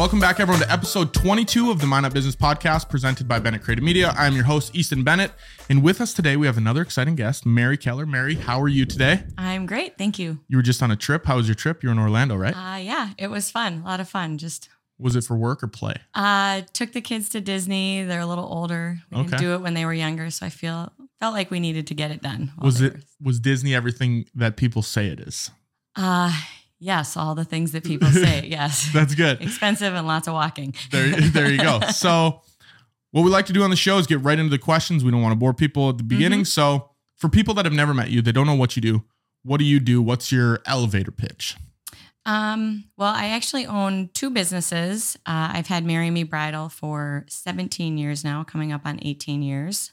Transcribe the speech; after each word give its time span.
Welcome 0.00 0.18
back, 0.18 0.40
everyone, 0.40 0.62
to 0.62 0.72
episode 0.72 1.12
22 1.12 1.70
of 1.70 1.78
the 1.78 1.86
Minot 1.86 2.14
Business 2.14 2.34
Podcast 2.34 2.88
presented 2.88 3.28
by 3.28 3.38
Bennett 3.38 3.62
Creative 3.62 3.84
Media. 3.84 4.14
I'm 4.16 4.34
your 4.34 4.44
host, 4.44 4.74
Easton 4.74 5.04
Bennett. 5.04 5.30
And 5.68 5.82
with 5.82 6.00
us 6.00 6.14
today, 6.14 6.38
we 6.38 6.46
have 6.46 6.56
another 6.56 6.80
exciting 6.80 7.16
guest, 7.16 7.44
Mary 7.44 7.76
Keller. 7.76 8.06
Mary, 8.06 8.34
how 8.36 8.58
are 8.62 8.68
you 8.68 8.86
today? 8.86 9.24
I'm 9.36 9.66
great. 9.66 9.98
Thank 9.98 10.18
you. 10.18 10.38
You 10.48 10.56
were 10.56 10.62
just 10.62 10.82
on 10.82 10.90
a 10.90 10.96
trip. 10.96 11.26
How 11.26 11.36
was 11.36 11.46
your 11.48 11.54
trip? 11.54 11.82
You're 11.82 11.92
in 11.92 11.98
Orlando, 11.98 12.34
right? 12.34 12.54
Uh, 12.56 12.78
yeah, 12.78 13.10
it 13.18 13.26
was 13.28 13.50
fun. 13.50 13.82
A 13.84 13.84
lot 13.84 14.00
of 14.00 14.08
fun. 14.08 14.38
Just 14.38 14.70
was 14.98 15.16
it 15.16 15.24
for 15.24 15.36
work 15.36 15.62
or 15.62 15.68
play? 15.68 15.96
uh, 16.14 16.62
took 16.72 16.92
the 16.94 17.02
kids 17.02 17.28
to 17.30 17.42
Disney. 17.42 18.02
They're 18.02 18.20
a 18.20 18.26
little 18.26 18.46
older. 18.46 19.00
We 19.10 19.18
Okay. 19.18 19.28
didn't 19.28 19.40
do 19.42 19.52
it 19.52 19.60
when 19.60 19.74
they 19.74 19.84
were 19.84 19.92
younger, 19.92 20.30
so 20.30 20.46
I 20.46 20.48
feel 20.48 20.90
felt 21.20 21.34
like 21.34 21.50
we 21.50 21.60
needed 21.60 21.86
to 21.88 21.94
get 21.94 22.10
it 22.10 22.22
done. 22.22 22.52
Was 22.58 22.80
it 22.80 22.94
were- 22.94 23.00
was 23.20 23.38
Disney 23.38 23.74
everything 23.74 24.24
that 24.34 24.56
people 24.56 24.80
say 24.80 25.08
it 25.08 25.20
is? 25.20 25.50
Uh, 25.94 26.32
yes, 26.80 27.16
all 27.16 27.34
the 27.36 27.44
things 27.44 27.72
that 27.72 27.84
people 27.84 28.08
say. 28.08 28.46
Yes, 28.50 28.90
That's 28.92 29.14
good. 29.14 29.40
expensive 29.40 29.94
and 29.94 30.06
lots 30.06 30.26
of 30.26 30.34
walking. 30.34 30.74
There, 30.90 31.08
there 31.30 31.50
you 31.50 31.58
go. 31.58 31.80
So, 31.92 32.40
what 33.12 33.22
we 33.22 33.30
like 33.30 33.46
to 33.46 33.52
do 33.52 33.62
on 33.62 33.70
the 33.70 33.76
show 33.76 33.98
is 33.98 34.06
get 34.06 34.20
right 34.22 34.38
into 34.38 34.50
the 34.50 34.58
questions. 34.58 35.04
We 35.04 35.10
don't 35.10 35.22
want 35.22 35.32
to 35.32 35.36
bore 35.38 35.52
people 35.54 35.88
at 35.90 35.98
the 35.98 36.04
beginning. 36.04 36.44
So, 36.44 36.90
for 37.16 37.28
people 37.28 37.54
that 37.54 37.64
have 37.64 37.74
never 37.74 37.92
met 37.94 38.10
you, 38.10 38.22
they 38.22 38.32
don't 38.32 38.46
know 38.46 38.54
what 38.54 38.74
you 38.76 38.82
do. 38.82 39.04
What 39.42 39.58
do 39.58 39.64
you 39.64 39.78
do? 39.80 40.00
What's 40.02 40.32
your 40.32 40.60
elevator 40.66 41.10
pitch? 41.10 41.56
Um, 42.26 42.84
well, 42.96 43.12
I 43.14 43.28
actually 43.28 43.66
own 43.66 44.10
two 44.14 44.30
businesses. 44.30 45.16
Uh, 45.26 45.50
I've 45.54 45.66
had 45.66 45.84
Mary 45.84 46.10
Me 46.10 46.22
Bridal 46.22 46.68
for 46.68 47.24
17 47.28 47.96
years 47.98 48.24
now, 48.24 48.44
coming 48.44 48.72
up 48.72 48.82
on 48.84 48.98
18 49.02 49.42
years. 49.42 49.92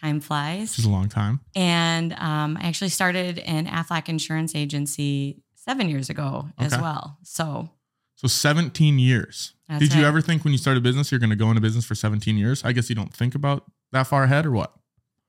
Time 0.00 0.20
flies. 0.20 0.72
Which 0.72 0.80
is 0.80 0.84
a 0.84 0.90
long 0.90 1.08
time. 1.08 1.40
And 1.56 2.12
um, 2.14 2.56
I 2.60 2.66
actually 2.68 2.90
started 2.90 3.38
an 3.40 3.66
Aflac 3.66 4.08
insurance 4.08 4.54
agency 4.54 5.42
seven 5.68 5.88
years 5.88 6.08
ago 6.10 6.48
as 6.58 6.72
well. 6.72 7.18
So 7.22 7.68
So 8.16 8.26
17 8.28 8.98
years. 8.98 9.54
That's 9.68 9.80
Did 9.80 9.94
you 9.94 10.04
ever 10.04 10.20
think 10.22 10.44
when 10.44 10.52
you 10.52 10.58
started 10.58 10.78
a 10.78 10.82
business 10.82 11.10
you're 11.12 11.20
going 11.20 11.30
to 11.30 11.36
go 11.36 11.48
into 11.50 11.60
business 11.60 11.84
for 11.84 11.94
17 11.94 12.36
years? 12.38 12.64
I 12.64 12.72
guess 12.72 12.88
you 12.88 12.94
don't 12.96 13.12
think 13.12 13.34
about 13.34 13.64
that 13.92 14.06
far 14.06 14.24
ahead 14.24 14.46
or 14.46 14.50
what? 14.52 14.72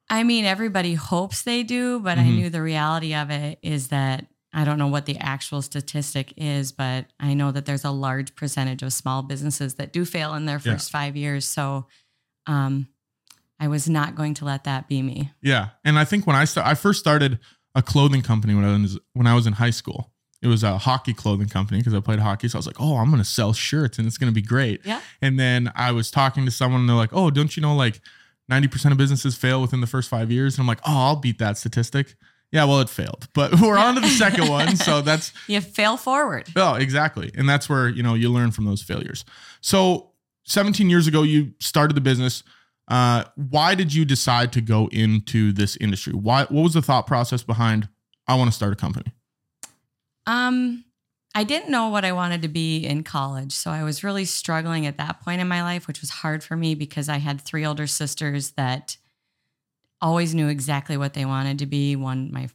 I 0.10 0.24
mean, 0.24 0.46
everybody 0.46 0.94
hopes 0.96 1.42
they 1.44 1.62
do, 1.64 2.00
but 2.00 2.18
I 2.18 2.24
Mhm. 2.24 2.36
knew 2.36 2.50
the 2.50 2.62
reality 2.62 3.14
of 3.14 3.30
it 3.30 3.60
is 3.62 3.90
that 3.90 4.26
I 4.52 4.64
don't 4.66 4.80
know 4.80 4.88
what 4.88 5.06
the 5.06 5.18
actual 5.20 5.62
statistic 5.62 6.34
is, 6.36 6.72
but 6.72 7.06
I 7.20 7.36
know 7.36 7.52
that 7.52 7.66
there's 7.68 7.84
a 7.86 7.92
large 7.92 8.34
percentage 8.36 8.82
of 8.82 8.92
small 8.94 9.22
businesses 9.22 9.76
that 9.76 9.94
do 9.94 10.06
fail 10.06 10.34
in 10.34 10.46
their 10.46 10.56
Yeah. 10.64 10.74
first 10.74 10.90
five 10.90 11.16
years. 11.16 11.46
So 11.46 11.86
um, 12.48 12.88
I 13.60 13.68
was 13.68 13.88
not 13.88 14.16
going 14.16 14.34
to 14.36 14.46
let 14.46 14.64
that 14.64 14.88
be 14.88 15.02
me. 15.04 15.32
Yeah. 15.44 15.70
And 15.84 16.00
I 16.00 16.06
think 16.06 16.26
when 16.26 16.36
I 16.36 16.46
sta- 16.46 16.66
I 16.66 16.74
first 16.74 17.00
started 17.00 17.38
a 17.76 17.84
clothing 17.84 18.24
company 18.24 18.56
when 18.56 18.66
I 18.66 18.76
was 18.76 18.98
when 19.14 19.28
I 19.28 19.36
was 19.36 19.46
in 19.46 19.54
high 19.54 19.70
school. 19.70 20.12
It 20.42 20.48
was 20.48 20.64
a 20.64 20.78
hockey 20.78 21.14
clothing 21.14 21.50
company 21.50 21.80
because 21.80 21.94
I 21.94 22.00
played 22.00 22.20
hockey. 22.20 22.48
So 22.48 22.58
I 22.58 22.60
was 22.60 22.68
like, 22.68 22.80
"Oh, 22.80 22.98
I'm 22.98 23.08
going 23.08 23.22
to 23.22 23.28
sell 23.30 23.54
shirts 23.54 23.98
and 23.98 24.08
it's 24.08 24.18
going 24.18 24.32
to 24.32 24.36
be 24.36 24.42
great." 24.42 24.82
Yeah. 24.86 25.02
And 25.22 25.40
then 25.40 25.72
I 25.76 25.92
was 25.92 26.10
talking 26.12 26.46
to 26.46 26.52
someone 26.52 26.82
and 26.82 26.90
they're 26.90 26.96
like, 26.96 27.14
"Oh, 27.14 27.30
don't 27.30 27.56
you 27.58 27.62
know 27.62 27.76
like 27.76 28.02
90% 28.50 28.92
of 28.92 28.98
businesses 28.98 29.36
fail 29.36 29.62
within 29.62 29.82
the 29.82 29.88
first 29.88 30.10
5 30.10 30.32
years?" 30.32 30.56
And 30.56 30.62
I'm 30.62 30.68
like, 30.68 30.80
"Oh, 30.86 30.98
I'll 30.98 31.16
beat 31.18 31.40
that 31.40 31.58
statistic." 31.58 32.16
Yeah, 32.52 32.64
well, 32.64 32.80
it 32.80 32.90
failed. 32.90 33.28
But 33.34 33.60
we're 33.62 33.78
on 33.78 33.96
to 33.96 34.02
the 34.02 34.08
second 34.08 34.48
one. 34.50 34.76
So 34.76 35.02
that's 35.02 35.32
You 35.48 35.62
fail 35.62 35.98
forward. 35.98 36.48
Oh, 36.56 36.76
exactly. 36.76 37.32
And 37.36 37.48
that's 37.48 37.70
where, 37.70 37.88
you 37.88 38.02
know, 38.02 38.16
you 38.16 38.30
learn 38.32 38.52
from 38.52 38.66
those 38.66 38.82
failures. 38.82 39.24
So 39.62 40.12
17 40.46 40.90
years 40.90 41.06
ago, 41.06 41.22
you 41.22 41.54
started 41.60 41.96
the 41.96 42.02
business. 42.02 42.44
Uh, 42.88 43.24
why 43.36 43.76
did 43.76 43.94
you 43.94 44.04
decide 44.04 44.52
to 44.54 44.62
go 44.62 44.88
into 44.92 45.52
this 45.52 45.76
industry? 45.78 46.14
Why, 46.14 46.46
what 46.46 46.64
was 46.64 46.74
the 46.74 46.82
thought 46.82 47.06
process 47.06 47.44
behind, 47.44 47.88
I 48.28 48.34
want 48.34 48.50
to 48.50 48.56
start 48.56 48.74
a 48.74 48.76
company? 48.76 49.14
Um, 50.26 50.86
I 51.36 51.44
didn't 51.44 51.70
know 51.70 51.90
what 51.90 52.06
I 52.06 52.12
wanted 52.12 52.42
to 52.42 52.48
be 52.48 52.80
in 52.86 53.04
college. 53.04 53.52
So 53.52 53.72
I 53.72 53.84
was 53.84 54.04
really 54.04 54.26
struggling 54.26 54.86
at 54.86 54.98
that 54.98 55.22
point 55.22 55.42
in 55.42 55.48
my 55.48 55.62
life, 55.62 55.88
which 55.88 56.02
was 56.02 56.10
hard 56.10 56.44
for 56.44 56.56
me 56.56 56.76
because 56.76 57.08
I 57.08 57.18
had 57.18 57.40
three 57.40 57.66
older 57.66 57.88
sisters 57.88 58.52
that 58.52 58.98
always 60.02 60.34
knew 60.34 60.48
exactly 60.48 60.98
what 60.98 61.14
they 61.14 61.26
wanted 61.26 61.60
to 61.60 61.66
be. 61.66 61.96
One, 61.96 62.32
my 62.32 62.50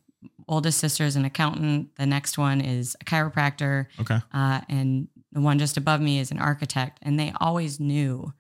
oldest 0.49 0.79
sister 0.79 1.05
is 1.05 1.17
an 1.17 1.25
accountant, 1.25 1.95
the 1.97 2.07
next 2.07 2.37
one 2.37 2.61
is 2.61 2.97
a 3.01 3.05
chiropractor, 3.05 3.87
Okay. 4.01 4.19
uh, 4.33 4.61
and 4.69 5.09
the 5.33 5.41
one 5.41 5.59
just 5.59 5.77
above 5.77 6.01
me 6.01 6.19
is 6.19 6.31
an 6.31 6.39
architect. 6.39 6.99
And 7.03 7.19
they 7.19 7.33
always 7.41 7.79
knew, 7.79 8.33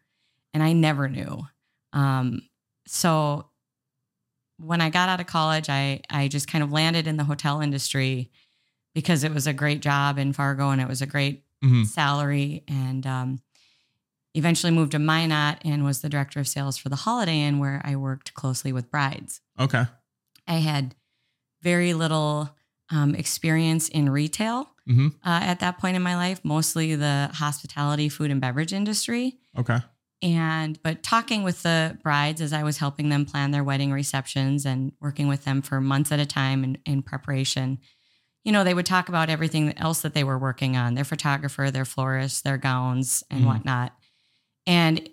and 0.52 0.62
I 0.62 0.72
never 0.72 1.08
knew. 1.08 1.46
Um, 1.92 2.42
so 2.86 3.48
when 4.58 4.80
I 4.80 4.90
got 4.90 5.08
out 5.08 5.20
of 5.20 5.26
college, 5.26 5.68
I 5.68 6.00
I 6.10 6.28
just 6.28 6.48
kind 6.48 6.62
of 6.64 6.72
landed 6.72 7.06
in 7.06 7.16
the 7.16 7.24
hotel 7.24 7.60
industry 7.60 8.30
because 8.94 9.24
it 9.24 9.32
was 9.34 9.46
a 9.46 9.52
great 9.52 9.80
job 9.82 10.18
in 10.18 10.32
Fargo 10.32 10.70
and 10.70 10.80
it 10.80 10.88
was 10.88 11.02
a 11.02 11.06
great 11.06 11.44
Mhm. 11.64 11.86
salary. 11.86 12.62
And 12.68 13.06
um, 13.06 13.38
eventually 14.34 14.72
moved 14.72 14.92
to 14.92 14.98
Minot 14.98 15.58
and 15.64 15.84
was 15.84 16.00
the 16.00 16.08
director 16.08 16.40
of 16.40 16.48
sales 16.48 16.76
for 16.76 16.88
the 16.88 16.96
Holiday 16.96 17.40
Inn, 17.40 17.58
where 17.58 17.80
I 17.84 17.96
worked 17.96 18.34
closely 18.34 18.72
with 18.72 18.90
brides. 18.90 19.40
Okay. 19.58 19.84
I 20.46 20.56
had 20.56 20.94
very 21.62 21.94
little 21.94 22.54
um, 22.90 23.14
experience 23.14 23.88
in 23.88 24.10
retail 24.10 24.70
hmm 24.86 25.08
uh, 25.24 25.40
at 25.42 25.60
that 25.60 25.78
point 25.78 25.96
in 25.96 26.02
my 26.02 26.14
life, 26.16 26.40
mostly 26.44 26.94
the 26.94 27.30
hospitality, 27.32 28.10
food, 28.10 28.30
and 28.30 28.40
beverage 28.42 28.74
industry 28.74 29.38
Okay. 29.56 29.78
and 30.20 30.78
but 30.82 31.02
talking 31.02 31.42
with 31.42 31.62
the 31.62 31.98
brides 32.02 32.40
as 32.42 32.52
i 32.52 32.62
was 32.62 32.76
helping 32.78 33.08
them 33.08 33.24
plan 33.24 33.50
their 33.50 33.64
wedding 33.64 33.90
receptions 33.92 34.66
and 34.66 34.92
working 35.00 35.26
with 35.28 35.44
them 35.44 35.62
for 35.62 35.80
months 35.80 36.12
at 36.12 36.20
a 36.20 36.26
time 36.26 36.62
in, 36.64 36.76
in 36.84 37.02
preparation 37.02 37.78
you 38.44 38.52
know 38.52 38.62
they 38.64 38.74
would 38.74 38.86
talk 38.86 39.08
about 39.08 39.28
everything 39.30 39.76
else 39.78 40.02
that 40.02 40.14
they 40.14 40.24
were 40.24 40.38
working 40.38 40.76
on 40.76 40.94
their 40.94 41.04
photographer 41.04 41.70
their 41.70 41.84
florist 41.84 42.44
their 42.44 42.58
gowns 42.58 43.24
and 43.30 43.42
Mhm. 43.42 43.46
whatnot 43.46 43.92
and 44.66 45.08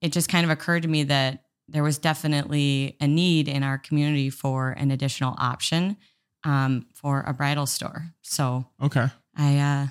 it 0.00 0.12
just 0.12 0.28
kind 0.28 0.44
of 0.44 0.50
occurred 0.50 0.82
to 0.82 0.88
me 0.88 1.02
that 1.04 1.44
there 1.68 1.82
was 1.82 1.98
definitely 1.98 2.96
a 3.00 3.06
need 3.06 3.46
in 3.48 3.62
our 3.62 3.78
community 3.78 4.30
for 4.30 4.70
an 4.72 4.90
additional 4.90 5.34
option 5.38 5.96
um, 6.44 6.86
for 6.94 7.22
a 7.26 7.32
bridal 7.34 7.66
store 7.66 8.12
so 8.22 8.64
Okay. 8.82 9.08
i 9.36 9.58
uh, 9.58 9.86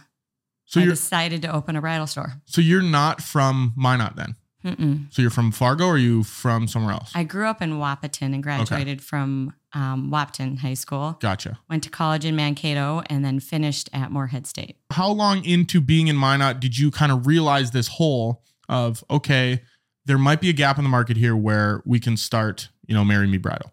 So 0.66 0.80
I 0.80 0.84
you're, 0.84 0.94
decided 0.94 1.42
to 1.44 1.54
open 1.54 1.76
a 1.76 1.82
bridal 1.82 2.08
store 2.08 2.42
so 2.46 2.60
you're 2.62 2.82
not 2.82 3.22
from 3.22 3.74
Minot 3.76 4.16
then? 4.16 4.36
Mm-mm. 4.66 5.14
So 5.14 5.22
you're 5.22 5.32
from 5.32 5.52
Fargo 5.54 5.86
or 5.86 5.94
are 5.94 5.98
you 5.98 6.24
from 6.24 6.68
somewhere 6.68 6.92
else? 6.94 7.12
I 7.16 7.24
grew 7.24 7.48
up 7.48 7.62
in 7.62 7.74
Wahpeton 7.80 8.34
and 8.34 8.44
graduated 8.44 9.02
from 9.02 9.54
um, 9.74 10.10
Wahpeton 10.12 10.60
High 10.60 10.74
School. 10.74 11.18
gotcha. 11.20 11.60
Went 11.70 11.84
to 11.84 11.90
college 11.90 12.26
in 12.26 12.36
Mankato 12.36 13.04
and 13.08 13.24
then 13.24 13.40
finished 13.40 13.90
at 13.94 14.12
Moorhead 14.12 14.48
State. 14.48 14.78
How 14.92 15.10
long 15.10 15.44
into 15.46 15.80
being 15.82 16.08
in 16.08 16.16
Minot 16.16 16.60
did 16.60 16.78
you 16.78 16.92
kind 16.92 17.12
of 17.12 17.28
realize 17.28 17.72
this 17.72 17.88
hole 17.88 18.44
of, 18.68 19.04
okay, 19.10 19.62
there 20.06 20.18
might 20.18 20.42
be 20.42 20.50
a 20.50 20.54
gap 20.54 20.78
in 20.78 20.84
the 20.84 20.90
market 20.90 21.18
here 21.18 21.36
where 21.36 21.84
we 21.86 22.00
can 22.00 22.18
start, 22.18 22.70
you 22.88 22.96
know, 22.96 23.06
Mary 23.06 23.28
Me 23.28 23.38
Bridal? 23.38 23.72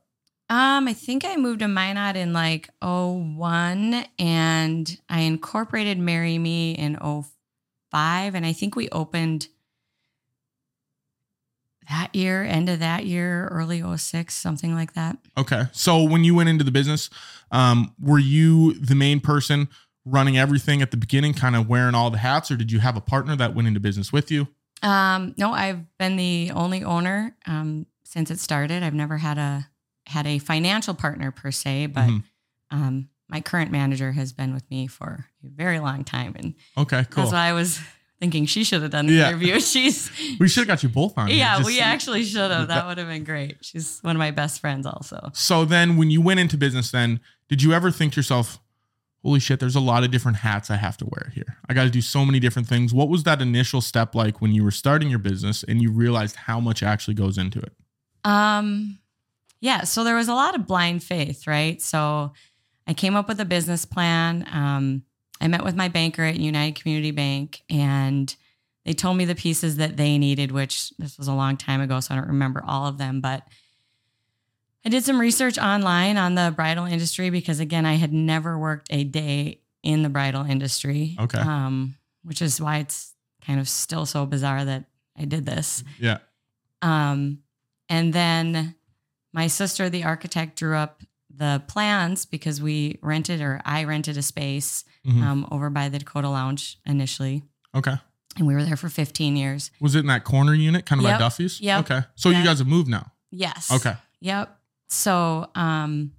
Um, 0.48 0.86
I 0.86 0.92
think 0.92 1.24
I 1.24 1.36
moved 1.36 1.60
to 1.60 1.68
Minot 1.68 2.16
in 2.16 2.32
like 2.32 2.70
01 2.80 4.04
and 4.18 5.00
I 5.08 5.20
incorporated 5.20 5.98
Mary 5.98 6.38
Me 6.38 6.72
in 6.72 6.96
05 6.96 8.34
and 8.34 8.46
I 8.46 8.52
think 8.52 8.76
we 8.76 8.88
opened 8.90 9.48
that 11.88 12.14
year, 12.14 12.42
end 12.44 12.68
of 12.68 12.78
that 12.80 13.06
year, 13.06 13.48
early 13.48 13.82
06, 13.96 14.34
something 14.34 14.74
like 14.74 14.94
that. 14.94 15.16
Okay. 15.36 15.64
So 15.72 16.02
when 16.02 16.24
you 16.24 16.34
went 16.34 16.48
into 16.48 16.64
the 16.64 16.70
business, 16.70 17.10
um, 17.50 17.94
were 18.00 18.18
you 18.18 18.74
the 18.74 18.94
main 18.94 19.20
person 19.20 19.68
running 20.04 20.38
everything 20.38 20.82
at 20.82 20.90
the 20.90 20.96
beginning, 20.96 21.34
kind 21.34 21.56
of 21.56 21.68
wearing 21.68 21.94
all 21.94 22.10
the 22.10 22.18
hats, 22.18 22.50
or 22.50 22.56
did 22.56 22.70
you 22.72 22.78
have 22.80 22.96
a 22.96 23.00
partner 23.00 23.34
that 23.36 23.54
went 23.54 23.66
into 23.68 23.80
business 23.80 24.12
with 24.12 24.30
you? 24.30 24.46
Um, 24.82 25.34
no, 25.36 25.52
I've 25.52 25.84
been 25.98 26.16
the 26.16 26.52
only 26.54 26.84
owner 26.84 27.34
um, 27.46 27.86
since 28.04 28.30
it 28.30 28.38
started. 28.38 28.82
I've 28.82 28.94
never 28.94 29.16
had 29.18 29.38
a 29.38 29.68
had 30.06 30.26
a 30.26 30.38
financial 30.38 30.94
partner 30.94 31.32
per 31.32 31.50
se, 31.50 31.86
but 31.86 32.08
Mhm. 32.08 32.22
um, 32.70 33.08
my 33.28 33.40
current 33.40 33.72
manager 33.72 34.12
has 34.12 34.32
been 34.32 34.54
with 34.54 34.70
me 34.70 34.86
for 34.86 35.26
a 35.44 35.48
very 35.48 35.80
long 35.80 36.04
time, 36.04 36.34
and 36.38 36.54
Okay, 36.76 37.04
cool. 37.10 37.24
that's 37.24 37.32
why 37.32 37.46
I 37.48 37.52
was 37.52 37.80
thinking 38.18 38.46
she 38.46 38.64
should 38.64 38.82
have 38.82 38.90
done 38.90 39.06
the 39.06 39.12
Yeah. 39.14 39.28
interview. 39.28 39.60
She's 39.72 40.10
We 40.40 40.48
should 40.48 40.62
have 40.62 40.68
got 40.68 40.82
you 40.82 40.88
both 40.88 41.16
on. 41.18 41.28
yeah, 41.28 41.56
just- 41.58 41.66
we 41.66 41.80
actually 41.80 42.24
should 42.24 42.50
have. 42.50 42.68
that- 42.68 42.74
That 42.74 42.86
would 42.86 42.98
have 42.98 43.08
been 43.08 43.24
great. 43.24 43.58
She's 43.62 43.98
one 44.02 44.16
of 44.16 44.18
my 44.18 44.30
best 44.30 44.60
friends, 44.60 44.86
also. 44.86 45.30
So 45.34 45.64
then, 45.64 45.96
when 45.96 46.10
you 46.10 46.20
went 46.20 46.40
into 46.40 46.56
business, 46.56 46.90
then 46.90 47.20
did 47.48 47.62
you 47.62 47.72
ever 47.72 47.90
think 47.90 48.14
to 48.14 48.18
yourself, 48.20 48.58
"Holy 49.22 49.40
shit, 49.40 49.60
there's 49.60 49.76
a 49.76 49.80
lot 49.80 50.02
of 50.04 50.10
different 50.10 50.38
hats 50.38 50.70
I 50.70 50.76
have 50.76 50.96
to 50.98 51.04
wear 51.04 51.30
here. 51.34 51.58
I 51.68 51.74
got 51.74 51.84
to 51.84 51.90
do 51.90 52.00
so 52.00 52.24
many 52.24 52.40
different 52.40 52.68
things." 52.68 52.94
What 52.94 53.08
was 53.08 53.22
that 53.24 53.42
initial 53.42 53.80
step 53.80 54.14
like 54.14 54.40
when 54.40 54.52
you 54.52 54.64
were 54.64 54.70
starting 54.70 55.10
your 55.10 55.18
business 55.18 55.62
and 55.62 55.82
you 55.82 55.90
realized 55.92 56.36
how 56.36 56.58
much 56.60 56.82
actually 56.82 57.14
goes 57.14 57.36
into 57.38 57.58
it? 57.60 57.72
Um, 58.24 58.98
yeah, 59.60 59.84
so 59.84 60.04
there 60.04 60.16
was 60.16 60.28
a 60.28 60.34
lot 60.34 60.54
of 60.54 60.66
blind 60.66 61.02
faith, 61.02 61.46
right? 61.46 61.80
So 61.80 62.32
I 62.86 62.94
came 62.94 63.14
up 63.16 63.28
with 63.28 63.40
a 63.40 63.44
business 63.44 63.84
plan. 63.84 64.46
Um, 64.50 65.02
I 65.40 65.48
met 65.48 65.64
with 65.64 65.76
my 65.76 65.88
banker 65.88 66.22
at 66.22 66.36
United 66.36 66.80
Community 66.80 67.10
Bank 67.10 67.62
and 67.68 68.34
they 68.84 68.92
told 68.92 69.16
me 69.16 69.24
the 69.24 69.34
pieces 69.34 69.76
that 69.76 69.96
they 69.96 70.16
needed, 70.16 70.52
which 70.52 70.90
this 70.98 71.18
was 71.18 71.28
a 71.28 71.34
long 71.34 71.56
time 71.56 71.80
ago, 71.80 71.98
so 72.00 72.14
I 72.14 72.18
don't 72.18 72.28
remember 72.28 72.62
all 72.64 72.86
of 72.86 72.98
them, 72.98 73.20
but 73.20 73.42
I 74.84 74.88
did 74.88 75.04
some 75.04 75.20
research 75.20 75.58
online 75.58 76.16
on 76.16 76.36
the 76.36 76.52
bridal 76.54 76.84
industry 76.84 77.30
because 77.30 77.58
again, 77.58 77.84
I 77.84 77.94
had 77.94 78.12
never 78.12 78.56
worked 78.56 78.86
a 78.90 79.02
day 79.02 79.60
in 79.82 80.02
the 80.02 80.08
bridal 80.08 80.44
industry. 80.44 81.16
Okay. 81.18 81.38
Um, 81.38 81.96
which 82.22 82.42
is 82.42 82.60
why 82.60 82.78
it's 82.78 83.14
kind 83.44 83.60
of 83.60 83.68
still 83.68 84.04
so 84.04 84.26
bizarre 84.26 84.64
that 84.64 84.84
I 85.16 85.24
did 85.24 85.46
this. 85.46 85.84
Yeah. 85.98 86.18
Um, 86.82 87.38
and 87.88 88.12
then 88.12 88.74
my 89.32 89.46
sister, 89.46 89.88
the 89.88 90.04
architect, 90.04 90.58
drew 90.58 90.76
up 90.76 91.02
the 91.36 91.62
plans 91.68 92.24
because 92.26 92.60
we 92.62 92.98
rented 93.02 93.40
or 93.40 93.60
I 93.64 93.84
rented 93.84 94.16
a 94.16 94.22
space 94.22 94.84
Mhm. 95.06 95.22
um, 95.22 95.48
over 95.50 95.70
by 95.70 95.88
the 95.88 95.98
Dakota 95.98 96.28
Lounge 96.28 96.78
initially. 96.86 97.42
Okay. 97.74 97.96
And 98.36 98.46
we 98.46 98.54
were 98.54 98.64
there 98.64 98.76
for 98.76 98.88
15 98.88 99.36
years. 99.36 99.70
Was 99.80 99.94
it 99.94 100.00
in 100.00 100.06
that 100.06 100.24
corner 100.24 100.52
unit, 100.54 100.84
kind 100.86 101.00
of 101.00 101.04
by 101.04 101.10
Yep. 101.10 101.18
Duffy's? 101.20 101.60
Yep. 101.60 101.80
Okay. 101.90 102.06
So 102.16 102.30
you 102.30 102.42
guys 102.44 102.58
have 102.58 102.66
moved 102.68 102.88
now. 102.88 103.12
Yes. 103.30 103.70
Okay. 103.70 103.96
Yep. 104.20 104.58
So, 104.88 105.50
um, 105.54 106.12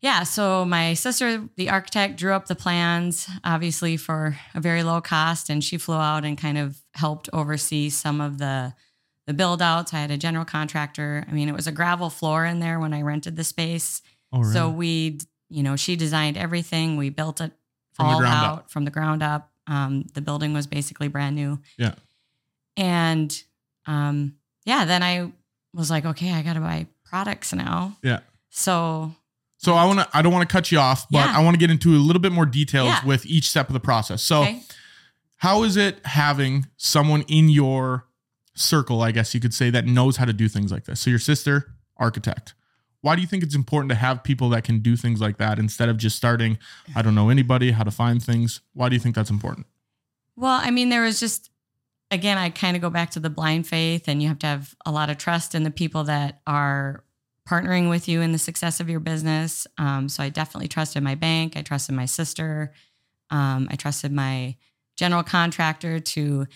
yeah. 0.00 0.22
So 0.24 0.64
my 0.64 0.94
sister, 0.94 1.48
the 1.56 1.70
architect, 1.70 2.16
drew 2.18 2.32
up 2.34 2.46
the 2.46 2.54
plans, 2.54 3.28
obviously 3.42 3.96
for 3.96 4.36
a 4.54 4.60
very 4.60 4.82
low 4.82 5.00
cost, 5.00 5.48
and 5.48 5.62
she 5.64 5.78
flew 5.78 5.96
out 5.96 6.24
and 6.24 6.36
kind 6.36 6.58
of 6.58 6.82
helped 6.94 7.28
oversee 7.32 7.88
some 7.90 8.20
of 8.20 8.38
the 8.38 8.74
the 9.26 9.32
build 9.32 9.62
outs. 9.62 9.94
I 9.94 10.00
had 10.00 10.10
a 10.10 10.18
general 10.18 10.44
contractor. 10.44 11.24
I 11.26 11.32
mean, 11.32 11.48
it 11.48 11.54
was 11.54 11.66
a 11.66 11.72
gravel 11.72 12.10
floor 12.10 12.44
in 12.44 12.60
there 12.60 12.78
when 12.78 12.92
I 12.92 13.00
rented 13.00 13.36
the 13.36 13.44
space. 13.44 14.02
Oh, 14.34 14.40
really? 14.40 14.52
So 14.52 14.68
we, 14.68 15.18
you 15.48 15.62
know, 15.62 15.76
she 15.76 15.96
designed 15.96 16.36
everything. 16.36 16.96
We 16.96 17.08
built 17.10 17.40
it 17.40 17.52
From 17.94 18.06
all 18.06 18.24
out 18.24 18.58
up. 18.58 18.70
from 18.70 18.84
the 18.84 18.90
ground 18.90 19.22
up. 19.22 19.50
Um, 19.66 20.04
the 20.12 20.20
building 20.20 20.52
was 20.52 20.66
basically 20.66 21.08
brand 21.08 21.36
new. 21.36 21.60
Yeah. 21.78 21.94
And 22.76 23.34
um, 23.86 24.34
yeah, 24.64 24.84
then 24.84 25.02
I 25.02 25.30
was 25.72 25.90
like, 25.90 26.04
okay, 26.04 26.32
I 26.32 26.42
got 26.42 26.54
to 26.54 26.60
buy 26.60 26.86
products 27.04 27.52
now. 27.52 27.96
Yeah. 28.02 28.20
So 28.50 29.14
So 29.58 29.74
I 29.74 29.84
want 29.86 30.00
to. 30.00 30.08
I 30.12 30.22
don't 30.22 30.32
want 30.32 30.48
to 30.48 30.52
cut 30.52 30.70
you 30.72 30.78
off, 30.78 31.06
but 31.10 31.18
Yeah. 31.18 31.32
I 31.38 31.42
want 31.42 31.54
to 31.54 31.58
get 31.58 31.70
into 31.70 31.90
a 31.94 31.98
little 32.02 32.20
bit 32.20 32.32
more 32.32 32.46
details 32.46 32.88
Yeah. 32.88 33.04
with 33.06 33.24
each 33.26 33.48
step 33.48 33.68
of 33.68 33.72
the 33.74 33.80
process. 33.80 34.22
So, 34.22 34.42
okay. 34.42 34.60
how 35.36 35.62
is 35.62 35.76
it 35.76 36.04
having 36.04 36.66
someone 36.76 37.22
in 37.22 37.48
your 37.48 38.06
circle, 38.54 39.02
I 39.02 39.10
guess 39.12 39.34
you 39.34 39.40
could 39.40 39.54
say, 39.54 39.70
that 39.70 39.86
knows 39.86 40.16
how 40.16 40.24
to 40.24 40.32
do 40.32 40.48
things 40.48 40.70
like 40.72 40.84
this? 40.84 41.00
So, 41.00 41.10
your 41.10 41.18
sister, 41.18 41.74
architect. 41.96 42.54
Why 43.04 43.16
do 43.16 43.20
you 43.20 43.28
think 43.28 43.42
it's 43.42 43.54
important 43.54 43.90
to 43.90 43.96
have 43.96 44.24
people 44.24 44.48
that 44.48 44.64
can 44.64 44.78
do 44.78 44.96
things 44.96 45.20
like 45.20 45.36
that 45.36 45.58
instead 45.58 45.90
of 45.90 45.98
just 45.98 46.16
starting? 46.16 46.56
I 46.96 47.02
don't 47.02 47.14
know 47.14 47.28
anybody 47.28 47.70
how 47.72 47.84
to 47.84 47.90
find 47.90 48.22
things. 48.22 48.62
Why 48.72 48.88
do 48.88 48.96
you 48.96 49.00
think 49.00 49.14
that's 49.14 49.28
important? 49.28 49.66
Well, 50.36 50.58
I 50.58 50.70
mean, 50.70 50.88
there 50.88 51.02
was 51.02 51.20
just 51.20 51.50
again, 52.10 52.38
I 52.38 52.48
kind 52.48 52.76
of 52.76 52.80
go 52.80 52.88
back 52.88 53.10
to 53.10 53.20
the 53.20 53.28
blind 53.28 53.66
faith, 53.66 54.08
and 54.08 54.22
you 54.22 54.28
have 54.28 54.38
to 54.38 54.46
have 54.46 54.74
a 54.86 54.90
lot 54.90 55.10
of 55.10 55.18
trust 55.18 55.54
in 55.54 55.64
the 55.64 55.70
people 55.70 56.04
that 56.04 56.40
are 56.46 57.04
partnering 57.46 57.90
with 57.90 58.08
you 58.08 58.22
in 58.22 58.32
the 58.32 58.38
success 58.38 58.80
of 58.80 58.88
your 58.88 59.00
business. 59.00 59.66
Um, 59.76 60.08
so 60.08 60.22
I 60.22 60.30
definitely 60.30 60.68
trusted 60.68 61.02
my 61.02 61.14
bank. 61.14 61.58
I 61.58 61.62
trusted 61.62 61.94
my 61.94 62.06
sister. 62.06 62.72
Um, 63.28 63.68
I 63.70 63.76
trusted 63.76 64.12
my 64.12 64.56
general 64.96 65.22
contractor 65.22 66.00
to 66.00 66.46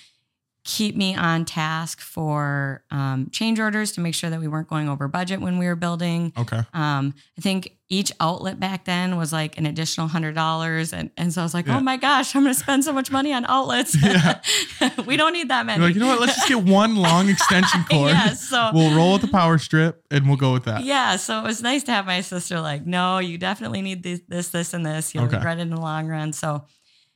keep 0.70 0.94
me 0.94 1.14
on 1.16 1.46
task 1.46 1.98
for 1.98 2.82
um, 2.90 3.30
change 3.32 3.58
orders 3.58 3.90
to 3.92 4.02
make 4.02 4.14
sure 4.14 4.28
that 4.28 4.38
we 4.38 4.46
weren't 4.46 4.68
going 4.68 4.86
over 4.86 5.08
budget 5.08 5.40
when 5.40 5.56
we 5.56 5.64
were 5.64 5.74
building. 5.76 6.30
Okay. 6.36 6.60
Um, 6.74 7.14
I 7.38 7.40
think 7.40 7.72
each 7.88 8.12
outlet 8.20 8.60
back 8.60 8.84
then 8.84 9.16
was 9.16 9.32
like 9.32 9.56
an 9.56 9.64
additional 9.64 10.08
hundred 10.08 10.34
dollars, 10.34 10.92
and 10.92 11.08
and 11.16 11.32
so 11.32 11.40
I 11.40 11.44
was 11.44 11.54
like, 11.54 11.66
Yeah. 11.66 11.78
oh 11.78 11.80
my 11.80 11.96
gosh, 11.96 12.36
I'm 12.36 12.42
going 12.42 12.52
to 12.54 12.60
spend 12.60 12.84
so 12.84 12.92
much 12.92 13.10
money 13.10 13.32
on 13.32 13.46
outlets. 13.46 13.96
Yeah. 14.02 14.40
we 15.06 15.16
don't 15.16 15.32
need 15.32 15.48
that 15.48 15.64
many. 15.64 15.78
You're 15.80 15.88
like, 15.88 15.94
you 15.94 16.00
know 16.02 16.08
what? 16.08 16.20
Let's 16.20 16.34
just 16.36 16.48
get 16.48 16.62
one 16.64 16.96
long 16.96 17.30
extension 17.30 17.84
cord. 17.90 18.10
yeah, 18.10 18.34
so 18.34 18.70
We'll 18.74 18.94
roll 18.94 19.14
with 19.14 19.22
the 19.22 19.28
power 19.28 19.56
strip 19.56 20.04
and 20.10 20.28
we'll 20.28 20.36
go 20.36 20.52
with 20.52 20.64
that. 20.64 20.84
yeah, 20.84 21.16
so 21.16 21.38
it 21.40 21.44
was 21.44 21.62
nice 21.62 21.82
to 21.84 21.92
have 21.92 22.04
my 22.04 22.20
sister 22.20 22.60
like, 22.60 22.84
no, 22.86 23.18
you 23.20 23.38
definitely 23.38 23.80
need 23.80 24.02
this, 24.02 24.20
this, 24.28 24.48
this, 24.50 24.74
and 24.74 24.84
this. 24.84 25.14
You'll 25.14 25.24
Okay. 25.24 25.36
regret 25.36 25.58
it 25.58 25.62
in 25.62 25.70
the 25.70 25.80
long 25.80 26.06
run. 26.08 26.34
So 26.34 26.64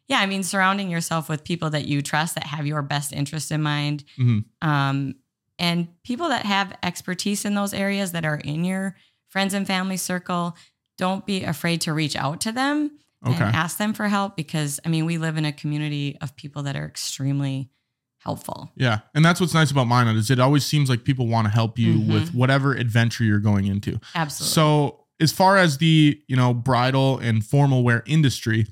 yeah, 0.09 0.19
I 0.21 0.27
mean, 0.27 0.43
surrounding 0.43 0.91
yourself 0.91 1.29
with 1.29 1.45
people 1.45 1.71
that 1.71 1.87
you 1.87 2.03
trust 2.03 2.35
that 2.35 2.45
have 2.45 2.67
your 2.67 2.83
best 2.83 3.13
interest 3.13 3.51
in 3.53 3.63
mind, 3.63 4.05
Mhm. 4.19 4.45
um, 4.61 5.15
and 5.59 5.89
people 6.03 6.29
that 6.29 6.45
have 6.47 6.77
expertise 6.83 7.45
in 7.45 7.55
those 7.55 7.73
areas 7.75 8.13
that 8.13 8.25
are 8.25 8.37
in 8.37 8.65
your 8.65 8.97
friends 9.29 9.55
and 9.55 9.67
family 9.67 9.97
circle. 9.97 10.57
Don't 10.99 11.25
be 11.25 11.43
afraid 11.45 11.81
to 11.83 11.93
reach 11.93 12.17
out 12.17 12.41
to 12.43 12.53
them 12.53 12.91
Okay. 13.27 13.43
and 13.45 13.55
ask 13.57 13.79
them 13.79 13.95
for 13.95 14.09
help 14.09 14.37
because 14.37 14.79
I 14.85 14.89
mean, 14.89 15.07
we 15.07 15.19
live 15.19 15.37
in 15.37 15.45
a 15.45 15.53
community 15.53 16.17
of 16.21 16.37
people 16.37 16.63
that 16.65 16.77
are 16.77 16.87
extremely 16.87 17.71
helpful. 18.19 18.71
Yeah. 18.77 19.01
And 19.15 19.25
that's 19.25 19.41
what's 19.41 19.55
nice 19.55 19.71
about 19.71 19.87
Minot 19.89 20.17
is 20.17 20.31
it 20.31 20.39
always 20.39 20.65
seems 20.65 20.89
like 20.91 21.05
people 21.05 21.27
want 21.27 21.47
to 21.47 21.51
help 21.53 21.79
you 21.79 21.95
Mhm. 21.99 22.13
with 22.13 22.35
whatever 22.35 22.73
adventure 22.75 23.25
you're 23.25 23.41
going 23.41 23.67
into. 23.67 23.99
Absolutely. 24.15 24.53
So 24.53 25.05
as 25.21 25.33
far 25.33 25.57
as 25.57 25.79
the, 25.79 26.21
you 26.29 26.37
know, 26.37 26.53
bridal 26.55 27.19
and 27.19 27.45
formal 27.45 27.83
wear 27.83 28.03
industry, 28.07 28.67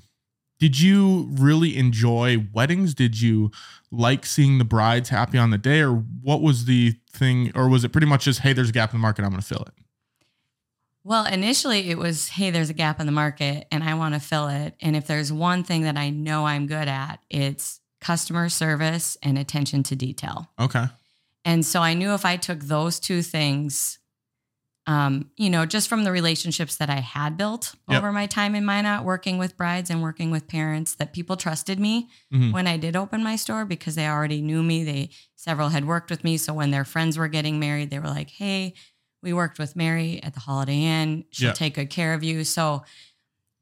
did 0.61 0.79
you 0.79 1.27
really 1.31 1.75
enjoy 1.75 2.47
weddings? 2.53 2.93
Did 2.93 3.19
you 3.19 3.49
like 3.89 4.27
seeing 4.27 4.59
the 4.59 4.63
brides 4.63 5.09
happy 5.09 5.39
on 5.39 5.49
the 5.49 5.57
day 5.57 5.81
or 5.81 5.91
what 5.95 6.43
was 6.43 6.65
the 6.65 6.93
thing 7.09 7.51
or 7.55 7.67
was 7.67 7.83
it 7.83 7.89
pretty 7.91 8.05
much 8.05 8.25
just 8.25 8.41
hey 8.41 8.53
there's 8.53 8.69
a 8.69 8.71
gap 8.71 8.93
in 8.93 8.99
the 8.99 9.01
market 9.01 9.25
I'm 9.25 9.31
going 9.31 9.41
to 9.41 9.47
fill 9.47 9.63
it? 9.63 9.73
Well, 11.03 11.25
initially 11.25 11.89
it 11.89 11.97
was, 11.97 12.27
hey, 12.27 12.51
there's 12.51 12.69
a 12.69 12.75
gap 12.75 12.99
in 12.99 13.07
the 13.07 13.11
market 13.11 13.65
and 13.71 13.83
I 13.83 13.95
want 13.95 14.13
to 14.13 14.19
fill 14.19 14.49
it. 14.49 14.75
And 14.79 14.95
if 14.95 15.07
there's 15.07 15.33
one 15.33 15.63
thing 15.63 15.81
that 15.81 15.97
I 15.97 16.11
know 16.11 16.45
I'm 16.45 16.67
good 16.67 16.87
at, 16.87 17.17
it's 17.27 17.81
customer 17.99 18.47
service 18.47 19.17
and 19.23 19.39
attention 19.39 19.81
to 19.81 19.95
detail. 19.95 20.51
Okay. 20.59 20.85
And 21.43 21.65
so 21.65 21.81
I 21.81 21.95
knew 21.95 22.13
if 22.13 22.23
I 22.23 22.37
took 22.37 22.59
those 22.59 22.99
two 22.99 23.23
things, 23.23 23.97
um, 24.87 25.29
you 25.37 25.49
know, 25.49 25.65
just 25.65 25.87
from 25.87 26.03
the 26.03 26.11
relationships 26.11 26.77
that 26.77 26.89
I 26.89 27.01
had 27.01 27.37
built 27.37 27.75
Yep. 27.87 27.97
over 27.99 28.11
my 28.11 28.25
time 28.25 28.55
in 28.55 28.65
Minot, 28.65 29.03
working 29.03 29.37
with 29.37 29.55
brides 29.55 29.89
and 29.91 30.01
working 30.01 30.31
with 30.31 30.47
parents, 30.47 30.95
that 30.95 31.13
people 31.13 31.37
trusted 31.37 31.79
me 31.79 32.09
Mhm. 32.33 32.51
when 32.51 32.65
I 32.67 32.77
did 32.77 32.95
open 32.95 33.23
my 33.23 33.35
store 33.35 33.63
because 33.65 33.93
they 33.95 34.07
already 34.07 34.41
knew 34.41 34.63
me. 34.63 34.83
They 34.83 35.09
several 35.35 35.69
had 35.69 35.85
worked 35.85 36.09
with 36.09 36.23
me. 36.23 36.37
So 36.37 36.53
when 36.53 36.71
their 36.71 36.83
friends 36.85 37.17
were 37.17 37.27
getting 37.27 37.59
married, 37.59 37.91
they 37.91 37.99
were 37.99 38.07
like, 38.09 38.31
hey, 38.31 38.73
we 39.21 39.33
worked 39.33 39.59
with 39.59 39.75
Mary 39.75 40.21
at 40.23 40.33
the 40.33 40.39
Holiday 40.39 40.81
Inn. 40.83 41.25
She'll 41.31 41.49
Yeah. 41.49 41.53
take 41.53 41.75
good 41.75 41.91
care 41.91 42.15
of 42.15 42.23
you. 42.23 42.43
So 42.43 42.83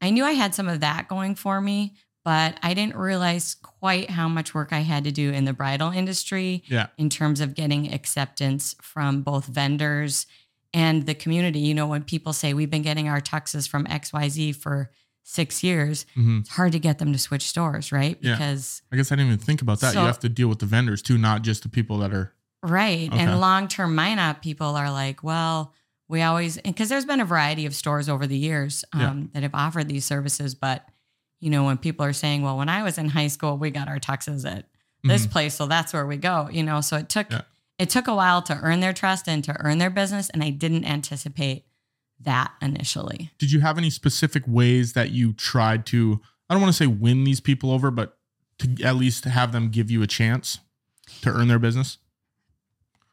I 0.02 0.12
knew 0.12 0.24
I 0.24 0.32
had 0.32 0.56
some 0.56 0.70
of 0.70 0.80
that 0.80 1.10
going 1.10 1.36
for 1.36 1.60
me, 1.60 1.96
but 2.24 2.58
I 2.64 2.74
didn't 2.74 2.96
realize 2.96 3.56
quite 3.56 4.10
how 4.12 4.30
much 4.30 4.54
work 4.54 4.72
I 4.72 4.80
had 4.82 5.04
to 5.04 5.12
do 5.12 5.32
in 5.34 5.44
the 5.44 5.52
bridal 5.52 5.92
industry 5.92 6.64
Yeah. 6.68 6.88
in 6.98 7.10
terms 7.10 7.42
of 7.42 7.56
getting 7.56 7.94
acceptance 7.94 8.76
from 8.82 9.22
both 9.22 9.48
vendors 9.48 10.26
and 10.74 11.06
the 11.06 11.14
community. 11.16 11.60
You 11.60 11.74
know, 11.74 11.88
when 11.88 12.04
people 12.04 12.34
say 12.34 12.54
we've 12.54 12.70
been 12.70 12.82
getting 12.82 13.08
our 13.08 13.22
tuxes 13.22 13.68
from 13.68 13.86
XYZ 13.86 14.56
for 14.56 14.92
six 15.24 15.64
years, 15.64 16.06
Mhm. 16.18 16.42
it's 16.42 16.50
hard 16.50 16.72
to 16.72 16.80
get 16.80 16.98
them 16.98 17.14
to 17.14 17.20
switch 17.20 17.48
stores, 17.48 17.92
right? 17.92 18.18
Yeah. 18.22 18.34
Because 18.34 18.82
I 18.92 18.96
guess 18.96 19.12
I 19.12 19.16
didn't 19.16 19.28
even 19.34 19.40
think 19.40 19.62
about 19.62 19.80
that. 19.82 19.94
So- 19.94 20.02
you 20.02 20.06
have 20.08 20.20
to 20.20 20.30
deal 20.30 20.48
with 20.48 20.60
the 20.60 20.66
vendors 20.66 21.02
too, 21.02 21.18
not 21.18 21.44
just 21.44 21.64
the 21.64 21.70
people 21.70 22.00
that 22.00 22.14
are 22.14 22.34
Right. 22.62 23.10
Okay. 23.12 23.18
And 23.24 23.40
long 23.40 23.68
term 23.70 23.96
Minot 23.96 24.42
people 24.42 24.76
are 24.76 24.92
like, 24.92 25.24
well, 25.24 25.74
we 26.10 26.22
always, 26.24 26.58
because 26.58 26.90
there's 26.90 27.06
been 27.06 27.22
a 27.22 27.26
variety 27.26 27.66
of 27.66 27.74
stores 27.74 28.10
over 28.10 28.28
the 28.28 28.38
years 28.38 28.84
um, 28.92 29.00
Yeah. 29.02 29.24
that 29.34 29.44
have 29.44 29.56
offered 29.56 29.88
these 29.88 30.04
services. 30.04 30.56
But, 30.56 30.86
you 31.40 31.50
know, 31.52 31.64
when 31.64 31.78
people 31.78 32.06
are 32.06 32.12
saying, 32.12 32.42
well, 32.42 32.58
when 32.58 32.68
I 32.68 32.84
was 32.84 32.98
in 32.98 33.08
high 33.10 33.28
school, 33.28 33.58
we 33.58 33.70
got 33.72 33.88
our 33.88 34.00
tuxes 34.00 34.46
at 34.50 34.68
this 35.06 35.26
Mhm. 35.26 35.32
place. 35.32 35.54
So 35.56 35.68
that's 35.68 35.94
where 35.94 36.06
we 36.06 36.18
go, 36.18 36.50
you 36.52 36.64
know? 36.64 36.82
So 36.82 36.98
it 36.98 37.08
took, 37.08 37.32
Yeah. 37.32 37.42
It 37.80 37.90
took 37.90 38.08
a 38.08 38.14
while 38.14 38.42
to 38.44 38.56
earn 38.62 38.82
their 38.82 38.94
trust 38.94 39.28
and 39.28 39.44
to 39.46 39.56
earn 39.66 39.78
their 39.80 39.90
business. 39.90 40.30
And 40.30 40.44
I 40.44 40.52
didn't 40.52 40.86
anticipate 40.86 41.66
that 42.22 42.52
initially. 42.62 43.32
did 43.40 43.50
you 43.52 43.62
have 43.62 43.78
any 43.78 43.90
specific 43.90 44.44
ways 44.46 44.92
that 44.92 45.12
you 45.12 45.32
tried 45.32 45.86
to 45.86 46.20
i 46.50 46.54
don't 46.54 46.62
want 46.62 46.74
to 46.74 46.78
say 46.78 46.86
win 46.86 47.24
these 47.24 47.40
people 47.40 47.72
over 47.72 47.90
but 47.90 48.18
to 48.58 48.84
at 48.84 48.98
least 48.98 49.24
have 49.24 49.54
them 49.54 49.70
give 49.70 49.90
you 49.90 50.02
a 50.02 50.08
chance 50.08 50.60
to 51.22 51.30
earn 51.30 51.48
their 51.48 51.58
business 51.60 51.98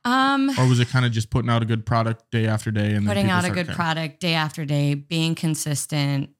Um, 0.04 0.50
or 0.58 0.66
was 0.68 0.80
it 0.80 0.88
kind 0.88 1.06
of 1.06 1.12
just 1.12 1.30
putting 1.30 1.48
out 1.50 1.62
a 1.62 1.64
good 1.66 1.86
product 1.86 2.30
day 2.32 2.46
after 2.48 2.72
day 2.72 2.94
and 2.94 3.06
putting 3.06 3.30
out 3.30 3.44
a 3.44 3.48
good 3.50 3.66
caring? 3.66 3.76
product 3.76 4.18
day 4.20 4.34
after 4.34 4.64
day, 4.64 4.94
being 4.94 5.34
consistent, 5.36 6.30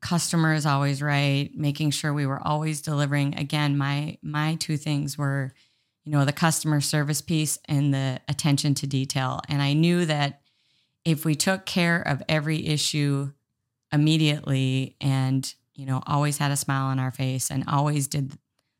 customer 0.00 0.52
is 0.54 0.64
always 0.66 1.00
right, 1.02 1.50
making 1.54 1.90
sure 1.90 2.12
we 2.14 2.26
were 2.26 2.40
always 2.46 2.80
delivering. 2.82 3.34
Again, 3.38 3.76
my 3.76 4.16
my 4.22 4.56
two 4.56 4.76
things 4.76 5.16
were, 5.16 5.52
you 6.04 6.12
know, 6.12 6.24
the 6.24 6.32
customer 6.32 6.80
service 6.80 7.20
piece 7.20 7.58
and 7.66 7.92
the 7.94 8.20
attention 8.28 8.74
to 8.74 8.86
detail. 8.86 9.40
And 9.48 9.62
I 9.62 9.72
knew 9.72 10.04
that 10.06 10.40
if 11.04 11.24
we 11.24 11.34
took 11.34 11.64
care 11.66 12.00
of 12.00 12.22
every 12.28 12.66
issue 12.66 13.30
immediately 13.92 14.96
and, 15.00 15.52
you 15.74 15.86
know, 15.86 16.02
always 16.06 16.38
had 16.38 16.50
a 16.50 16.56
smile 16.56 16.86
on 16.86 16.98
our 16.98 17.10
face 17.10 17.50
and 17.50 17.64
always 17.68 18.06
did 18.08 18.36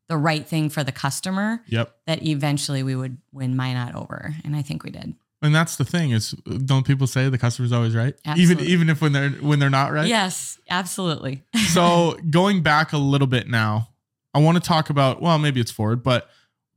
the 0.08 0.16
right 0.16 0.46
thing 0.46 0.68
for 0.68 0.82
the 0.84 0.92
customer, 0.92 1.62
yep 1.68 1.96
that 2.06 2.22
eventually 2.26 2.82
we 2.82 2.94
would 2.96 3.18
win 3.32 3.56
Minot 3.56 3.94
over. 3.94 4.34
And 4.44 4.56
I 4.56 4.62
think 4.62 4.82
we 4.84 4.90
did. 4.90 5.14
and 5.42 5.54
that's 5.54 5.76
the 5.76 5.84
thing 5.84 6.10
is 6.10 6.32
don't 6.66 6.86
people 6.86 7.06
say 7.06 7.28
the 7.28 7.38
customer's 7.38 7.72
always 7.72 7.94
right 7.94 8.14
even 8.36 8.60
even 8.60 8.90
if 8.90 9.00
when 9.00 9.12
they're 9.12 9.30
when 9.30 9.58
they're 9.58 9.70
not 9.70 9.92
right 9.92 10.06
Yes, 10.08 10.58
absolutely. 10.68 11.42
so 11.72 12.16
going 12.30 12.62
back 12.62 12.92
a 12.92 12.98
little 12.98 13.26
bit 13.26 13.48
now 13.48 13.88
i 14.34 14.38
want 14.38 14.56
to 14.56 14.62
talk 14.62 14.90
about 14.90 15.20
well 15.22 15.38
maybe 15.38 15.60
it's 15.60 15.70
forward 15.70 16.02
but 16.02 16.28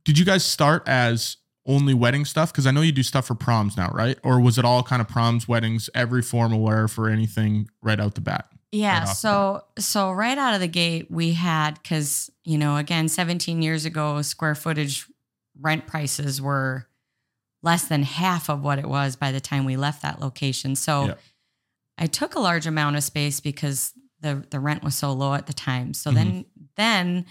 did 0.06 0.18
you 0.18 0.24
guys 0.24 0.42
start 0.44 0.82
as 0.88 1.36
only 1.66 1.92
wedding 1.92 2.24
stuff 2.24 2.50
because 2.52 2.66
i 2.66 2.70
know 2.70 2.80
you 2.80 2.92
do 2.92 3.02
stuff 3.02 3.26
for 3.26 3.34
proms 3.34 3.76
now 3.76 3.90
right 3.92 4.18
or 4.24 4.40
was 4.40 4.56
it 4.56 4.64
all 4.64 4.82
kind 4.82 5.02
of 5.02 5.08
proms 5.08 5.46
weddings 5.46 5.90
every 5.94 6.22
formal 6.22 6.60
wear 6.60 6.88
for 6.88 7.10
anything 7.10 7.68
right 7.82 8.00
out 8.00 8.14
the 8.14 8.20
bat 8.22 8.46
Yeah. 8.72 9.00
right 9.00 9.08
so 9.08 9.62
so 9.78 10.10
right 10.12 10.38
out 10.38 10.54
of 10.54 10.60
the 10.60 10.68
gate, 10.68 11.10
we 11.10 11.32
had 11.32 11.74
because 11.82 12.30
you 12.44 12.56
know 12.56 12.76
again, 12.76 13.08
17 13.08 13.60
years 13.62 13.84
ago, 13.84 14.22
square 14.22 14.54
footage 14.54 15.06
rent 15.60 15.86
prices 15.86 16.40
were 16.40 16.86
less 17.62 17.88
than 17.88 18.02
half 18.04 18.48
of 18.48 18.62
what 18.62 18.78
it 18.78 18.86
was 18.88 19.16
by 19.16 19.32
the 19.32 19.40
time 19.40 19.64
we 19.64 19.76
left 19.76 20.02
that 20.02 20.20
location. 20.20 20.76
So. 20.76 21.16
I 21.98 22.06
took 22.06 22.34
a 22.34 22.40
large 22.40 22.66
amount 22.66 22.96
of 22.96 23.04
space 23.04 23.40
because 23.40 23.94
the 24.20 24.44
the 24.50 24.60
rent 24.60 24.84
was 24.84 24.94
so 24.94 25.12
low 25.12 25.32
at 25.32 25.46
the 25.46 25.54
time. 25.54 25.94
So 25.94 26.10
Mm-hmm. 26.10 26.16
then 26.16 26.44
then 26.76 27.24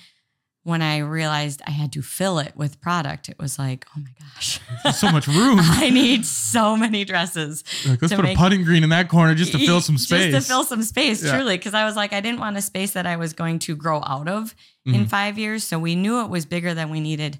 when 0.65 0.81
I 0.81 0.97
realized 0.97 1.61
I 1.67 1.69
had 1.71 1.93
to 1.93 2.01
fill 2.01 2.39
it 2.39 2.53
with 2.55 2.81
product, 2.81 3.29
it 3.29 3.37
was 3.39 3.57
like, 3.59 3.85
oh 3.95 3.99
my 4.01 4.09
gosh. 4.19 4.59
There's 4.83 4.97
so 4.97 5.11
much 5.11 5.27
room. 5.27 5.59
I 5.61 5.91
need 5.91 6.25
so 6.25 6.75
many 6.75 7.05
dresses 7.05 7.63
like, 7.87 8.01
let's 8.01 8.13
put 8.15 8.23
make- 8.23 8.35
a 8.35 8.39
putting 8.41 8.63
green 8.63 8.83
in 8.83 8.89
that 8.89 9.07
corner 9.07 9.35
just 9.35 9.51
to 9.51 9.59
fill 9.59 9.79
some 9.89 9.97
space. 9.99 10.31
Just 10.33 10.47
to 10.47 10.53
fill 10.53 10.63
some 10.63 10.81
space, 10.81 11.23
Yeah. 11.23 11.35
truly. 11.35 11.55
Because 11.57 11.75
I 11.75 11.85
was 11.85 11.95
like, 11.95 12.13
I 12.13 12.19
didn't 12.19 12.39
want 12.39 12.57
a 12.57 12.61
space 12.63 12.91
that 12.93 13.05
I 13.05 13.15
was 13.15 13.31
going 13.33 13.59
to 13.59 13.75
grow 13.75 14.01
out 14.05 14.27
of 14.27 14.55
in 14.85 15.05
Mhm. 15.05 15.07
five 15.07 15.37
years. 15.37 15.63
So 15.63 15.77
we 15.77 15.95
knew 15.95 16.21
it 16.21 16.29
was 16.29 16.45
bigger 16.47 16.73
than 16.73 16.89
we 16.89 16.99
needed 16.99 17.37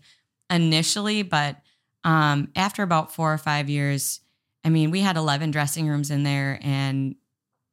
initially. 0.52 1.24
But 1.24 1.58
um, 2.04 2.50
after 2.56 2.84
about 2.84 3.12
four 3.14 3.34
or 3.34 3.38
five 3.40 3.70
years, 3.70 4.20
I 4.64 4.70
mean, 4.70 4.92
we 4.92 5.00
had 5.02 5.18
11 5.18 5.50
dressing 5.52 5.88
rooms 5.88 6.12
in 6.12 6.22
there. 6.24 6.60
And, 6.62 7.16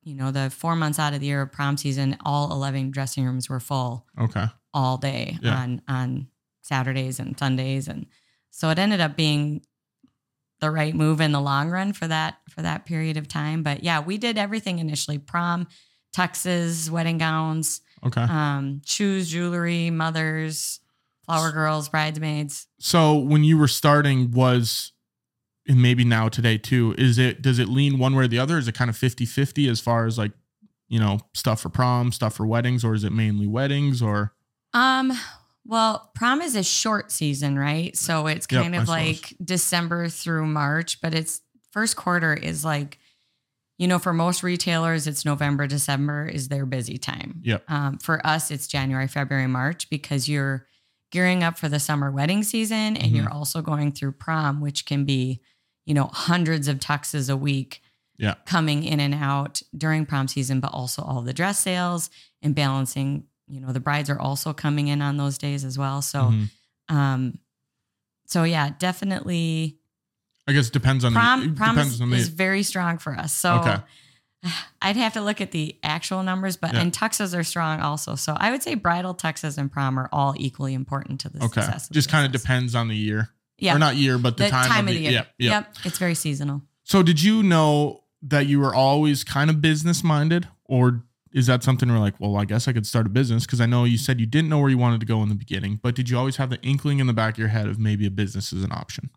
you 0.02 0.14
know, 0.14 0.30
the 0.30 0.50
four 0.50 0.74
months 0.76 0.98
out 0.98 1.14
of 1.14 1.20
the 1.20 1.26
year 1.26 1.42
of 1.42 1.52
prom 1.52 1.76
season, 1.76 2.16
all 2.24 2.50
11 2.52 2.90
dressing 2.90 3.24
rooms 3.24 3.48
were 3.48 3.60
full 3.60 4.06
okay. 4.20 4.46
all 4.74 4.96
day 4.98 5.38
Yeah. 5.42 5.56
on 5.58 5.82
on 5.88 6.26
Saturdays 6.62 7.18
and 7.20 7.38
Sundays 7.38 7.88
and 7.88 8.06
so 8.50 8.70
it 8.70 8.78
ended 8.78 9.00
up 9.00 9.16
being 9.16 9.62
the 10.60 10.70
right 10.70 10.94
move 10.94 11.20
in 11.20 11.32
the 11.32 11.40
long 11.40 11.70
run 11.70 11.92
for 11.92 12.06
that 12.06 12.36
for 12.48 12.62
that 12.62 12.86
period 12.86 13.16
of 13.16 13.26
time 13.26 13.62
but 13.64 13.82
yeah 13.82 13.98
we 14.00 14.16
did 14.16 14.38
everything 14.38 14.78
initially 14.78 15.18
prom 15.18 15.66
tuxes 16.16 16.88
wedding 16.90 17.18
gowns 17.18 17.80
Okay. 18.04 18.20
um 18.22 18.80
shoes 18.84 19.28
jewelry 19.30 19.90
mothers 19.90 20.78
flower 21.24 21.50
girls 21.52 21.88
bridesmaids 21.88 22.66
So 22.78 23.14
when 23.18 23.42
you 23.44 23.58
were 23.58 23.68
starting 23.68 24.30
was 24.30 24.92
and 25.68 25.80
maybe 25.80 26.04
now 26.04 26.28
today 26.28 26.58
too, 26.58 26.94
is 26.98 27.18
it 27.18 27.42
does 27.42 27.58
it 27.58 27.68
lean 27.68 27.98
one 27.98 28.14
way 28.16 28.24
or 28.24 28.28
the 28.28 28.38
other? 28.38 28.58
Is 28.58 28.66
it 28.68 28.74
kind 28.74 28.90
of 28.90 28.96
50-50 28.96 29.70
as 29.70 29.80
far 29.80 30.06
as 30.06 30.18
like, 30.18 30.32
you 30.88 30.98
know, 31.00 31.20
stuff 31.34 31.60
for 31.60 31.68
prom, 31.68 32.12
stuff 32.12 32.34
for 32.34 32.46
weddings, 32.46 32.84
or 32.84 32.94
is 32.94 33.04
it 33.04 33.12
mainly 33.12 33.46
weddings 33.46 34.02
or 34.02 34.32
Um, 34.74 35.12
well, 35.64 36.10
prom 36.14 36.42
is 36.42 36.56
a 36.56 36.62
short 36.64 37.12
season, 37.12 37.58
right? 37.58 37.96
So 37.96 38.26
it's 38.26 38.46
Yep, 38.50 38.62
kind 38.62 38.74
I 38.74 38.82
of 38.82 38.88
like 38.88 39.34
December 39.44 40.08
through 40.08 40.46
March, 40.46 41.00
but 41.00 41.14
it's 41.14 41.40
first 41.70 41.96
quarter 41.96 42.34
is 42.34 42.64
like, 42.64 42.98
you 43.78 43.86
know, 43.88 43.98
for 43.98 44.12
most 44.12 44.42
retailers, 44.42 45.06
it's 45.06 45.24
November, 45.24 45.66
December 45.66 46.26
is 46.26 46.48
their 46.48 46.66
busy 46.66 46.98
time. 46.98 47.40
Yep. 47.44 47.64
Um, 47.70 47.98
for 47.98 48.24
us, 48.26 48.50
it's 48.50 48.66
January, 48.66 49.06
February, 49.08 49.46
March 49.46 49.88
because 49.88 50.28
you're 50.28 50.66
gearing 51.10 51.42
up 51.42 51.58
for 51.58 51.68
the 51.68 51.78
summer 51.80 52.10
wedding 52.10 52.42
season 52.42 52.96
and 52.96 53.12
Mhm. 53.12 53.16
you're 53.16 53.30
also 53.32 53.62
going 53.62 53.92
through 53.92 54.12
prom, 54.12 54.60
which 54.60 54.84
can 54.86 55.04
be, 55.04 55.40
you 55.86 55.94
know, 55.94 56.04
hundreds 56.12 56.68
of 56.68 56.78
tuxes 56.78 57.28
a 57.30 57.36
week 57.36 57.82
Yeah. 58.18 58.34
coming 58.46 58.84
in 58.84 59.00
and 59.00 59.14
out 59.14 59.62
during 59.76 60.06
prom 60.06 60.28
season, 60.28 60.60
but 60.60 60.72
also 60.72 61.02
all 61.02 61.22
the 61.22 61.32
dress 61.32 61.58
sales 61.58 62.08
and 62.40 62.54
balancing. 62.54 63.24
You 63.48 63.60
know, 63.60 63.72
the 63.72 63.80
brides 63.80 64.08
are 64.08 64.18
also 64.20 64.52
coming 64.52 64.88
in 64.88 65.02
on 65.02 65.16
those 65.16 65.36
days 65.38 65.64
as 65.64 65.76
well. 65.76 66.00
So, 66.02 66.30
Mhm. 66.30 66.50
um, 66.88 67.38
so 68.26 68.44
yeah, 68.44 68.70
definitely 68.78 69.78
I 70.48 70.52
guess 70.52 70.68
it 70.68 70.72
depends 70.72 71.04
on 71.04 71.12
the 71.14 71.20
prom. 71.20 71.42
it 71.42 71.54
Prom 71.56 71.74
depends 71.76 71.94
is, 71.94 72.00
on 72.00 72.10
the 72.10 72.16
is 72.16 72.28
very 72.28 72.62
strong 72.64 72.98
for 72.98 73.14
us. 73.16 73.32
So, 73.32 73.54
Okay. 73.60 73.76
I'd 74.82 74.96
have 74.96 75.12
to 75.12 75.20
look 75.20 75.40
at 75.40 75.52
the 75.52 75.76
actual 75.84 76.22
numbers, 76.24 76.56
but 76.56 76.72
Yeah. 76.74 76.80
and 76.80 76.92
tuxes 76.92 77.36
are 77.36 77.44
strong 77.44 77.80
also. 77.80 78.16
So 78.16 78.36
I 78.40 78.50
would 78.50 78.62
say 78.62 78.74
bridal 78.74 79.14
tuxes 79.14 79.56
and 79.56 79.70
prom 79.70 79.98
are 79.98 80.08
all 80.12 80.34
equally 80.36 80.74
important 80.74 81.20
to 81.20 81.28
the 81.28 81.44
Okay. 81.44 81.60
success. 81.60 81.88
Just 81.90 82.08
kind 82.08 82.26
of 82.26 82.32
depends 82.32 82.74
on 82.74 82.88
the 82.88 82.96
year. 82.96 83.30
Yeah, 83.62 83.76
Or 83.76 83.78
not 83.78 83.94
year, 83.94 84.18
but 84.18 84.36
the, 84.36 84.48
time, 84.48 84.88
of 84.88 84.94
the, 84.94 85.00
year. 85.00 85.12
Yeah. 85.12 85.24
Yeah. 85.38 85.50
Yep, 85.50 85.76
it's 85.84 85.98
very 85.98 86.16
seasonal. 86.16 86.62
So 86.82 87.02
did 87.02 87.22
you 87.22 87.44
know 87.44 88.02
that 88.22 88.46
you 88.46 88.58
were 88.58 88.74
always 88.74 89.22
kind 89.22 89.50
of 89.50 89.60
business 89.60 90.02
minded 90.02 90.48
or 90.64 91.04
is 91.32 91.46
that 91.46 91.62
something 91.62 91.88
where 91.88 92.00
like, 92.00 92.18
well, 92.18 92.36
I 92.36 92.44
guess 92.44 92.66
I 92.66 92.72
could 92.72 92.86
start 92.86 93.06
a 93.06 93.08
business 93.08 93.46
because 93.46 93.60
I 93.60 93.66
know 93.66 93.84
you 93.84 93.98
said 93.98 94.18
you 94.18 94.26
didn't 94.26 94.50
know 94.50 94.58
where 94.58 94.68
you 94.68 94.78
wanted 94.78 94.98
to 95.00 95.06
go 95.06 95.22
in 95.22 95.28
the 95.28 95.36
beginning, 95.36 95.78
but 95.80 95.94
did 95.94 96.10
you 96.10 96.18
always 96.18 96.36
have 96.36 96.50
the 96.50 96.60
inkling 96.62 96.98
in 96.98 97.06
the 97.06 97.12
back 97.12 97.34
of 97.34 97.38
your 97.38 97.48
head 97.48 97.68
of 97.68 97.78
maybe 97.78 98.04
a 98.04 98.10
business 98.10 98.52
is 98.52 98.64
an 98.64 98.72
option? 98.72 99.10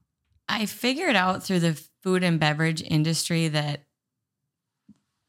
I 0.47 0.67
figured 0.67 1.15
out 1.15 1.43
through 1.43 1.59
the 1.59 1.81
food 2.03 2.23
and 2.23 2.39
beverage 2.39 2.83
industry 2.83 3.47
that 3.47 3.81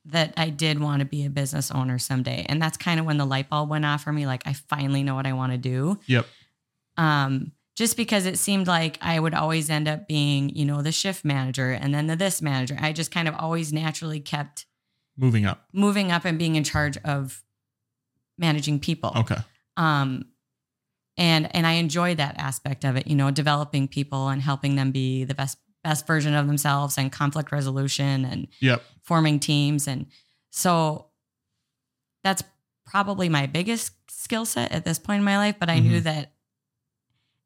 that 0.04 0.35
I 0.37 0.50
did 0.50 0.78
want 0.78 1.00
to 1.00 1.06
be 1.06 1.25
a 1.25 1.30
business 1.30 1.70
owner 1.70 1.99
someday. 1.99 2.46
And 2.49 2.62
that's 2.62 2.76
kind 2.76 3.00
of 3.00 3.06
when 3.06 3.16
the 3.16 3.25
light 3.25 3.49
bulb 3.49 3.70
went 3.70 3.85
off 3.85 4.04
for 4.04 4.12
me 4.12 4.26
like 4.26 4.46
I 4.46 4.52
finally 4.52 5.02
know 5.02 5.14
what 5.14 5.26
I 5.26 5.32
want 5.32 5.52
to 5.52 5.58
do. 5.58 5.99
Yep. 6.06 6.26
Um 6.96 7.52
just 7.76 7.97
because 7.97 8.26
it 8.26 8.38
seemed 8.38 8.66
like 8.66 8.99
I 9.02 9.21
would 9.21 9.35
always 9.35 9.68
end 9.71 9.87
up 9.87 10.09
being, 10.09 10.49
you 10.50 10.64
know, 10.64 10.80
the 10.83 10.92
shift 10.92 11.25
manager 11.25 11.71
and 11.73 11.95
then 11.95 12.06
the 12.06 12.16
this 12.16 12.40
manager. 12.42 12.76
I 12.80 12.92
just 12.92 13.11
kind 13.11 13.28
of 13.28 13.35
always 13.38 13.73
naturally 13.73 14.18
kept 14.21 14.66
Moving 15.16 15.45
up. 15.47 15.66
moving 15.73 16.11
up 16.11 16.25
and 16.25 16.38
being 16.38 16.56
in 16.56 16.64
charge 16.64 16.97
of 17.04 17.42
managing 18.38 18.80
people. 18.80 19.12
Okay. 19.16 19.37
Um, 19.76 20.26
and 21.18 21.54
and 21.54 21.66
I 21.66 21.73
enjoy 21.73 22.14
that 22.16 22.35
aspect 22.38 22.85
of 22.85 22.97
it, 22.97 23.06
you 23.06 23.16
know, 23.16 23.30
developing 23.30 23.88
people 23.88 24.28
and 24.28 24.42
helping 24.42 24.76
them 24.76 24.90
be 24.90 25.25
the 25.25 25.35
best 25.35 25.59
best 25.85 26.06
version 26.06 26.35
of 26.35 26.47
themselves 26.47 26.99
and 26.99 27.12
conflict 27.12 27.52
resolution 27.52 28.25
and 28.25 28.49
Yep. 28.61 28.83
forming 29.02 29.38
teams. 29.38 29.87
And 29.87 30.06
so 30.50 31.06
that's 32.25 32.42
probably 32.85 33.28
my 33.28 33.47
biggest 33.47 33.92
skill 34.11 34.45
set 34.45 34.73
at 34.73 34.85
this 34.85 34.99
point 34.99 35.18
in 35.21 35.25
my 35.25 35.37
life. 35.38 35.56
But 35.61 35.71
I 35.71 35.78
knew 35.78 36.00
that 36.00 36.33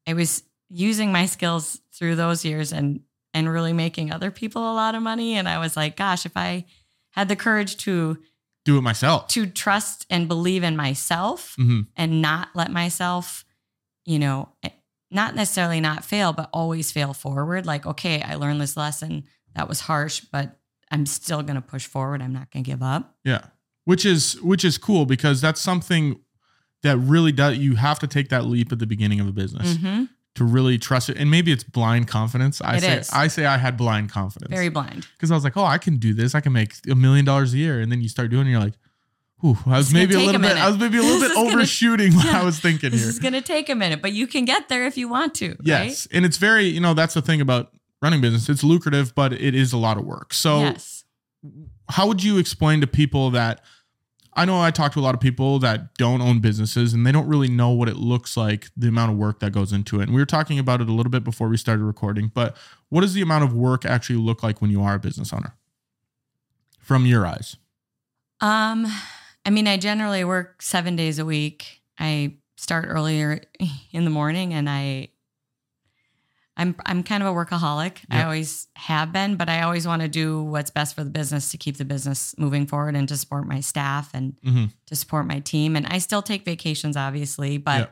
I 0.07 0.13
was 0.13 0.43
using 0.69 1.11
my 1.11 1.25
skills 1.25 1.81
through 1.93 2.15
those 2.15 2.45
years 2.45 2.71
and 2.73 3.01
and 3.33 3.49
really 3.51 3.73
making 3.73 4.11
other 4.11 4.29
people 4.31 4.61
a 4.61 4.73
lot 4.75 4.93
of 4.95 5.01
money. 5.01 5.35
And 5.35 5.47
I 5.47 5.57
was 5.59 5.77
like, 5.77 5.95
gosh, 5.95 6.25
if 6.25 6.35
I 6.35 6.65
had 7.11 7.29
the 7.29 7.35
courage 7.35 7.77
to 7.77 8.17
Do 8.65 8.77
it 8.77 8.81
myself. 8.81 9.27
to 9.29 9.45
trust 9.45 10.05
and 10.09 10.27
believe 10.27 10.63
in 10.63 10.75
myself 10.75 11.53
hmm 11.57 11.81
and 11.95 12.21
not 12.21 12.49
let 12.55 12.71
myself, 12.71 13.45
you 14.05 14.19
know, 14.19 14.49
eh, 14.63 14.69
not 15.11 15.35
necessarily 15.35 15.79
not 15.81 16.03
fail, 16.05 16.33
but 16.33 16.49
always 16.53 16.91
fail 16.91 17.13
forward. 17.13 17.65
Like, 17.65 17.85
okay, 17.85 18.21
I 18.21 18.35
learned 18.35 18.61
this 18.61 18.77
lesson. 18.77 19.23
That 19.55 19.67
was 19.67 19.81
harsh, 19.81 20.21
but 20.31 20.57
I'm 20.89 21.05
still 21.05 21.41
going 21.41 21.55
to 21.55 21.61
push 21.61 21.85
forward. 21.85 22.21
I'm 22.21 22.33
not 22.33 22.49
going 22.51 22.63
to 22.63 22.69
give 22.69 22.81
up. 22.83 23.15
Yeah. 23.25 23.45
Which 23.85 24.05
is 24.05 24.41
which 24.41 24.63
is 24.63 24.77
cool 24.77 25.05
because 25.05 25.41
that's 25.41 25.59
something 25.61 26.19
that 26.83 26.97
really 26.97 27.31
does 27.31 27.57
you 27.57 27.75
have 27.75 27.99
to 27.99 28.07
take 28.07 28.29
that 28.29 28.45
leap 28.45 28.71
at 28.71 28.79
the 28.79 28.87
beginning 28.87 29.19
of 29.19 29.27
a 29.27 29.31
business 29.31 29.75
hmm 29.77 30.03
to 30.33 30.45
really 30.45 30.77
trust 30.77 31.09
it. 31.09 31.17
And 31.17 31.29
maybe 31.29 31.51
it's 31.51 31.65
blind 31.65 32.07
confidence. 32.07 32.61
I 32.61 32.77
It 32.77 32.81
say 32.83 32.97
is. 32.99 33.09
I 33.11 33.27
say 33.27 33.45
I 33.45 33.57
had 33.57 33.75
blind 33.75 34.11
confidence. 34.11 34.49
Very 34.49 34.69
blind. 34.69 35.05
because 35.17 35.29
I 35.29 35.35
was 35.35 35.43
like, 35.43 35.57
oh, 35.57 35.65
I 35.65 35.77
can 35.77 35.97
do 35.97 36.13
this. 36.13 36.33
I 36.35 36.39
can 36.39 36.53
make 36.53 36.73
a 36.89 36.95
million 36.95 37.25
dollars 37.25 37.53
a 37.53 37.57
year. 37.57 37.81
And 37.81 37.91
then 37.91 37.99
you 38.01 38.07
start 38.07 38.29
doing 38.29 38.47
it, 38.47 38.51
and 38.51 38.51
you're 38.51 38.61
like, 38.61 38.75
ooh, 39.43 39.57
I 39.69 39.77
was 39.77 39.91
maybe 39.93 40.13
a 40.13 40.17
take 40.19 40.23
a 40.23 40.25
little 40.27 40.39
bit. 40.41 40.55
I 40.55 40.69
was 40.69 40.77
maybe 40.77 40.99
a 40.99 41.01
little 41.01 41.19
This 41.19 41.29
bit 41.33 41.37
is 41.37 41.43
gonna- 41.43 41.49
overshooting 41.57 42.13
what 42.15 42.25
Yeah. 42.31 42.41
I 42.41 42.45
was 42.45 42.61
thinking 42.61 42.91
This 42.91 43.01
here. 43.01 43.09
is 43.09 43.19
going 43.19 43.33
to 43.33 43.41
take 43.41 43.67
a 43.69 43.75
minute, 43.75 44.01
but 44.01 44.13
you 44.13 44.25
can 44.25 44.45
get 44.45 44.69
there 44.69 44.87
if 44.87 44.97
you 44.97 45.09
want 45.09 45.35
to. 45.35 45.57
Yes. 45.63 46.07
And 46.13 46.23
it's 46.23 46.37
very, 46.37 46.63
you 46.63 46.79
know, 46.79 46.93
that's 46.93 47.13
the 47.13 47.21
thing 47.21 47.41
about 47.41 47.73
running 48.01 48.21
business. 48.21 48.47
It's 48.47 48.63
lucrative, 48.63 49.13
but 49.13 49.33
it 49.33 49.53
is 49.53 49.73
a 49.73 49.77
lot 49.77 49.97
of 49.97 50.05
work. 50.05 50.33
So 50.33 50.61
Yes. 50.61 51.03
how 51.89 52.07
would 52.07 52.23
you 52.23 52.37
explain 52.37 52.79
to 52.79 52.87
people 52.87 53.31
that 53.31 53.65
I 54.33 54.45
know 54.45 54.61
I 54.61 54.71
talk 54.71 54.93
to 54.93 54.99
a 54.99 55.01
lot 55.01 55.13
of 55.13 55.19
people 55.19 55.59
that 55.59 55.93
don't 55.95 56.21
own 56.21 56.39
businesses 56.39 56.93
and 56.93 57.05
they 57.05 57.11
don't 57.11 57.27
really 57.27 57.49
know 57.49 57.69
what 57.69 57.89
it 57.89 57.97
looks 57.97 58.37
like, 58.37 58.69
the 58.77 58.87
amount 58.87 59.11
of 59.11 59.17
work 59.17 59.39
that 59.39 59.51
goes 59.51 59.73
into 59.73 59.99
it. 59.99 60.03
And 60.03 60.13
we 60.13 60.21
were 60.21 60.25
talking 60.25 60.57
about 60.57 60.79
it 60.79 60.87
a 60.87 60.93
little 60.93 61.09
bit 61.09 61.23
before 61.23 61.49
we 61.49 61.57
started 61.57 61.83
recording, 61.83 62.31
but 62.33 62.55
what 62.89 63.01
does 63.01 63.13
the 63.13 63.21
amount 63.21 63.43
of 63.43 63.53
work 63.53 63.85
actually 63.85 64.19
look 64.19 64.41
like 64.41 64.61
when 64.61 64.71
you 64.71 64.81
are 64.81 64.95
a 64.95 64.99
business 64.99 65.33
owner 65.33 65.55
from 66.79 67.05
your 67.05 67.25
eyes? 67.25 67.57
Um, 68.39 68.87
I 69.45 69.49
mean, 69.49 69.67
I 69.67 69.77
generally 69.77 70.23
work 70.23 70.61
seven 70.61 70.95
days 70.95 71.19
a 71.19 71.25
week. 71.25 71.81
I 71.99 72.35
start 72.55 72.85
earlier 72.87 73.41
in 73.91 74.05
the 74.05 74.09
morning 74.09 74.53
and 74.53 74.69
I 74.69 75.09
I'm 76.57 76.75
I'm 76.85 77.01
kind 77.03 77.23
of 77.23 77.29
a 77.29 77.31
workaholic. 77.33 77.97
I 78.09 78.23
always 78.23 78.67
have 78.75 79.11
been, 79.13 79.35
but 79.37 79.49
I 79.49 79.61
always 79.61 79.87
want 79.87 80.01
to 80.01 80.07
do 80.07 80.43
what's 80.43 80.69
best 80.69 80.95
for 80.95 81.03
the 81.03 81.09
business 81.09 81.49
to 81.51 81.57
keep 81.57 81.77
the 81.77 81.85
business 81.85 82.35
moving 82.37 82.67
forward 82.67 82.95
and 82.95 83.07
to 83.07 83.17
support 83.17 83.47
my 83.47 83.61
staff 83.61 84.11
and 84.13 84.33
Mm-hmm. 84.45 84.65
to 84.87 84.95
support 84.95 85.25
my 85.25 85.39
team. 85.39 85.75
And 85.75 85.87
I 85.87 85.97
still 85.99 86.21
take 86.21 86.43
vacations, 86.45 86.97
obviously, 86.97 87.57
but 87.57 87.79
Yeah. 87.79 87.87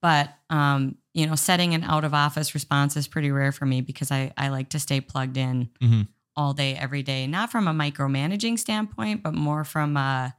but 0.00 0.34
um, 0.56 0.96
you 1.14 1.26
know, 1.26 1.34
setting 1.34 1.74
an 1.74 1.82
out 1.82 2.04
of 2.04 2.14
office 2.14 2.54
response 2.54 2.96
is 2.96 3.08
pretty 3.08 3.30
rare 3.32 3.52
for 3.52 3.66
me 3.66 3.80
because 3.80 4.10
I 4.12 4.32
I 4.38 4.48
like 4.48 4.68
to 4.70 4.78
stay 4.78 5.00
plugged 5.00 5.36
in 5.36 5.68
Mhm. 5.82 6.06
all 6.36 6.54
day, 6.54 6.76
every 6.76 7.02
day. 7.02 7.26
Not 7.26 7.50
from 7.50 7.66
a 7.66 7.72
micromanaging 7.74 8.58
standpoint, 8.58 9.22
but 9.24 9.34
more 9.34 9.64
from 9.64 9.96
uh 9.96 10.30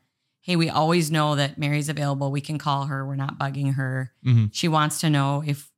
hey, 0.44 0.56
we 0.56 0.70
always 0.70 1.12
know 1.12 1.36
that 1.36 1.60
Mary's 1.60 1.88
available. 1.90 2.32
We 2.32 2.42
can 2.42 2.58
call 2.58 2.86
her. 2.88 3.06
We're 3.06 3.16
not 3.16 3.38
bugging 3.38 3.76
her. 3.76 4.12
Mm-hmm. 4.26 4.46
She 4.52 4.68
wants 4.68 5.00
to 5.02 5.10
know 5.10 5.44
if 5.46 5.70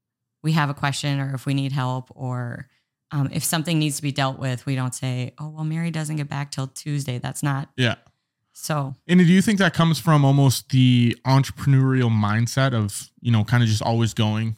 we 0.44 0.52
have 0.52 0.70
a 0.70 0.74
question 0.74 1.20
or 1.20 1.34
if 1.34 1.46
we 1.46 1.54
need 1.54 1.72
help 1.72 2.12
or 2.14 2.68
um, 3.12 3.30
if 3.32 3.44
something 3.44 3.80
needs 3.80 3.96
to 3.98 4.02
be 4.02 4.12
dealt 4.12 4.40
with. 4.40 4.66
We 4.66 4.76
don't 4.76 4.94
say, 4.94 5.34
oh, 5.40 5.50
well, 5.50 5.64
Mary 5.64 5.92
doesn't 5.92 6.16
get 6.16 6.30
back 6.30 6.52
till 6.52 6.68
Tuesday. 6.68 7.18
That's 7.18 7.42
not 7.42 7.70
Yeah. 7.78 7.96
So 8.56 8.94
And 9.08 9.20
do 9.20 9.26
you 9.26 9.42
think 9.42 9.58
that 9.60 9.74
comes 9.74 10.00
from 10.00 10.24
almost 10.24 10.70
the 10.70 11.18
entrepreneurial 11.26 12.12
mindset 12.12 12.74
of, 12.74 13.10
you 13.20 13.32
know, 13.32 13.44
kind 13.44 13.64
of 13.64 13.70
just 13.70 13.82
always 13.82 14.14
going? 14.14 14.58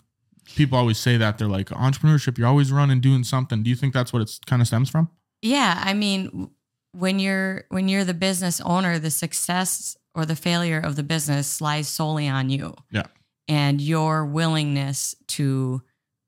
People 0.55 0.77
always 0.77 0.97
say 0.97 1.15
that 1.17 1.37
they're 1.37 1.47
like 1.47 1.69
entrepreneurship, 1.69 2.37
you're 2.37 2.47
always 2.47 2.71
running, 2.71 2.99
doing 2.99 3.23
something. 3.23 3.63
Do 3.63 3.69
you 3.69 3.75
think 3.75 3.93
that's 3.93 4.11
what 4.11 4.21
it's 4.21 4.39
kind 4.45 4.61
of 4.61 4.67
stems 4.67 4.89
from? 4.89 5.09
yeah, 5.45 5.79
I 5.83 5.93
mean, 5.93 6.49
when 6.91 7.19
you're 7.19 7.65
when 7.69 7.87
you're 7.87 8.03
the 8.03 8.13
business 8.13 8.59
owner, 8.61 8.97
the 8.97 9.11
success 9.11 9.95
or 10.15 10.25
the 10.25 10.35
failure 10.35 10.79
of 10.79 10.95
the 10.95 11.03
business 11.03 11.61
lies 11.61 11.87
solely 11.87 12.27
on 12.27 12.49
you. 12.49 12.73
Yeah. 12.91 13.03
And 13.47 13.79
your 13.79 14.25
willingness 14.25 15.15
to 15.27 15.81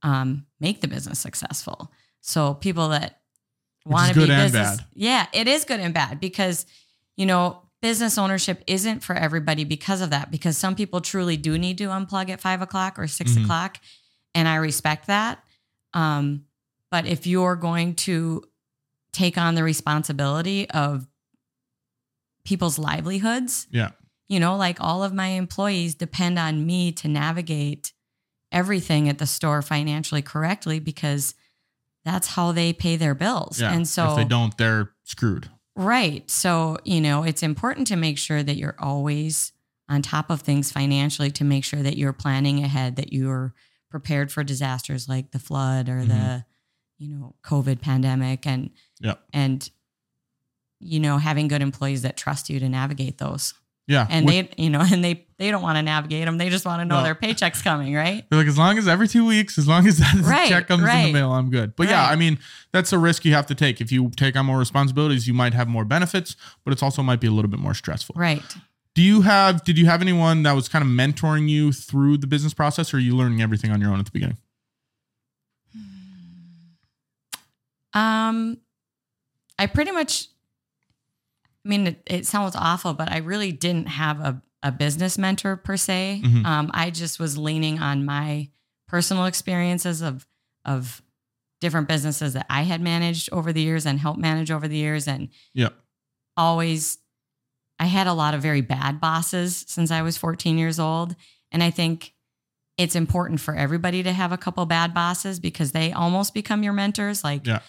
um, 0.03 0.45
make 0.59 0.81
the 0.81 0.87
business 0.87 1.19
successful. 1.19 1.91
So 2.21 2.53
people 2.53 2.89
that 2.89 3.21
want 3.85 4.09
to 4.09 4.13
be 4.13 4.19
good 4.27 4.29
and 4.31 4.43
business, 4.51 4.77
bad. 4.77 4.85
yeah, 4.93 5.25
it 5.33 5.47
is 5.47 5.63
good 5.65 5.79
and 5.79 5.93
bad 5.93 6.19
because 6.19 6.65
you 7.15 7.25
know 7.25 7.63
business 7.81 8.17
ownership 8.17 8.63
isn't 8.67 9.01
for 9.03 9.15
everybody 9.15 9.63
because 9.63 10.01
of 10.01 10.09
that. 10.11 10.29
Because 10.29 10.57
some 10.57 10.75
people 10.75 11.01
truly 11.01 11.37
do 11.37 11.57
need 11.57 11.77
to 11.79 11.85
unplug 11.85 12.29
at 12.29 12.39
five 12.41 12.61
o'clock 12.61 12.99
or 12.99 13.07
6 13.07 13.31
Mhm. 13.31 13.43
o'clock, 13.43 13.77
and 14.35 14.47
I 14.47 14.55
respect 14.55 15.07
that. 15.07 15.43
Um, 15.93 16.45
but 16.91 17.05
if 17.07 17.25
you're 17.27 17.55
going 17.55 17.95
to 17.95 18.43
take 19.13 19.37
on 19.37 19.55
the 19.55 19.63
responsibility 19.63 20.69
of 20.69 21.07
people's 22.43 22.77
livelihoods, 22.79 23.67
Yeah. 23.71 23.91
You 24.27 24.39
know, 24.39 24.55
like 24.57 24.77
all 24.81 25.03
of 25.03 25.13
my 25.13 25.27
employees 25.29 25.95
depend 25.95 26.37
on 26.37 26.65
me 26.65 26.91
to 26.93 27.07
navigate 27.07 27.93
everything 28.51 29.09
at 29.09 29.17
the 29.17 29.25
store 29.25 29.61
financially 29.61 30.21
correctly 30.21 30.79
because 30.79 31.35
that's 32.05 32.27
how 32.29 32.51
they 32.51 32.71
pay 32.73 32.95
their 32.95 33.15
bills. 33.15 33.59
Yeah. 33.59 33.73
And 33.73 33.87
so 33.87 34.11
if 34.11 34.15
they 34.17 34.23
don't, 34.25 34.57
they're 34.57 34.91
screwed. 35.03 35.49
Right. 35.75 36.29
So, 36.31 36.77
you 36.83 37.01
know, 37.01 37.23
it's 37.23 37.43
important 37.43 37.87
to 37.87 37.95
make 37.95 38.17
sure 38.17 38.41
that 38.41 38.55
you're 38.55 38.75
always 38.79 39.51
on 39.89 40.01
top 40.01 40.29
of 40.29 40.41
things 40.41 40.71
financially 40.71 41.31
to 41.31 41.43
make 41.43 41.63
sure 41.63 41.81
that 41.83 41.97
you're 41.97 42.13
planning 42.13 42.63
ahead, 42.63 42.95
that 42.95 43.13
you're 43.13 43.53
prepared 43.89 44.31
for 44.31 44.43
disasters 44.43 45.07
like 45.07 45.31
the 45.31 45.39
flood 45.39 45.87
or 45.87 46.03
the, 46.03 46.13
Mhm. 46.13 46.45
you 46.97 47.09
know, 47.09 47.35
COVID 47.43 47.79
pandemic 47.81 48.45
and, 48.47 48.71
yeah. 48.99 49.13
and, 49.31 49.69
you 50.79 50.99
know, 50.99 51.17
having 51.17 51.47
good 51.47 51.61
employees 51.61 52.01
that 52.01 52.17
trust 52.17 52.49
you 52.49 52.59
to 52.59 52.67
navigate 52.69 53.17
those. 53.17 53.53
Yeah. 53.87 54.05
And 54.09 54.25
With- 54.25 54.51
they, 54.55 54.63
you 54.63 54.69
know, 54.69 54.81
and 54.91 55.03
they, 55.03 55.25
they 55.37 55.49
don't 55.51 55.61
want 55.61 55.77
to 55.77 55.81
navigate 55.81 56.25
them. 56.25 56.37
They 56.37 56.49
just 56.49 56.65
want 56.65 56.81
to 56.81 56.85
know 56.85 56.97
No. 56.97 57.03
their 57.03 57.15
paycheck's 57.15 57.61
coming, 57.61 57.93
right? 57.93 58.25
They're 58.29 58.39
like, 58.39 58.47
as 58.47 58.57
long 58.57 58.77
as 58.77 58.87
every 58.87 59.07
two 59.07 59.25
weeks, 59.25 59.57
as 59.57 59.67
long 59.67 59.87
as 59.87 59.97
that 59.99 60.15
Right, 60.23 60.49
check 60.49 60.67
comes 60.67 60.81
in 60.83 60.87
the 61.05 61.13
mail, 61.13 61.31
I'm 61.31 61.49
good. 61.49 61.75
But 61.75 61.87
yeah, 61.89 62.05
I 62.05 62.15
mean, 62.15 62.39
that's 62.73 62.91
a 62.91 62.97
risk 62.99 63.23
you 63.23 63.33
have 63.33 63.45
to 63.47 63.55
take. 63.55 63.79
If 63.79 63.91
you 63.91 64.09
take 64.15 64.35
on 64.35 64.45
more 64.45 64.57
responsibilities, 64.57 65.27
you 65.27 65.33
might 65.33 65.53
have 65.53 65.67
more 65.67 65.85
benefits, 65.85 66.35
but 66.65 66.73
it's 66.73 66.83
also 66.83 67.01
might 67.03 67.21
be 67.21 67.27
a 67.27 67.31
little 67.31 67.49
bit 67.51 67.59
more 67.59 67.73
stressful. 67.73 68.15
Right. 68.17 68.41
Do 68.95 69.03
you 69.03 69.21
have, 69.21 69.63
did 69.63 69.77
you 69.77 69.85
have 69.85 70.01
anyone 70.01 70.41
that 70.43 70.53
was 70.53 70.67
kind 70.67 70.83
of 70.83 70.89
mentoring 70.89 71.47
you 71.47 71.71
through 71.71 72.17
the 72.17 72.27
business 72.27 72.53
process 72.55 72.93
or 72.93 72.97
are 72.97 72.99
you 72.99 73.15
learning 73.15 73.41
everything 73.43 73.69
on 73.71 73.79
your 73.79 73.91
own 73.91 73.99
at 73.99 74.05
the 74.05 74.11
beginning? 74.11 74.37
Um, 77.93 78.57
I 79.59 79.65
pretty 79.67 79.91
much, 79.91 80.27
I 81.67 81.69
mean, 81.69 81.87
it, 81.87 82.01
it 82.05 82.25
sounds 82.25 82.55
awful, 82.55 82.93
but 82.93 83.11
I 83.11 83.17
really 83.17 83.51
didn't 83.51 83.87
have 83.87 84.19
a, 84.21 84.41
a 84.63 84.71
business 84.71 85.17
mentor 85.17 85.57
per 85.57 85.75
se. 85.75 86.21
Mhm. 86.23 86.45
Um, 86.45 86.71
I 86.73 86.89
just 86.91 87.19
was 87.19 87.37
leaning 87.37 87.79
on 87.79 88.05
my 88.05 88.49
personal 88.87 89.25
experiences 89.25 90.01
of, 90.01 90.25
of 90.63 91.01
different 91.59 91.89
businesses 91.89 92.33
that 92.33 92.45
I 92.49 92.61
had 92.63 92.79
managed 92.79 93.29
over 93.33 93.51
the 93.51 93.61
years 93.61 93.85
and 93.85 93.99
helped 93.99 94.19
manage 94.19 94.49
over 94.49 94.67
the 94.67 94.77
years. 94.77 95.07
And 95.09 95.27
Yeah. 95.53 95.69
always, 96.37 96.99
I 97.79 97.85
had 97.87 98.07
a 98.07 98.13
lot 98.13 98.33
of 98.33 98.41
very 98.41 98.61
bad 98.61 99.01
bosses 99.01 99.65
since 99.67 99.91
I 99.91 100.01
was 100.01 100.17
14 100.17 100.57
years 100.57 100.79
old. 100.79 101.15
And 101.51 101.61
I 101.63 101.69
think 101.69 102.13
it's 102.77 102.95
important 102.95 103.39
for 103.41 103.55
everybody 103.55 104.03
to 104.03 104.13
have 104.13 104.31
a 104.31 104.37
couple 104.37 104.65
bad 104.65 104.93
bosses 104.93 105.39
because 105.39 105.71
they 105.73 105.91
almost 105.91 106.33
become 106.33 106.63
your 106.63 106.73
mentors. 106.73 107.23
Like, 107.23 107.45
Yeah. 107.45 107.59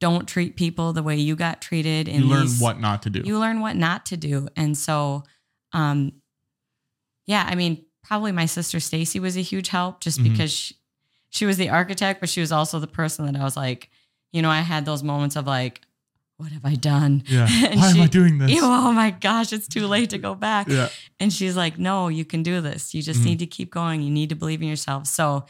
Don't 0.00 0.28
treat 0.28 0.54
people 0.56 0.92
the 0.92 1.02
way 1.02 1.16
you 1.16 1.34
got 1.36 1.60
treated. 1.60 2.08
In 2.08 2.22
You 2.22 2.28
learn 2.28 2.42
these- 2.46 2.60
what 2.60 2.78
not 2.80 3.02
to 3.02 3.10
do. 3.10 3.22
you 3.24 3.38
learn 3.38 3.60
what 3.60 3.76
not 3.76 4.06
to 4.06 4.16
do. 4.16 4.48
And 4.56 4.76
so, 4.78 5.24
um, 5.72 6.12
yeah, 7.26 7.46
I 7.48 7.54
mean, 7.54 7.84
probably 8.04 8.32
my 8.32 8.46
sister 8.46 8.80
Stacy 8.80 9.20
was 9.20 9.36
a 9.36 9.42
huge 9.42 9.68
help 9.68 10.00
just 10.00 10.18
Mhm. 10.20 10.30
because 10.30 10.52
she, 10.52 10.74
she 11.30 11.46
was 11.46 11.56
the 11.56 11.68
architect, 11.68 12.20
but 12.20 12.28
she 12.28 12.40
was 12.40 12.52
also 12.52 12.78
the 12.78 12.86
person 12.86 13.26
that 13.26 13.38
I 13.38 13.44
was 13.44 13.56
like, 13.56 13.90
you 14.32 14.40
know, 14.40 14.50
I 14.50 14.60
had 14.60 14.84
those 14.84 15.02
moments 15.02 15.36
of 15.36 15.46
like, 15.46 15.82
what 16.38 16.52
have 16.52 16.64
I 16.64 16.76
done? 16.76 17.24
yeah. 17.26 17.48
And 17.70 17.80
Why 17.80 17.90
am 17.90 18.00
I 18.00 18.06
doing 18.06 18.38
this? 18.38 18.50
You 18.50 18.60
oh 18.62 18.92
my 18.92 19.10
gosh, 19.10 19.52
it's 19.52 19.66
too 19.68 19.86
late 19.88 20.10
to 20.10 20.18
go 20.18 20.34
back. 20.34 20.68
yeah. 20.68 20.88
And 21.18 21.32
she's 21.32 21.56
like, 21.56 21.78
no, 21.78 22.08
you 22.08 22.24
can 22.24 22.42
do 22.44 22.60
this. 22.60 22.94
You 22.94 23.02
just 23.02 23.20
Mhm. 23.20 23.24
need 23.24 23.38
to 23.40 23.46
keep 23.46 23.70
going. 23.72 24.00
You 24.02 24.10
need 24.10 24.28
to 24.28 24.36
believe 24.36 24.62
in 24.62 24.68
yourself. 24.68 25.06
So 25.08 25.44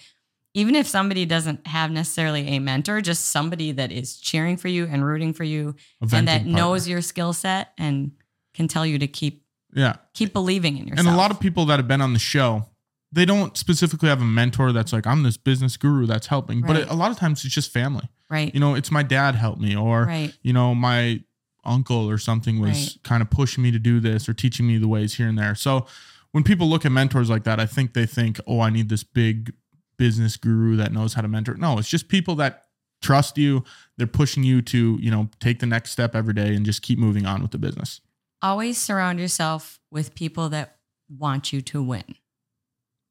even 0.59 0.75
if 0.75 0.87
somebody 0.87 1.25
doesn't 1.27 1.67
have 1.67 1.91
necessarily 1.91 2.49
a 2.49 2.59
mentor, 2.59 3.01
just 3.01 3.27
somebody 3.27 3.73
that 3.73 3.93
is 3.93 4.17
cheering 4.19 4.57
for 4.57 4.69
you 4.69 4.87
and 4.91 5.05
rooting 5.05 5.33
for 5.33 5.45
you 5.45 5.75
and 6.13 6.27
that 6.29 6.39
partner. 6.43 6.53
knows 6.53 6.89
your 6.89 7.01
skill 7.01 7.33
set 7.33 7.73
and 7.79 8.13
can 8.55 8.67
tell 8.69 8.85
you 8.87 8.99
to 8.99 9.07
keep 9.07 9.45
Yeah. 9.75 9.97
keep 10.15 10.33
believing 10.33 10.77
in 10.79 10.89
yourself. 10.89 11.07
And 11.07 11.15
a 11.15 11.19
lot 11.19 11.31
of 11.31 11.39
people 11.39 11.65
that 11.67 11.79
have 11.79 11.87
been 11.87 12.01
on 12.01 12.13
the 12.13 12.19
show, 12.19 12.67
they 13.13 13.25
don't 13.25 13.57
specifically 13.57 14.09
have 14.09 14.21
a 14.21 14.25
mentor 14.25 14.73
that's 14.73 14.93
like, 14.93 15.07
I'm 15.07 15.23
this 15.23 15.37
business 15.37 15.77
guru 15.77 16.07
that's 16.07 16.27
helping. 16.27 16.61
But 16.63 16.71
Right. 16.71 16.83
it, 16.83 16.89
a 16.91 16.95
lot 16.95 17.11
of 17.11 17.19
times 17.19 17.45
it's 17.45 17.55
just 17.55 17.71
family. 17.73 18.09
right, 18.31 18.53
You 18.53 18.61
know, 18.61 18.75
it's 18.75 18.91
my 18.91 19.03
dad 19.03 19.37
helped 19.37 19.59
me, 19.61 19.75
or, 19.75 20.05
right, 20.05 20.35
you 20.43 20.53
know, 20.53 20.75
my 20.75 21.21
uncle 21.65 22.09
or 22.11 22.19
something 22.19 22.61
was 22.61 22.71
Right. 22.71 22.97
kind 23.03 23.23
of 23.23 23.31
pushing 23.31 23.63
me 23.63 23.71
to 23.71 23.79
do 23.79 24.01
this 24.01 24.29
or 24.29 24.35
teaching 24.35 24.67
me 24.67 24.77
the 24.79 24.89
ways 24.89 25.15
here 25.15 25.29
and 25.29 25.39
there. 25.39 25.55
So 25.55 25.87
when 26.33 26.45
people 26.45 26.69
look 26.69 26.85
at 26.85 26.93
mentors 26.93 27.31
like 27.31 27.45
that, 27.45 27.59
I 27.59 27.65
think 27.67 27.95
they 27.95 28.05
think, 28.05 28.39
oh, 28.47 28.61
I 28.61 28.69
need 28.71 28.89
this 28.91 29.03
big 29.05 29.55
business 29.99 30.37
guru 30.37 30.77
that 30.77 30.93
knows 30.93 31.15
how 31.15 31.23
to 31.23 31.29
mentor. 31.29 31.55
No, 31.55 31.79
it's 31.79 31.89
just 31.89 32.09
people 32.09 32.35
that 32.37 32.65
trust 33.03 33.37
you. 33.37 33.63
They're 33.99 34.07
pushing 34.07 34.43
you 34.45 34.63
to, 34.63 34.99
you 35.01 35.11
know, 35.11 35.29
take 35.41 35.59
the 35.59 35.67
next 35.67 35.91
step 35.91 36.15
every 36.17 36.35
day 36.35 36.55
and 36.55 36.65
just 36.65 36.81
keep 36.83 36.99
moving 36.99 37.27
on 37.27 37.43
with 37.43 37.51
the 37.51 37.59
business. 37.59 38.01
Always 38.41 38.79
surround 38.79 39.19
yourself 39.21 39.81
with 39.91 40.15
people 40.15 40.49
that 40.51 40.77
want 41.09 41.53
you 41.53 41.61
to 41.63 41.83
win. 41.83 42.05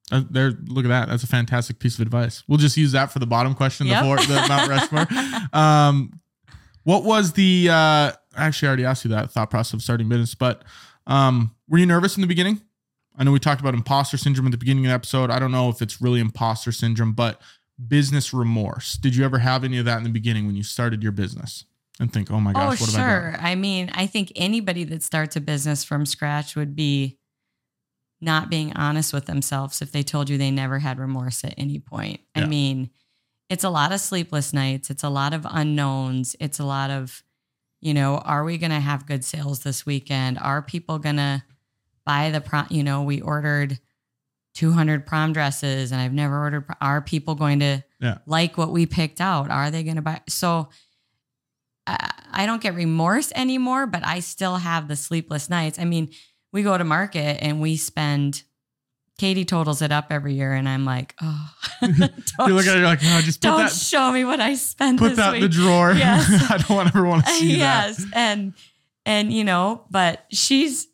Uh, 0.10 0.22
there, 0.30 0.52
look 0.68 0.86
at 0.86 0.88
that. 0.90 1.10
That's 1.10 1.24
a 1.24 1.28
fantastic 1.28 1.80
piece 1.80 1.96
of 1.96 2.02
advice. 2.02 2.44
We'll 2.48 2.58
just 2.58 2.78
use 2.78 2.94
that 2.94 3.12
for 3.12 3.20
the 3.20 3.28
bottom 3.28 3.54
question, 3.54 3.88
Yep. 3.88 4.02
the, 4.02 4.06
four, 4.06 4.18
the 4.18 4.46
Mount 4.48 4.70
Rushmore. 4.92 5.52
Um, 5.52 6.22
what 6.84 7.04
was 7.04 7.34
the? 7.34 7.68
Uh, 7.70 7.74
I 7.74 8.14
actually, 8.36 8.68
I 8.68 8.70
already 8.70 8.86
asked 8.86 9.04
you 9.04 9.12
that 9.12 9.32
thought 9.32 9.50
process 9.50 9.74
of 9.74 9.82
starting 9.82 10.08
business, 10.08 10.34
but 10.34 10.64
um, 11.08 11.54
were 11.68 11.78
you 11.78 11.86
nervous 11.86 12.16
in 12.16 12.22
the 12.22 12.28
beginning? 12.28 12.62
I 13.18 13.24
know 13.24 13.32
we 13.32 13.40
talked 13.40 13.62
about 13.62 13.74
imposter 13.74 14.18
syndrome 14.18 14.46
at 14.48 14.52
the 14.52 14.58
beginning 14.58 14.86
of 14.86 14.90
the 14.90 14.96
episode. 14.96 15.32
I 15.32 15.40
don't 15.40 15.52
know 15.52 15.70
if 15.70 15.82
it's 15.82 16.02
really 16.02 16.20
imposter 16.20 16.72
syndrome, 16.72 17.14
but 17.14 17.42
business 17.88 18.34
remorse. 18.34 18.94
Did 18.98 19.16
you 19.16 19.26
ever 19.26 19.40
have 19.40 19.64
any 19.64 19.78
of 19.78 19.86
that 19.86 19.98
in 19.98 20.04
the 20.04 20.10
beginning 20.10 20.46
when 20.46 20.56
you 20.56 20.64
started 20.64 21.02
your 21.04 21.12
business 21.12 21.66
and 22.00 22.14
think, 22.14 22.30
"Oh 22.30 22.40
my 22.40 22.52
Oh, 22.52 22.54
gosh, 22.54 22.82
what 22.82 22.92
have 22.92 23.00
I 23.00 23.04
sure. 23.04 23.36
I 23.40 23.56
mean, 23.56 23.90
I 23.94 24.06
think 24.08 24.32
anybody 24.36 24.84
that 24.86 25.02
starts 25.04 25.36
a 25.36 25.42
business 25.42 25.84
from 25.84 26.06
scratch 26.06 26.56
would 26.56 26.76
be 26.76 27.18
not 28.22 28.50
being 28.50 28.74
honest 28.74 29.14
with 29.14 29.26
themselves 29.26 29.82
if 29.82 29.92
they 29.92 30.04
told 30.04 30.30
you 30.30 30.38
they 30.38 30.52
never 30.52 30.80
had 30.80 31.00
remorse 31.00 31.44
at 31.44 31.54
any 31.58 31.80
point. 31.80 32.20
I 32.36 32.46
mean, 32.46 32.90
it's 33.50 33.64
a 33.64 33.70
lot 33.70 33.92
of 33.92 34.00
sleepless 34.00 34.54
nights, 34.54 34.90
it's 34.90 35.04
a 35.04 35.10
lot 35.10 35.34
of 35.34 35.46
unknowns, 35.50 36.36
it's 36.40 36.60
a 36.60 36.66
lot 36.66 36.90
of, 36.90 37.24
you 37.80 37.94
know, 37.94 38.18
are 38.20 38.44
we 38.44 38.58
going 38.58 38.72
to 38.72 38.80
have 38.80 39.06
good 39.06 39.24
sales 39.24 39.60
this 39.60 39.86
weekend? 39.86 40.40
Are 40.40 40.62
people 40.64 40.98
going 40.98 41.18
to 41.18 41.44
buy 42.08 42.32
the 42.32 42.42
prom? 42.42 42.66
You 42.72 42.84
know, 42.84 43.04
we 43.04 43.22
ordered 43.22 43.80
200 44.56 45.06
prom 45.06 45.34
dresses 45.34 45.92
and 45.92 46.02
I've 46.02 46.14
never 46.14 46.40
ordered. 46.40 46.66
pro- 46.66 46.76
Are 46.82 47.02
people 47.02 47.36
going 47.36 47.60
to 47.60 47.84
Yeah. 48.02 48.18
like 48.26 48.58
what 48.58 48.72
we 48.72 48.86
picked 48.88 49.22
out? 49.22 49.52
Are 49.52 49.70
they 49.70 49.84
going 49.84 49.98
to 49.98 50.02
buy? 50.02 50.22
So, 50.28 50.70
I 51.86 52.12
I 52.32 52.46
don't 52.46 52.62
get 52.62 52.76
remorse 52.76 53.32
anymore, 53.36 53.88
but 53.88 54.06
I 54.06 54.20
still 54.20 54.58
have 54.58 54.88
the 54.88 54.96
sleepless 54.96 55.50
nights. 55.50 55.80
I 55.80 55.86
mean, 55.86 56.10
we 56.52 56.62
go 56.64 56.78
to 56.78 56.84
market 56.84 57.40
and 57.42 57.62
we 57.62 57.78
spend. 57.78 58.44
Katie 59.20 59.46
totals 59.46 59.82
it 59.82 59.92
up 59.92 60.12
every 60.12 60.36
year, 60.36 60.54
and 60.54 60.70
I'm 60.70 60.86
like, 60.86 61.16
oh, 61.24 61.50
You 61.82 61.90
look 62.54 62.68
at 62.68 62.78
it, 62.78 62.84
like, 62.84 63.02
"No, 63.02 63.20
just 63.22 63.42
put 63.42 63.48
don't 63.48 63.60
that, 63.62 63.72
show 63.72 64.12
me 64.12 64.24
what 64.24 64.40
I 64.40 64.54
spent 64.54 65.00
put 65.00 65.16
that 65.16 65.32
week. 65.34 65.42
in 65.44 65.50
the 65.50 65.56
drawer." 65.56 65.92
Yes. 65.98 66.52
I 66.52 66.58
don't 66.60 66.86
ever 66.86 67.04
want 67.04 67.26
to 67.26 67.32
see 67.32 67.54
that. 67.58 67.88
yes, 67.98 68.06
and 68.14 68.54
and 69.08 69.34
you 69.34 69.44
know, 69.44 69.86
but 69.90 70.24
she's 70.32 70.86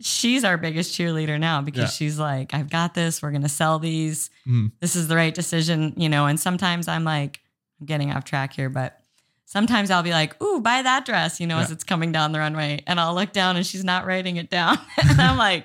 she's 0.00 0.44
our 0.44 0.56
biggest 0.56 0.96
cheerleader 0.98 1.38
now 1.40 1.60
because 1.60 1.80
Yeah. 1.82 1.86
she's 1.88 2.18
like, 2.18 2.54
I've 2.54 2.70
got 2.70 2.94
this. 2.94 3.20
We're 3.22 3.32
gonna 3.32 3.48
sell 3.48 3.78
these. 3.78 4.30
Mhm. 4.46 4.72
This 4.80 4.94
is 4.96 5.08
the 5.08 5.16
right 5.16 5.34
decision, 5.34 5.94
you 5.96 6.08
know. 6.08 6.26
And 6.26 6.38
sometimes 6.38 6.88
I'm 6.88 7.04
like, 7.04 7.40
I'm 7.80 7.86
getting 7.86 8.12
off 8.12 8.24
track 8.24 8.52
here, 8.52 8.68
but 8.68 9.00
sometimes 9.44 9.90
I'll 9.90 10.02
be 10.02 10.10
like, 10.10 10.40
"Ooh, 10.42 10.60
buy 10.60 10.82
that 10.82 11.04
dress," 11.06 11.40
you 11.40 11.46
know, 11.46 11.58
as 11.58 11.70
it's 11.70 11.84
coming 11.84 12.12
down 12.12 12.32
the 12.32 12.38
runway, 12.38 12.82
and 12.86 13.00
I'll 13.00 13.14
look 13.14 13.32
down 13.32 13.56
and 13.56 13.66
she's 13.66 13.84
not 13.84 14.06
writing 14.06 14.36
it 14.36 14.50
down, 14.50 14.78
and 15.02 15.20
I'm 15.20 15.36
like, 15.38 15.64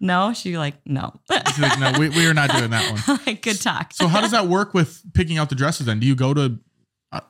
"No," 0.00 0.32
she 0.32 0.56
like, 0.58 0.74
"No." 0.86 1.18
She's 1.48 1.58
like, 1.58 1.78
no, 1.80 1.92
we, 1.98 2.08
we 2.10 2.26
are 2.26 2.34
not 2.34 2.50
doing 2.50 2.70
that 2.70 3.06
one. 3.08 3.18
Like, 3.26 3.42
good 3.42 3.60
talk. 3.60 3.92
So 3.94 4.06
how 4.08 4.20
does 4.20 4.30
that 4.32 4.46
work 4.48 4.72
with 4.74 5.02
picking 5.14 5.38
out 5.38 5.48
the 5.48 5.54
dresses 5.54 5.86
then? 5.86 5.98
Do 6.00 6.06
you 6.06 6.14
go 6.14 6.32
to 6.34 6.58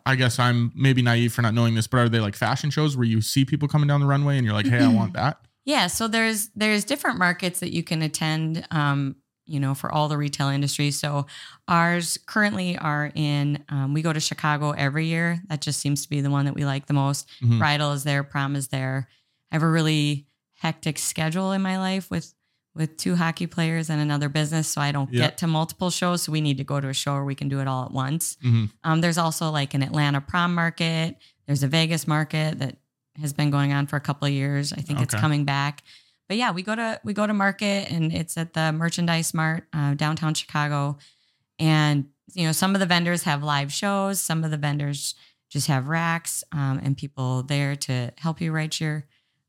I 0.06 0.16
guess 0.16 0.38
I'm 0.38 0.72
maybe 0.74 1.02
naive 1.02 1.32
for 1.34 1.42
not 1.42 1.52
knowing 1.52 1.74
this, 1.74 1.86
but 1.86 1.98
are 1.98 2.08
they 2.08 2.18
like 2.20 2.34
fashion 2.34 2.70
shows 2.70 2.96
where 2.96 3.04
you 3.06 3.20
see 3.20 3.44
people 3.44 3.68
coming 3.68 3.86
down 3.86 4.00
the 4.00 4.06
runway 4.06 4.36
and 4.38 4.44
you're 4.46 4.54
like, 4.54 4.66
"Hey, 4.66 4.82
I 4.82 4.88
want 4.92 5.12
that"? 5.12 5.38
Yeah, 5.64 5.86
so 5.88 6.08
there's 6.08 6.48
there's 6.54 6.84
different 6.84 7.18
markets 7.18 7.60
that 7.60 7.72
you 7.72 7.82
can 7.82 8.02
attend. 8.02 8.66
Um, 8.70 9.16
you 9.46 9.60
know, 9.60 9.74
for 9.74 9.92
all 9.92 10.08
the 10.08 10.16
retail 10.16 10.48
industry. 10.48 10.90
So 10.90 11.26
ours 11.68 12.16
currently 12.24 12.78
are 12.78 13.12
in. 13.14 13.62
Um, 13.68 13.92
we 13.92 14.00
go 14.00 14.10
to 14.10 14.18
Chicago 14.18 14.70
every 14.70 15.04
year. 15.04 15.42
That 15.50 15.60
just 15.60 15.80
seems 15.80 16.02
to 16.02 16.08
be 16.08 16.22
the 16.22 16.30
one 16.30 16.46
that 16.46 16.54
we 16.54 16.64
like 16.64 16.86
the 16.86 16.94
most. 16.94 17.28
Mhm. 17.42 17.58
Bridal 17.58 17.92
is 17.92 18.04
there, 18.04 18.22
prom 18.24 18.56
is 18.56 18.68
there. 18.68 19.06
I 19.52 19.56
have 19.56 19.62
a 19.62 19.68
really 19.68 20.28
hectic 20.54 20.98
schedule 20.98 21.52
in 21.52 21.60
my 21.60 21.76
life 21.78 22.10
with 22.10 22.32
with 22.74 22.96
two 22.96 23.16
hockey 23.16 23.46
players 23.46 23.90
and 23.90 24.00
another 24.00 24.30
business, 24.30 24.66
so 24.66 24.80
I 24.80 24.92
don't 24.92 25.12
Yeah. 25.12 25.20
get 25.26 25.36
to 25.38 25.46
multiple 25.46 25.90
shows. 25.90 26.22
So 26.22 26.32
we 26.32 26.40
need 26.40 26.56
to 26.56 26.64
go 26.64 26.80
to 26.80 26.88
a 26.88 26.94
show 26.94 27.12
where 27.12 27.24
we 27.24 27.34
can 27.34 27.50
do 27.50 27.60
it 27.60 27.68
all 27.68 27.84
at 27.84 27.92
once. 27.92 28.36
Mhm. 28.42 28.70
Um, 28.82 29.00
there's 29.02 29.18
also 29.18 29.50
like 29.50 29.74
an 29.74 29.82
Atlanta 29.82 30.22
prom 30.22 30.54
market. 30.54 31.18
There's 31.46 31.62
a 31.62 31.68
Vegas 31.68 32.08
market 32.08 32.58
that 32.60 32.78
has 33.20 33.32
been 33.32 33.50
going 33.50 33.72
on 33.72 33.86
for 33.86 33.96
a 33.96 34.00
couple 34.00 34.26
of 34.26 34.32
years. 34.32 34.72
I 34.72 34.76
think 34.80 35.00
it's 35.00 35.14
coming 35.14 35.44
back. 35.44 35.82
But 36.28 36.36
yeah, 36.38 36.52
we 36.52 36.62
go 36.62 36.74
to 36.74 37.00
we 37.04 37.12
go 37.12 37.26
to 37.26 37.34
market 37.34 37.90
and 37.90 38.12
it's 38.12 38.36
at 38.36 38.54
the 38.54 38.72
Merchandise 38.72 39.34
Mart 39.34 39.64
uh, 39.72 39.94
downtown 39.94 40.34
Chicago, 40.34 40.98
and 41.58 42.06
you 42.32 42.46
know 42.46 42.52
some 42.52 42.74
of 42.74 42.80
the 42.80 42.86
vendors 42.86 43.24
have 43.24 43.42
live 43.42 43.72
shows. 43.72 44.20
Some 44.20 44.44
of 44.44 44.50
the 44.50 44.56
vendors 44.56 45.14
just 45.50 45.66
have 45.68 45.88
racks 45.88 46.42
um, 46.52 46.80
and 46.82 46.96
people 46.96 47.42
there 47.42 47.76
to 47.76 48.12
help 48.18 48.40
you 48.40 48.52
write 48.52 48.80
your 48.80 49.04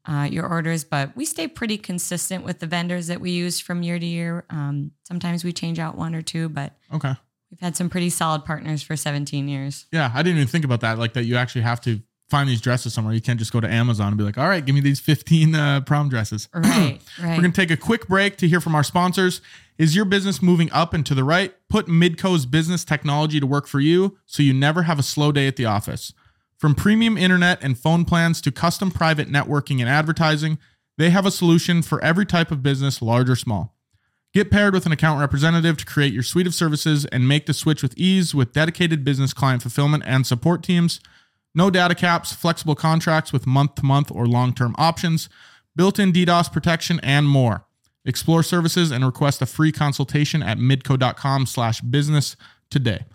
uh, 0.06 0.28
your 0.30 0.45
orders. 0.45 0.84
But 0.84 1.15
we 1.15 1.25
stay 1.25 1.47
pretty 1.47 1.78
consistent 1.78 2.43
with 2.43 2.60
the 2.60 2.67
vendors 2.67 3.08
that 3.08 3.21
we 3.21 3.32
use 3.32 3.60
from 3.60 3.82
year 3.82 3.97
to 3.97 4.06
year. 4.06 4.45
Um, 4.49 4.91
sometimes 5.08 5.43
we 5.43 5.54
change 5.54 5.80
out 5.80 5.97
one 5.97 6.13
or 6.13 6.21
two, 6.21 6.49
but 6.49 6.73
Okay. 6.93 7.13
we've 7.49 7.60
had 7.62 7.75
some 7.75 7.89
pretty 7.89 8.10
solid 8.12 8.45
partners 8.45 8.84
for 8.84 8.95
17 8.95 9.47
years. 9.47 9.86
Yeah, 9.91 10.12
I 10.13 10.21
didn't 10.21 10.38
even 10.38 10.47
think 10.49 10.65
about 10.65 10.82
that. 10.82 10.99
Like 10.99 11.13
that, 11.13 11.23
you 11.23 11.38
actually 11.38 11.62
have 11.62 11.82
to 11.82 12.01
find 12.29 12.49
these 12.49 12.61
dresses 12.61 12.93
somewhere. 12.93 13.13
You 13.13 13.21
can't 13.21 13.39
just 13.39 13.53
go 13.53 13.59
to 13.59 13.69
Amazon 13.69 14.07
and 14.09 14.17
be 14.17 14.23
like, 14.23 14.38
"All 14.38 14.47
right, 14.47 14.65
give 14.65 14.75
me 14.75 14.81
these 14.81 14.99
fifteen 14.99 15.55
uh, 15.55 15.81
prom 15.81 16.09
dresses." 16.09 16.49
Right, 16.55 16.99
We're 17.38 17.41
going 17.41 17.51
to 17.51 17.61
take 17.61 17.71
a 17.71 17.77
quick 17.77 18.07
break 18.07 18.38
to 18.38 18.47
hear 18.47 18.59
from 18.59 18.75
our 18.75 18.83
sponsors. 18.83 19.41
Is 19.77 19.95
your 19.95 20.05
business 20.05 20.41
moving 20.41 20.71
up 20.71 20.93
and 20.93 21.05
to 21.05 21.13
the 21.15 21.23
right? 21.23 21.53
Put 21.69 21.88
Midco's 21.88 22.45
business 22.45 22.83
technology 22.83 23.39
to 23.39 23.47
work 23.47 23.67
for 23.67 23.79
you 23.79 24.17
so 24.25 24.43
you 24.43 24.53
never 24.53 24.83
have 24.83 24.99
a 24.99 25.03
slow 25.03 25.31
day 25.31 25.47
at 25.47 25.55
the 25.55 25.65
office. 25.65 26.13
From 26.57 26.75
premium 26.75 27.17
internet 27.17 27.59
and 27.61 27.77
phone 27.77 28.05
plans 28.05 28.41
to 28.41 28.51
custom 28.51 28.91
private 28.91 29.29
networking 29.29 29.79
and 29.79 29.89
advertising, 29.89 30.57
they 30.97 31.09
have 31.09 31.25
a 31.25 31.31
solution 31.31 31.81
for 31.81 32.01
every 32.03 32.25
type 32.25 32.51
of 32.51 32.63
business, 32.63 33.01
large 33.01 33.29
or 33.29 33.35
small. 33.35 33.75
Get 34.33 34.51
paired 34.51 34.73
with 34.73 34.85
an 34.85 34.91
account 34.91 35.19
representative 35.19 35.77
to 35.77 35.85
create 35.85 36.13
your 36.13 36.23
suite 36.23 36.47
of 36.47 36.53
services 36.53 37.05
and 37.05 37.27
make 37.27 37.45
the 37.45 37.53
switch 37.53 37.81
with 37.81 37.93
ease 37.97 38.35
with 38.35 38.51
dedicated 38.53 39.03
business 39.03 39.33
client 39.33 39.61
fulfillment 39.61 40.03
and 40.05 40.27
support 40.27 40.63
teams. 40.63 40.99
No 41.56 41.70
data 41.70 41.96
caps, 41.96 42.34
flexible 42.34 42.76
contracts 42.76 43.32
with 43.32 43.48
month 43.48 43.76
to 43.76 43.86
month 43.86 44.12
or 44.12 44.28
long 44.28 44.54
term 44.54 44.76
options, 44.78 45.30
built 45.76 45.98
in 45.98 46.12
DDoS 46.12 46.52
protection, 46.52 47.00
and 47.02 47.28
more. 47.28 47.65
Explore 48.04 48.44
services 48.44 48.91
and 48.91 49.04
request 49.04 49.41
a 49.41 49.46
free 49.48 49.72
consultation 49.72 50.44
at 50.44 50.60
midco.com 50.60 51.48
slash 51.48 51.82
business 51.82 52.36
today. 52.70 53.06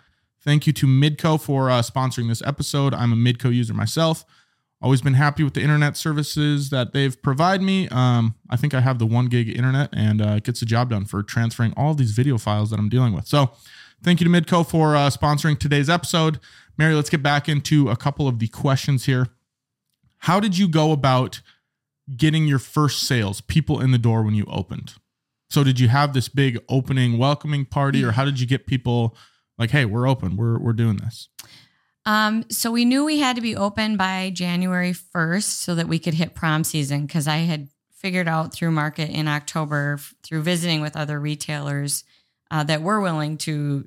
Thank 0.43 0.67
you 0.67 0.73
to 0.73 0.87
Midco 0.87 1.41
for 1.41 1.71
uh, 1.71 1.83
sponsoring 1.83 2.29
this 2.29 2.43
episode. 2.43 2.95
I'm 2.95 3.13
a 3.13 3.17
Midco 3.17 3.55
user 3.55 3.75
myself. 3.75 4.25
Always 4.83 5.03
been 5.03 5.15
happy 5.15 5.45
with 5.45 5.53
the 5.53 5.61
internet 5.61 5.97
services 5.99 6.71
that 6.71 6.95
they've 6.95 7.21
provided 7.23 7.63
me. 7.63 7.87
Um, 7.91 8.35
I 8.49 8.57
think 8.57 8.73
I 8.73 8.81
have 8.81 8.99
the 8.99 9.05
one 9.05 9.27
gig 9.27 9.51
internet 9.51 9.91
and 9.93 10.23
uh, 10.23 10.41
gets 10.41 10.61
the 10.61 10.67
job 10.67 10.89
done 10.89 11.05
for 11.05 11.23
transferring 11.23 11.75
all 11.77 11.93
these 11.93 12.13
video 12.13 12.39
files 12.39 12.71
that 12.71 12.79
I'm 12.79 12.89
dealing 12.89 13.13
with. 13.13 13.27
So 13.27 13.53
thank 14.03 14.21
you 14.21 14.25
to 14.25 14.31
Midco 14.31 14.67
for 14.67 14.97
uh, 14.97 15.11
sponsoring 15.11 15.59
today's 15.59 15.91
episode. 15.91 16.41
Mary, 16.81 16.95
let's 16.95 17.11
get 17.11 17.23
back 17.23 17.47
into 17.47 17.91
a 17.91 17.97
couple 17.97 18.27
of 18.27 18.39
the 18.39 18.49
questions 18.49 19.05
here. 19.05 19.27
How 20.21 20.41
did 20.41 20.57
you 20.57 20.67
go 20.67 20.93
about 20.93 21.43
getting 22.17 22.47
your 22.47 22.59
first 22.59 23.01
sales, 23.01 23.43
people 23.43 23.83
in 23.83 23.91
the 23.91 23.99
door 23.99 24.23
when 24.23 24.33
you 24.33 24.47
opened? 24.47 24.95
So 25.51 25.63
did 25.63 25.79
you 25.79 25.89
have 25.89 26.15
this 26.15 26.31
big 26.31 26.59
opening 26.71 27.19
welcoming 27.19 27.67
party 27.67 28.03
or 28.03 28.13
how 28.13 28.25
did 28.25 28.41
you 28.41 28.47
get 28.47 28.67
people 28.67 29.15
like, 29.59 29.73
hey, 29.73 29.85
we're 29.85 30.09
open, 30.09 30.39
we're 30.39 30.59
we're 30.59 30.73
doing 30.73 30.97
this? 30.97 31.29
Um, 32.07 32.47
so 32.49 32.71
we 32.71 32.87
knew 32.87 33.05
we 33.05 33.19
had 33.19 33.37
to 33.37 33.43
be 33.43 33.55
open 33.55 33.99
by 33.99 34.31
January 34.31 34.95
1st 34.95 35.43
so 35.43 35.75
that 35.75 35.87
we 35.87 35.99
could 35.99 36.15
hit 36.15 36.35
prom 36.35 36.65
season 36.65 37.05
because 37.05 37.29
I 37.29 37.39
had 37.39 37.69
figured 37.93 38.27
out 38.27 38.55
through 38.55 38.71
market 38.71 39.11
in 39.11 39.29
October 39.29 40.01
through 40.23 40.41
visiting 40.45 40.81
with 40.81 40.97
other 40.97 41.21
retailers 41.21 42.05
uh, 42.51 42.65
that 42.65 42.81
were 42.81 43.03
willing 43.03 43.37
to 43.37 43.87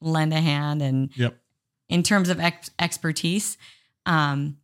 lend 0.00 0.34
a 0.34 0.40
hand 0.40 0.82
and 0.82 1.16
Yep. 1.16 1.38
In 1.92 2.02
terms 2.02 2.30
of 2.30 2.40
ex- 2.40 2.70
expertise. 2.78 3.58
Um, 4.06 4.56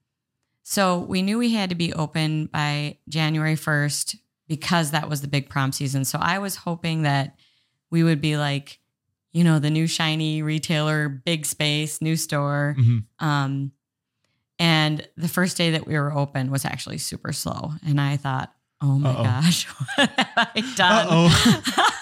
so 0.63 0.99
we 0.99 1.21
knew 1.21 1.37
we 1.39 1.53
had 1.53 1.69
to 1.69 1.77
be 1.77 1.93
open 1.93 2.47
by 2.47 2.97
January 3.09 3.55
1st 3.55 4.17
because 4.49 4.93
that 4.93 5.11
was 5.11 5.21
the 5.21 5.29
big 5.29 5.51
prom 5.51 5.73
season. 5.73 6.07
So 6.07 6.19
I 6.21 6.39
was 6.39 6.57
hoping 6.57 7.03
that 7.03 7.37
we 7.91 8.03
would 8.03 8.23
be 8.23 8.39
like, 8.39 8.79
you 9.33 9.45
know, 9.45 9.59
the 9.59 9.69
new 9.71 9.87
shiny 9.87 10.41
retailer, 10.43 11.09
big 11.11 11.45
space, 11.45 12.01
new 12.01 12.17
store. 12.17 12.75
Mhm. 12.79 13.05
Um, 13.19 13.73
and 14.59 15.07
the 15.17 15.29
first 15.29 15.57
day 15.59 15.71
that 15.73 15.87
we 15.87 15.95
were 15.99 16.13
open 16.13 16.51
was 16.51 16.65
actually 16.65 16.99
super 16.99 17.33
slow. 17.35 17.73
And 17.87 18.01
I 18.01 18.17
thought, 18.17 18.53
oh 18.81 18.99
my 18.99 19.11
Uh-oh. 19.11 19.23
gosh, 19.23 19.65
what 19.97 20.09
have 20.11 20.49
I 20.55 21.93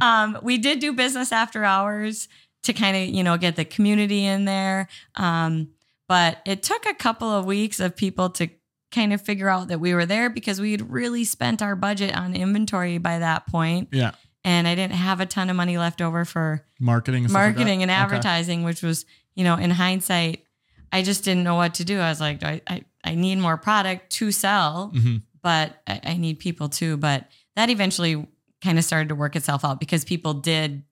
um, 0.36 0.38
we 0.42 0.56
did 0.58 0.78
do 0.78 0.92
business 0.94 1.32
after 1.32 1.64
hours 1.64 2.28
to 2.64 2.72
kind 2.72 2.96
of, 2.96 3.14
you 3.14 3.22
know, 3.24 3.36
get 3.36 3.56
the 3.56 3.64
community 3.64 4.24
in 4.24 4.44
there. 4.44 4.88
Um, 5.16 5.68
but 6.08 6.38
it 6.46 6.62
took 6.62 6.86
a 6.86 6.94
couple 6.94 7.28
of 7.30 7.44
weeks 7.44 7.80
of 7.80 7.96
people 7.96 8.30
to 8.30 8.48
kind 8.90 9.12
of 9.12 9.20
figure 9.22 9.48
out 9.48 9.68
that 9.68 9.80
we 9.80 9.94
were 9.94 10.04
there 10.06 10.28
because 10.28 10.60
we 10.60 10.72
had 10.72 10.90
really 10.90 11.24
spent 11.24 11.62
our 11.62 11.74
budget 11.74 12.14
on 12.14 12.34
inventory 12.34 12.98
by 12.98 13.18
that 13.18 13.46
point, 13.46 13.88
Yeah. 13.92 14.12
And 14.44 14.66
I 14.66 14.74
didn't 14.74 14.94
have 14.94 15.20
a 15.20 15.26
ton 15.26 15.50
of 15.50 15.56
money 15.56 15.78
left 15.78 16.02
over 16.02 16.24
for 16.24 16.64
Marketing 16.80 17.24
and 17.24 17.32
like 17.32 17.40
marketing 17.54 17.78
that? 17.78 17.82
and 17.84 17.90
Okay. 17.92 18.00
advertising, 18.00 18.64
which 18.64 18.82
was, 18.82 19.06
you 19.36 19.44
know, 19.44 19.54
in 19.56 19.70
hindsight, 19.70 20.44
I 20.90 21.02
just 21.02 21.22
didn't 21.24 21.44
know 21.44 21.54
what 21.54 21.74
to 21.74 21.84
do. 21.84 22.00
I 22.00 22.08
was 22.10 22.20
like, 22.20 22.42
I, 22.42 22.60
I, 22.68 22.82
I 23.04 23.14
need 23.14 23.36
more 23.38 23.56
product 23.56 24.10
to 24.14 24.30
sell, 24.32 24.90
Mhm. 24.94 25.22
but 25.42 25.80
I, 25.86 26.00
I 26.04 26.16
need 26.16 26.38
people 26.40 26.68
too. 26.68 26.96
But 26.96 27.28
that 27.56 27.70
eventually 27.70 28.26
kind 28.62 28.78
of 28.78 28.84
started 28.84 29.08
to 29.10 29.14
work 29.14 29.36
itself 29.36 29.64
out 29.64 29.78
because 29.80 30.04
people 30.04 30.34
did 30.34 30.82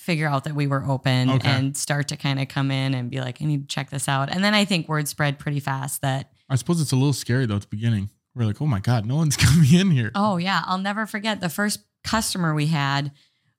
figure 0.00 0.26
out 0.26 0.44
that 0.44 0.54
we 0.54 0.66
were 0.66 0.82
open 0.84 1.28
Okay. 1.30 1.48
and 1.48 1.76
start 1.76 2.08
to 2.08 2.16
kind 2.16 2.40
of 2.40 2.48
come 2.48 2.70
in 2.70 2.94
and 2.94 3.10
be 3.10 3.20
like, 3.20 3.40
I 3.42 3.44
need 3.44 3.68
to 3.68 3.72
check 3.74 3.90
this 3.90 4.08
out. 4.08 4.30
And 4.34 4.42
then 4.42 4.54
I 4.54 4.64
think 4.64 4.88
word 4.88 5.06
spread 5.08 5.38
pretty 5.38 5.60
fast 5.60 6.00
that, 6.00 6.32
I 6.48 6.56
suppose 6.56 6.80
it's 6.80 6.92
a 6.92 6.96
little 6.96 7.12
scary 7.12 7.44
though 7.46 7.56
at 7.56 7.60
the 7.62 7.66
beginning. 7.68 8.08
We're 8.34 8.46
like, 8.46 8.62
oh 8.62 8.66
my 8.66 8.80
God, 8.80 9.04
no 9.06 9.16
one's 9.16 9.36
coming 9.46 9.72
in 9.74 9.90
here. 9.90 10.10
Oh 10.14 10.36
yeah, 10.38 10.62
I'll 10.66 10.78
never 10.78 11.04
forget 11.06 11.40
the 11.40 11.48
first 11.50 11.80
customer 12.02 12.54
we 12.54 12.66
had 12.66 13.12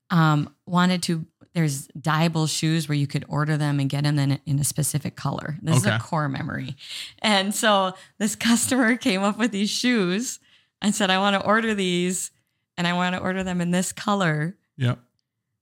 um, 0.10 0.54
wanted 0.65 1.04
to. 1.04 1.25
There's 1.54 1.88
dyeable 1.89 2.49
shoes 2.49 2.88
where 2.88 2.97
you 2.97 3.08
could 3.08 3.25
order 3.27 3.58
them 3.58 3.80
and 3.82 3.89
get 3.89 4.04
them 4.06 4.17
in, 4.17 4.39
in 4.45 4.58
a 4.60 4.63
specific 4.63 5.15
color. 5.17 5.58
This 5.62 5.77
is 5.77 5.86
a 5.86 5.99
core 5.99 6.30
memory, 6.30 6.77
and 7.21 7.54
so 7.54 7.93
this 8.19 8.36
customer 8.49 8.95
came 8.95 9.21
up 9.21 9.38
with 9.38 9.51
these 9.51 9.69
shoes 9.69 10.39
and 10.82 10.95
said, 10.95 11.10
"I 11.12 11.19
want 11.19 11.36
to 11.39 11.45
order 11.45 11.73
these, 11.75 12.32
and 12.77 12.88
I 12.88 12.93
want 12.93 13.15
to 13.15 13.21
order 13.21 13.43
them 13.43 13.60
in 13.62 13.71
this 13.71 13.91
color." 13.91 14.56
Yep. 14.77 14.99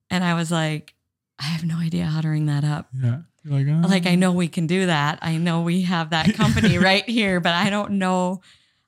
And 0.10 0.24
I 0.24 0.34
was 0.34 0.52
like, 0.52 0.94
"I 1.40 1.44
have 1.44 1.64
no 1.66 1.78
idea 1.78 2.06
how 2.06 2.22
to 2.22 2.30
ring 2.30 2.48
that 2.48 2.64
up." 2.64 2.88
Yeah. 2.94 3.20
Like, 3.46 3.68
oh. 3.68 3.88
like 3.88 4.06
I 4.06 4.16
know 4.16 4.32
we 4.32 4.48
can 4.48 4.68
do 4.68 4.86
that. 4.88 5.20
I 5.22 5.38
know 5.38 5.62
we 5.62 5.84
have 5.84 6.10
that 6.10 6.34
company 6.36 6.78
right 6.78 7.08
here, 7.08 7.40
but 7.40 7.54
I 7.54 7.70
don't 7.70 7.92
know 7.92 8.42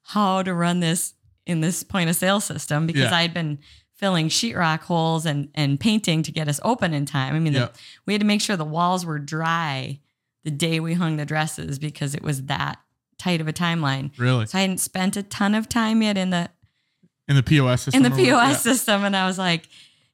how 0.03 0.43
to 0.43 0.53
run 0.53 0.79
this 0.79 1.13
in 1.45 1.61
this 1.61 1.83
point 1.83 2.09
of 2.09 2.15
sale 2.15 2.39
system 2.39 2.85
because 2.85 3.03
Yeah. 3.11 3.15
I'd 3.15 3.33
been 3.33 3.59
filling 3.93 4.29
sheetrock 4.29 4.81
holes 4.81 5.25
and 5.25 5.49
and 5.53 5.79
painting 5.79 6.23
to 6.23 6.31
get 6.31 6.47
us 6.47 6.59
open 6.63 6.93
in 6.93 7.05
time. 7.05 7.35
I 7.35 7.39
mean, 7.39 7.53
the, 7.53 7.71
we 8.05 8.13
had 8.13 8.21
to 8.21 8.27
make 8.27 8.41
sure 8.41 8.57
the 8.57 8.65
walls 8.65 9.05
were 9.05 9.19
dry 9.19 9.99
the 10.43 10.51
day 10.51 10.79
we 10.79 10.95
hung 10.95 11.17
the 11.17 11.25
dresses 11.25 11.77
because 11.77 12.15
it 12.15 12.23
was 12.23 12.43
that 12.45 12.79
tight 13.19 13.39
of 13.41 13.47
a 13.47 13.53
timeline. 13.53 14.11
really 14.17 14.47
So 14.47 14.57
I 14.57 14.61
hadn't 14.61 14.79
spent 14.79 15.15
a 15.15 15.23
ton 15.23 15.53
of 15.53 15.69
time 15.69 16.01
yet 16.01 16.17
in 16.17 16.31
the 16.31 16.49
in 17.27 17.35
the 17.35 17.43
POS 17.43 17.83
system. 17.83 18.03
in 18.03 18.11
the 18.11 18.17
POS 18.17 18.49
yeah. 18.49 18.53
system, 18.57 19.03
and 19.03 19.15
I 19.15 19.27
was 19.27 19.37
like, 19.37 19.69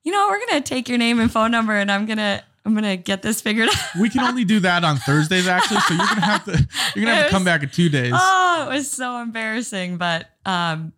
you 0.07 0.13
know, 0.13 0.27
we're 0.29 0.39
gonna 0.47 0.61
take 0.61 0.87
your 0.87 0.97
name 0.97 1.19
and 1.19 1.29
phone 1.29 1.51
number, 1.51 1.73
and 1.73 1.91
I'm 1.91 2.05
gonna 2.05 2.41
I'm 2.65 2.73
gonna 2.73 2.95
get 2.95 3.21
this 3.23 3.41
figured 3.41 3.67
out. 3.67 3.75
We 3.99 4.09
can 4.09 4.21
only 4.21 4.45
do 4.45 4.61
that 4.61 4.85
on 4.85 4.95
Thursdays 4.95 5.47
actually, 5.47 5.81
so 5.81 5.95
you're 5.95 6.07
gonna 6.07 6.21
have 6.21 6.45
to 6.45 6.67
you're 6.95 7.03
gonna 7.05 7.15
have 7.17 7.25
to 7.25 7.31
come 7.31 7.43
back 7.43 7.61
in 7.61 7.69
two 7.69 7.89
days. 7.89 8.13
Oh, 8.15 8.67
it 8.69 8.73
was 8.73 8.89
so 8.89 9.17
embarrassing, 9.21 9.97
but 9.97 10.29
um, 10.45 10.93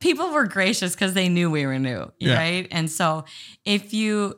people 0.00 0.32
were 0.32 0.46
gracious 0.46 0.94
because 0.96 1.14
they 1.14 1.28
knew 1.28 1.48
we 1.48 1.64
were 1.64 1.78
new, 1.78 2.10
Yeah. 2.18 2.34
right? 2.34 2.66
And 2.72 2.90
so 2.90 3.24
if 3.64 3.94
you 3.94 4.36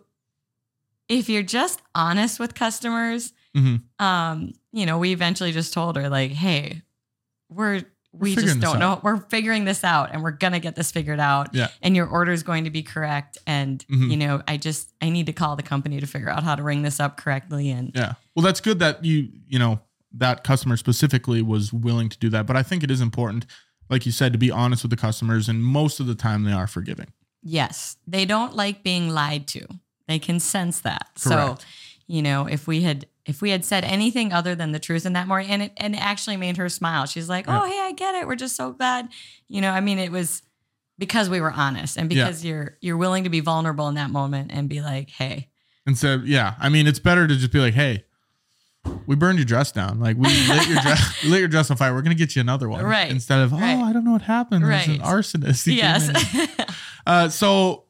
if 1.09 1.31
you're 1.31 1.43
just 1.43 1.81
honest 1.95 2.39
with 2.39 2.55
customers, 2.55 3.33
Mhm. 3.57 3.81
um, 3.99 4.53
you 4.73 4.85
know, 4.85 4.99
we 4.99 5.13
eventually 5.13 5.53
just 5.53 5.73
told 5.73 5.97
her 5.97 6.11
like, 6.11 6.33
hey, 6.33 6.83
we're 7.49 7.83
we 8.13 8.35
just 8.35 8.61
don't 8.61 8.79
know. 8.79 8.91
out. 8.91 9.05
We're 9.05 9.17
figuring 9.29 9.65
this 9.65 9.85
out 9.85 10.11
and 10.13 10.23
we're 10.23 10.33
gonna 10.33 10.61
get 10.61 10.75
this 10.77 10.91
figured 10.93 11.19
out. 11.21 11.55
Yeah. 11.55 11.69
And 11.81 11.97
your 11.97 12.07
order 12.07 12.31
is 12.33 12.43
going 12.43 12.65
to 12.65 12.71
be 12.71 12.83
correct. 12.83 13.39
And 13.47 13.85
Mhm. 13.91 14.11
you 14.11 14.17
know, 14.19 14.43
I 14.47 14.57
just 14.59 14.93
I 15.01 15.09
need 15.11 15.27
to 15.27 15.33
call 15.33 15.57
the 15.57 15.63
company 15.63 15.99
to 16.01 16.07
figure 16.07 16.29
out 16.29 16.43
how 16.43 16.55
to 16.55 16.63
ring 16.63 16.83
this 16.83 17.01
up 17.01 17.17
correctly. 17.17 17.71
And 17.71 17.93
Yeah. 17.95 18.15
Well, 18.37 18.45
that's 18.45 18.61
good 18.61 18.79
that 18.81 19.05
you, 19.05 19.29
you 19.49 19.59
know, 19.59 19.81
that 20.15 20.45
customer 20.45 20.77
specifically 20.77 21.41
was 21.41 21.73
willing 21.73 22.11
to 22.11 22.19
do 22.19 22.29
that. 22.31 22.47
But 22.47 22.57
I 22.57 22.63
think 22.63 22.83
it 22.83 22.91
is 22.91 23.01
important. 23.01 23.47
like 23.91 24.07
you 24.07 24.13
said, 24.13 24.33
to 24.33 24.39
be 24.39 24.51
honest 24.51 24.83
with 24.85 24.91
the 24.91 24.97
customers, 24.97 25.51
and 25.51 25.63
most 25.63 26.01
of 26.01 26.07
the 26.07 26.15
time 26.15 26.45
they 26.45 26.53
are 26.53 26.67
forgiving. 26.67 27.09
Yes, 27.43 27.97
they 28.07 28.25
don't 28.25 28.55
like 28.57 28.83
being 28.83 29.11
lied 29.11 29.47
to. 29.49 29.67
They 30.09 30.19
can 30.19 30.41
sense 30.41 30.81
that. 30.81 31.09
So, 31.17 31.29
Correct. 31.31 31.67
You 32.13 32.21
know, 32.23 32.47
if 32.47 32.67
we 32.67 32.83
had 32.83 33.07
if 33.25 33.41
we 33.41 33.51
had 33.51 33.65
said 33.65 33.85
anything 33.85 34.33
other 34.33 34.55
than 34.55 34.73
the 34.73 34.79
truth 34.79 35.07
in 35.07 35.15
that 35.15 35.27
morning, 35.27 35.49
and 35.51 35.63
it 35.63 35.73
and 35.79 35.95
it 35.95 36.01
actually 36.03 36.37
made 36.37 36.57
her 36.59 36.69
smile. 36.69 37.07
She's 37.07 37.29
like, 37.29 37.47
"Oh, 37.49 37.65
hey, 37.65 37.81
I 37.81 37.93
get 37.93 38.15
it. 38.17 38.27
We're 38.27 38.37
just 38.37 38.55
so 38.57 38.73
glad." 38.73 39.09
You 39.49 39.61
know, 39.63 39.71
I 39.71 39.81
mean, 39.81 39.99
it 39.99 40.13
was 40.13 40.43
because 40.99 41.31
we 41.31 41.41
were 41.41 41.51
honest 41.53 41.97
and 41.97 42.13
Yeah. 42.13 42.25
because 42.25 42.45
you're 42.45 42.77
you're 42.83 42.99
willing 42.99 43.25
to 43.25 43.31
be 43.31 43.41
vulnerable 43.41 43.89
in 43.89 43.95
that 43.95 44.11
moment 44.11 44.51
and 44.53 44.69
be 44.69 44.83
like, 44.83 45.09
"Hey, 45.11 45.49
And 45.87 45.97
so, 45.97 46.21
yeah, 46.25 46.55
I 46.61 46.69
mean, 46.69 46.87
it's 46.87 46.99
better 47.01 47.27
to 47.27 47.35
just 47.35 47.51
be 47.53 47.59
like, 47.61 47.75
hey, 47.75 48.05
we 49.07 49.17
burned 49.17 49.39
your 49.39 49.47
dress 49.47 49.73
down. 49.73 49.99
Like 49.99 50.17
we 50.19 50.29
lit 50.49 50.69
your 50.69 50.81
dress, 50.83 51.25
lit 51.25 51.39
your 51.41 51.49
dress 51.49 51.71
on 51.71 51.77
fire. 51.79 51.95
We're 51.95 52.03
gonna 52.03 52.15
get 52.15 52.37
you 52.37 52.41
another 52.41 52.69
one, 52.69 52.85
Right. 52.85 53.11
Instead 53.11 53.41
of, 53.41 53.53
oh, 53.55 53.57
Right. 53.57 53.79
I 53.89 53.93
don't 53.93 54.05
know 54.05 54.13
what 54.13 54.23
happened. 54.23 54.65
There's 54.65 54.87
an 54.89 54.99
arsonist. 54.99 55.65
He 55.65 55.77
yes." 55.79 56.11
Uh, 57.05 57.29
so, 57.29 57.82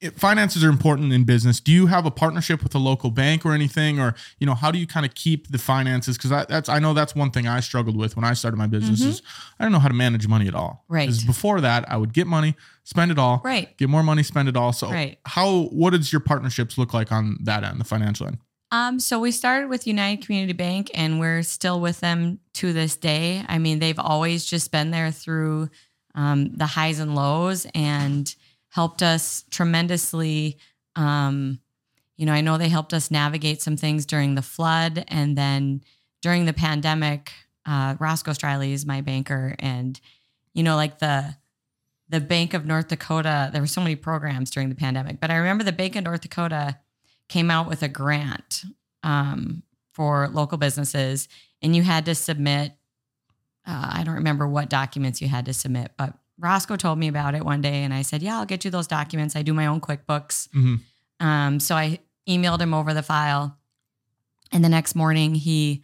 it, 0.00 0.18
finances 0.18 0.62
are 0.62 0.68
important 0.68 1.12
in 1.12 1.24
business. 1.24 1.58
Do 1.60 1.72
you 1.72 1.86
have 1.86 2.06
a 2.06 2.10
partnership 2.10 2.62
with 2.62 2.74
a 2.74 2.78
local 2.78 3.10
bank 3.10 3.44
or 3.44 3.52
anything, 3.52 3.98
or 3.98 4.14
you 4.38 4.46
know, 4.46 4.54
how 4.54 4.70
do 4.70 4.78
you 4.78 4.86
kind 4.86 5.04
of 5.04 5.14
keep 5.14 5.48
the 5.50 5.58
finances? 5.58 6.16
Because 6.16 6.46
that's 6.48 6.68
I 6.68 6.78
know 6.78 6.94
that's 6.94 7.14
one 7.16 7.30
thing 7.30 7.48
I 7.48 7.60
struggled 7.60 7.96
with 7.96 8.14
when 8.14 8.24
I 8.24 8.32
started 8.34 8.56
my 8.58 8.66
business 8.68 9.00
is 9.00 9.22
I 9.58 9.64
don't 9.64 9.72
know 9.72 9.78
how 9.80 9.88
to 9.88 9.94
manage 9.94 10.26
money 10.28 10.46
at 10.46 10.54
all. 10.54 10.84
Mm-hmm. 10.84 10.94
Right. 10.94 11.08
'Cause 11.08 11.24
before 11.24 11.60
that, 11.62 11.90
I 11.90 11.96
would 11.96 12.12
get 12.12 12.26
money, 12.26 12.54
spend 12.84 13.10
it 13.10 13.18
all, 13.18 13.40
right. 13.44 13.76
get 13.76 13.88
more 13.88 14.02
money, 14.04 14.22
spend 14.22 14.48
it 14.48 14.56
all. 14.56 14.72
So, 14.72 14.90
Right. 14.90 15.18
how 15.26 15.62
what 15.72 15.90
does 15.90 16.12
your 16.12 16.20
partnerships 16.20 16.78
look 16.78 16.94
like 16.94 17.10
on 17.10 17.36
that 17.42 17.64
end, 17.64 17.80
the 17.80 17.84
financial 17.84 18.26
end? 18.28 18.38
Um, 18.70 19.00
so 19.00 19.18
we 19.18 19.30
started 19.32 19.68
with 19.70 19.86
United 19.86 20.24
Community 20.26 20.52
Bank 20.52 20.90
and 20.94 21.18
we're 21.18 21.42
still 21.42 21.80
with 21.80 22.00
them 22.00 22.38
to 22.52 22.72
this 22.74 22.96
day. 22.96 23.42
I 23.48 23.58
mean, 23.58 23.78
they've 23.78 23.98
always 23.98 24.44
just 24.44 24.70
been 24.70 24.90
there 24.90 25.10
through 25.10 25.70
um, 26.14 26.54
the 26.54 26.66
highs 26.66 26.98
and 26.98 27.14
lows 27.14 27.66
and 27.74 28.32
helped 28.68 29.02
us 29.02 29.44
tremendously. 29.50 30.58
Um, 30.96 31.60
you 32.16 32.26
know, 32.26 32.32
I 32.32 32.40
know 32.40 32.58
they 32.58 32.68
helped 32.68 32.92
us 32.92 33.10
navigate 33.10 33.62
some 33.62 33.76
things 33.76 34.04
during 34.04 34.34
the 34.34 34.42
flood 34.42 35.04
and 35.08 35.36
then 35.38 35.82
during 36.20 36.44
the 36.44 36.52
pandemic. 36.52 37.32
Uh, 37.64 37.96
Roscoe 37.98 38.32
Striley 38.32 38.72
is 38.72 38.86
my 38.86 39.00
banker, 39.00 39.54
and 39.58 40.00
you 40.54 40.62
know, 40.62 40.74
like 40.76 40.98
the 40.98 41.36
the 42.08 42.20
Bank 42.20 42.54
of 42.54 42.66
North 42.66 42.88
Dakota. 42.88 43.50
There 43.52 43.60
were 43.60 43.66
so 43.66 43.80
many 43.80 43.94
programs 43.94 44.50
during 44.50 44.68
the 44.68 44.74
pandemic, 44.74 45.20
but 45.20 45.30
I 45.30 45.36
remember 45.36 45.64
the 45.64 45.72
Bank 45.72 45.94
of 45.94 46.04
North 46.04 46.22
Dakota 46.22 46.78
came 47.28 47.50
out 47.50 47.68
with 47.68 47.82
a 47.82 47.88
grant 47.88 48.64
um, 49.02 49.62
for 49.92 50.28
local 50.28 50.58
businesses, 50.58 51.28
and 51.62 51.76
you 51.76 51.82
had 51.82 52.06
to 52.06 52.14
submit. 52.14 52.72
Uh, 53.66 53.90
I 53.92 54.02
don't 54.02 54.14
remember 54.14 54.48
what 54.48 54.70
documents 54.70 55.20
you 55.20 55.28
had 55.28 55.44
to 55.44 55.52
submit, 55.52 55.92
but 55.98 56.14
Roscoe 56.38 56.76
told 56.76 56.98
me 56.98 57.08
about 57.08 57.34
it 57.34 57.44
one 57.44 57.60
day, 57.60 57.82
and 57.82 57.92
I 57.92 58.02
said, 58.02 58.22
"Yeah, 58.22 58.38
I'll 58.38 58.46
get 58.46 58.64
you 58.64 58.70
those 58.70 58.86
documents. 58.86 59.34
I 59.36 59.42
do 59.42 59.52
my 59.52 59.66
own 59.66 59.80
QuickBooks." 59.80 60.48
hmm 60.52 60.76
Um, 61.20 61.58
so 61.60 61.74
I 61.74 61.98
emailed 62.28 62.60
him 62.60 62.72
over 62.74 62.94
the 62.94 63.02
file, 63.02 63.56
and 64.52 64.64
the 64.64 64.68
next 64.68 64.94
morning 64.94 65.34
he 65.34 65.82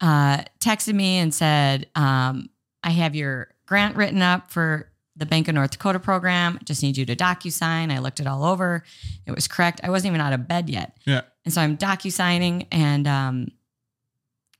uh, 0.00 0.42
texted 0.58 0.94
me 0.94 1.18
and 1.18 1.32
said, 1.32 1.88
um, 1.94 2.48
"I 2.82 2.90
have 2.90 3.14
your 3.14 3.48
grant 3.66 3.94
written 3.96 4.20
up 4.22 4.50
for 4.50 4.90
the 5.14 5.26
Bank 5.26 5.46
of 5.46 5.54
North 5.54 5.70
Dakota 5.72 6.00
program. 6.00 6.58
I 6.60 6.64
just 6.64 6.82
need 6.82 6.96
you 6.96 7.06
to 7.06 7.14
docu-sign." 7.14 7.90
I 7.92 7.98
looked 8.00 8.18
it 8.18 8.26
all 8.26 8.44
over; 8.44 8.82
it 9.26 9.32
was 9.32 9.46
correct. 9.46 9.80
I 9.84 9.90
wasn't 9.90 10.12
even 10.12 10.20
out 10.20 10.32
of 10.32 10.48
bed 10.48 10.68
yet, 10.68 10.96
Yeah. 11.06 11.20
and 11.44 11.54
so 11.54 11.60
I'm 11.60 11.76
docu-signing, 11.76 12.66
and 12.72 13.06
um, 13.06 13.48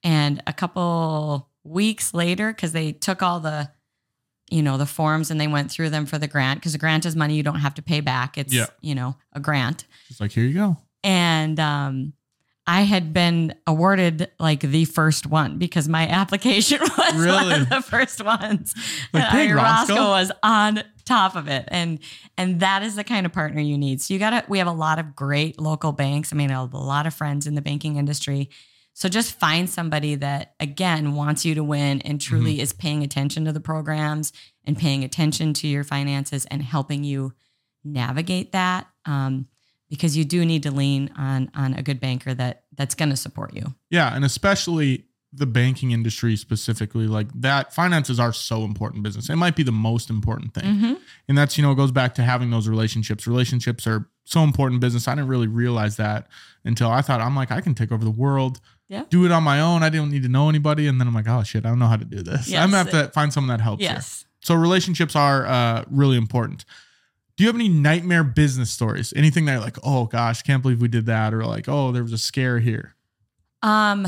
and 0.04 0.42
a 0.46 0.52
couple 0.52 1.48
weeks 1.64 2.12
later, 2.14 2.52
because 2.52 2.72
they 2.72 2.92
took 2.92 3.22
all 3.22 3.40
the 3.40 3.70
you 4.52 4.62
know 4.62 4.76
the 4.76 4.86
forms 4.86 5.30
and 5.30 5.40
they 5.40 5.48
went 5.48 5.70
through 5.70 5.90
them 5.90 6.06
for 6.06 6.18
the 6.18 6.28
grant 6.28 6.60
because 6.60 6.74
a 6.74 6.78
grant 6.78 7.04
is 7.06 7.16
money 7.16 7.34
you 7.34 7.42
don't 7.42 7.60
have 7.60 7.74
to 7.74 7.82
pay 7.82 8.00
back 8.00 8.36
it's 8.38 8.52
Yeah. 8.52 8.66
you 8.80 8.94
know 8.94 9.16
a 9.32 9.40
grant 9.40 9.86
Just 10.08 10.20
like 10.20 10.32
here 10.32 10.44
you 10.44 10.54
go. 10.54 10.76
and 11.02 11.58
um 11.58 12.12
I 12.64 12.82
had 12.82 13.12
been 13.12 13.56
awarded 13.66 14.30
like 14.38 14.60
the 14.60 14.84
first 14.84 15.26
one 15.26 15.58
because 15.58 15.88
my 15.88 16.06
application 16.20 16.78
was 16.80 16.96
one 16.96 17.18
Really? 17.18 17.54
of 17.62 17.68
the 17.68 17.82
first 17.82 18.24
ones. 18.24 18.72
Like, 19.12 19.24
and 19.24 19.48
dang, 19.48 19.58
I- 19.58 19.62
Roscoe. 19.80 19.94
was 19.96 20.30
on 20.44 20.84
top 21.04 21.34
of 21.34 21.48
it, 21.48 21.64
and 21.72 21.98
and 22.38 22.60
that 22.60 22.84
is 22.84 22.94
the 22.94 23.02
kind 23.02 23.26
of 23.26 23.32
partner 23.32 23.60
you 23.60 23.76
need. 23.76 24.00
So 24.00 24.14
you 24.14 24.20
gotta. 24.20 24.44
We 24.48 24.58
have 24.58 24.68
a 24.68 24.72
lot 24.86 25.00
of 25.00 25.16
great 25.16 25.60
local 25.60 25.90
banks. 25.90 26.32
I 26.32 26.36
mean, 26.36 26.52
a 26.52 26.64
lot 26.64 27.04
of 27.08 27.12
friends 27.12 27.48
in 27.48 27.56
the 27.56 27.62
banking 27.62 27.96
industry. 27.96 28.48
So 28.94 29.08
just 29.08 29.38
find 29.38 29.68
somebody 29.68 30.16
that 30.16 30.54
again 30.60 31.14
wants 31.14 31.44
you 31.44 31.54
to 31.54 31.64
win 31.64 32.02
and 32.02 32.20
truly 32.20 32.60
is 32.60 32.72
paying 32.72 33.02
attention 33.02 33.46
to 33.46 33.52
the 33.52 33.60
programs 33.60 34.32
and 34.64 34.76
paying 34.76 35.02
attention 35.02 35.54
to 35.54 35.68
your 35.68 35.82
finances 35.82 36.44
and 36.46 36.62
helping 36.62 37.02
you 37.02 37.32
navigate 37.84 38.52
that. 38.52 38.88
Um, 39.06 39.48
because 39.88 40.16
you 40.16 40.24
do 40.24 40.46
need 40.46 40.62
to 40.62 40.70
lean 40.70 41.10
on 41.18 41.50
on 41.54 41.74
a 41.74 41.82
good 41.82 42.00
banker 42.00 42.32
that 42.32 42.64
that's 42.74 42.94
going 42.94 43.10
to 43.10 43.16
support 43.16 43.54
you. 43.54 43.74
Yeah, 43.90 44.14
and 44.14 44.24
especially 44.24 45.04
the 45.32 45.46
banking 45.46 45.92
industry 45.92 46.36
specifically, 46.36 47.06
like 47.06 47.28
that. 47.34 47.72
Finances 47.72 48.20
are 48.20 48.32
so 48.32 48.64
important 48.64 49.02
business. 49.02 49.30
It 49.30 49.36
might 49.36 49.56
be 49.56 49.62
the 49.62 49.72
most 49.72 50.10
important 50.10 50.52
thing, 50.54 50.64
Mm-hmm. 50.64 50.92
and 51.28 51.38
that's 51.38 51.56
you 51.56 51.62
know 51.62 51.72
it 51.72 51.76
goes 51.76 51.90
back 51.92 52.14
to 52.16 52.22
having 52.22 52.50
those 52.50 52.68
relationships. 52.68 53.26
Relationships 53.26 53.86
are 53.86 54.08
so 54.24 54.42
important 54.42 54.74
in 54.76 54.80
business. 54.80 55.08
I 55.08 55.14
didn't 55.14 55.28
really 55.28 55.46
realize 55.48 55.96
that 55.96 56.28
until 56.64 56.90
I 56.90 57.00
thought 57.02 57.20
I'm 57.20 57.34
like 57.34 57.50
I 57.50 57.60
can 57.60 57.74
take 57.74 57.90
over 57.92 58.04
the 58.04 58.10
world. 58.10 58.60
Yeah. 58.88 59.04
Do 59.08 59.24
it 59.24 59.32
on 59.32 59.42
my 59.42 59.58
own. 59.60 59.82
I 59.82 59.88
don't 59.88 60.10
need 60.10 60.22
to 60.24 60.28
know 60.28 60.50
anybody. 60.50 60.86
And 60.86 61.00
then 61.00 61.08
I'm 61.08 61.14
like, 61.14 61.26
oh 61.28 61.42
shit, 61.42 61.64
I 61.64 61.70
don't 61.70 61.78
know 61.78 61.86
how 61.86 61.96
to 61.96 62.04
do 62.04 62.22
this. 62.22 62.52
I'm 62.52 62.70
gonna 62.70 62.76
have 62.76 62.90
to 62.90 63.08
find 63.12 63.32
someone 63.32 63.48
that 63.56 63.62
helps. 63.62 63.82
here. 63.82 63.92
Yes. 63.92 64.26
So 64.40 64.54
relationships 64.54 65.16
are 65.16 65.46
uh, 65.46 65.84
really 65.90 66.18
important. 66.18 66.66
Do 67.36 67.44
you 67.44 67.48
have 67.48 67.56
any 67.56 67.70
nightmare 67.70 68.22
business 68.22 68.70
stories? 68.70 69.14
Anything 69.16 69.46
that 69.46 69.52
you're 69.52 69.62
like, 69.62 69.78
oh 69.82 70.04
gosh, 70.04 70.42
can't 70.42 70.60
believe 70.62 70.82
we 70.82 70.88
did 70.88 71.06
that, 71.06 71.32
or 71.32 71.46
like, 71.46 71.68
oh, 71.68 71.90
there 71.90 72.02
was 72.02 72.12
a 72.12 72.18
scare 72.18 72.58
here. 72.58 72.94
Um, 73.62 74.06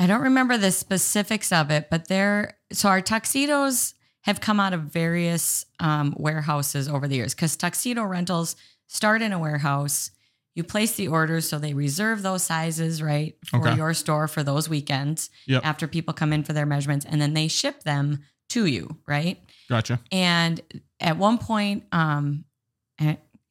I 0.00 0.06
don't 0.06 0.22
remember 0.22 0.56
the 0.56 0.72
specifics 0.72 1.52
of 1.52 1.70
it, 1.70 1.88
but 1.90 2.08
there. 2.08 2.56
So 2.72 2.88
our 2.88 3.00
tuxedos 3.02 3.94
have 4.22 4.40
come 4.40 4.58
out 4.58 4.72
of 4.72 4.80
various 4.82 5.66
um, 5.78 6.14
warehouses 6.16 6.88
over 6.88 7.06
the 7.06 7.16
years 7.16 7.34
because 7.34 7.54
tuxedo 7.56 8.02
rentals 8.04 8.56
start 8.86 9.20
in 9.22 9.32
a 9.32 9.38
warehouse. 9.38 10.10
You 10.54 10.64
place 10.64 10.92
the 10.96 11.08
orders, 11.08 11.48
so 11.48 11.58
they 11.58 11.74
reserve 11.74 12.22
those 12.22 12.42
sizes, 12.42 13.00
right, 13.02 13.36
for 13.46 13.60
Okay. 13.68 13.76
your 13.76 13.94
store 13.94 14.26
for 14.26 14.42
those 14.42 14.68
weekends 14.68 15.30
Yep. 15.46 15.64
after 15.64 15.86
people 15.86 16.12
come 16.12 16.32
in 16.32 16.42
for 16.42 16.52
their 16.52 16.66
measurements, 16.66 17.06
and 17.08 17.20
then 17.20 17.34
they 17.34 17.46
ship 17.46 17.84
them 17.84 18.24
to 18.48 18.66
you, 18.66 18.96
right? 19.06 19.38
Gotcha. 19.68 20.00
And 20.10 20.60
at 20.98 21.16
one 21.18 21.38
point, 21.38 21.84
um, 21.92 22.44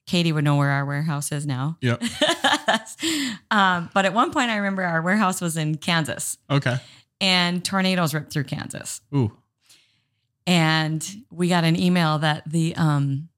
Katie 0.07 0.31
would 0.31 0.43
know 0.43 0.57
where 0.57 0.71
our 0.71 0.85
warehouse 0.85 1.31
is 1.31 1.45
now. 1.45 1.77
Yep. 1.81 2.03
um, 3.51 3.89
but 3.93 4.05
at 4.05 4.13
one 4.13 4.31
point, 4.31 4.49
I 4.49 4.57
remember 4.57 4.83
our 4.83 5.01
warehouse 5.01 5.41
was 5.41 5.57
in 5.57 5.75
Kansas, 5.75 6.37
Okay. 6.49 6.77
and 7.21 7.63
tornadoes 7.63 8.13
ripped 8.13 8.31
through 8.33 8.45
Kansas. 8.45 9.01
Ooh. 9.15 9.31
And 10.47 11.07
we 11.29 11.47
got 11.49 11.63
an 11.63 11.79
email 11.79 12.17
that 12.19 12.43
the 12.49 12.75
um, 12.75 13.29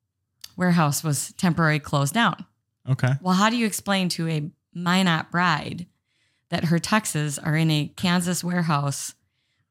warehouse 0.56 1.04
was 1.04 1.34
temporarily 1.34 1.80
closed 1.80 2.13
down. 2.13 2.45
Okay. 2.89 3.13
Well, 3.21 3.34
how 3.36 3.50
do 3.50 3.58
you 3.58 3.65
explain 3.65 4.10
to 4.10 4.28
a 4.28 4.50
Minot 4.74 5.30
bride 5.32 5.86
that 6.50 6.65
her 6.65 6.80
tuxes 6.80 7.38
are 7.43 7.56
in 7.56 7.69
a 7.69 7.91
Kansas 7.97 8.43
warehouse 8.43 9.13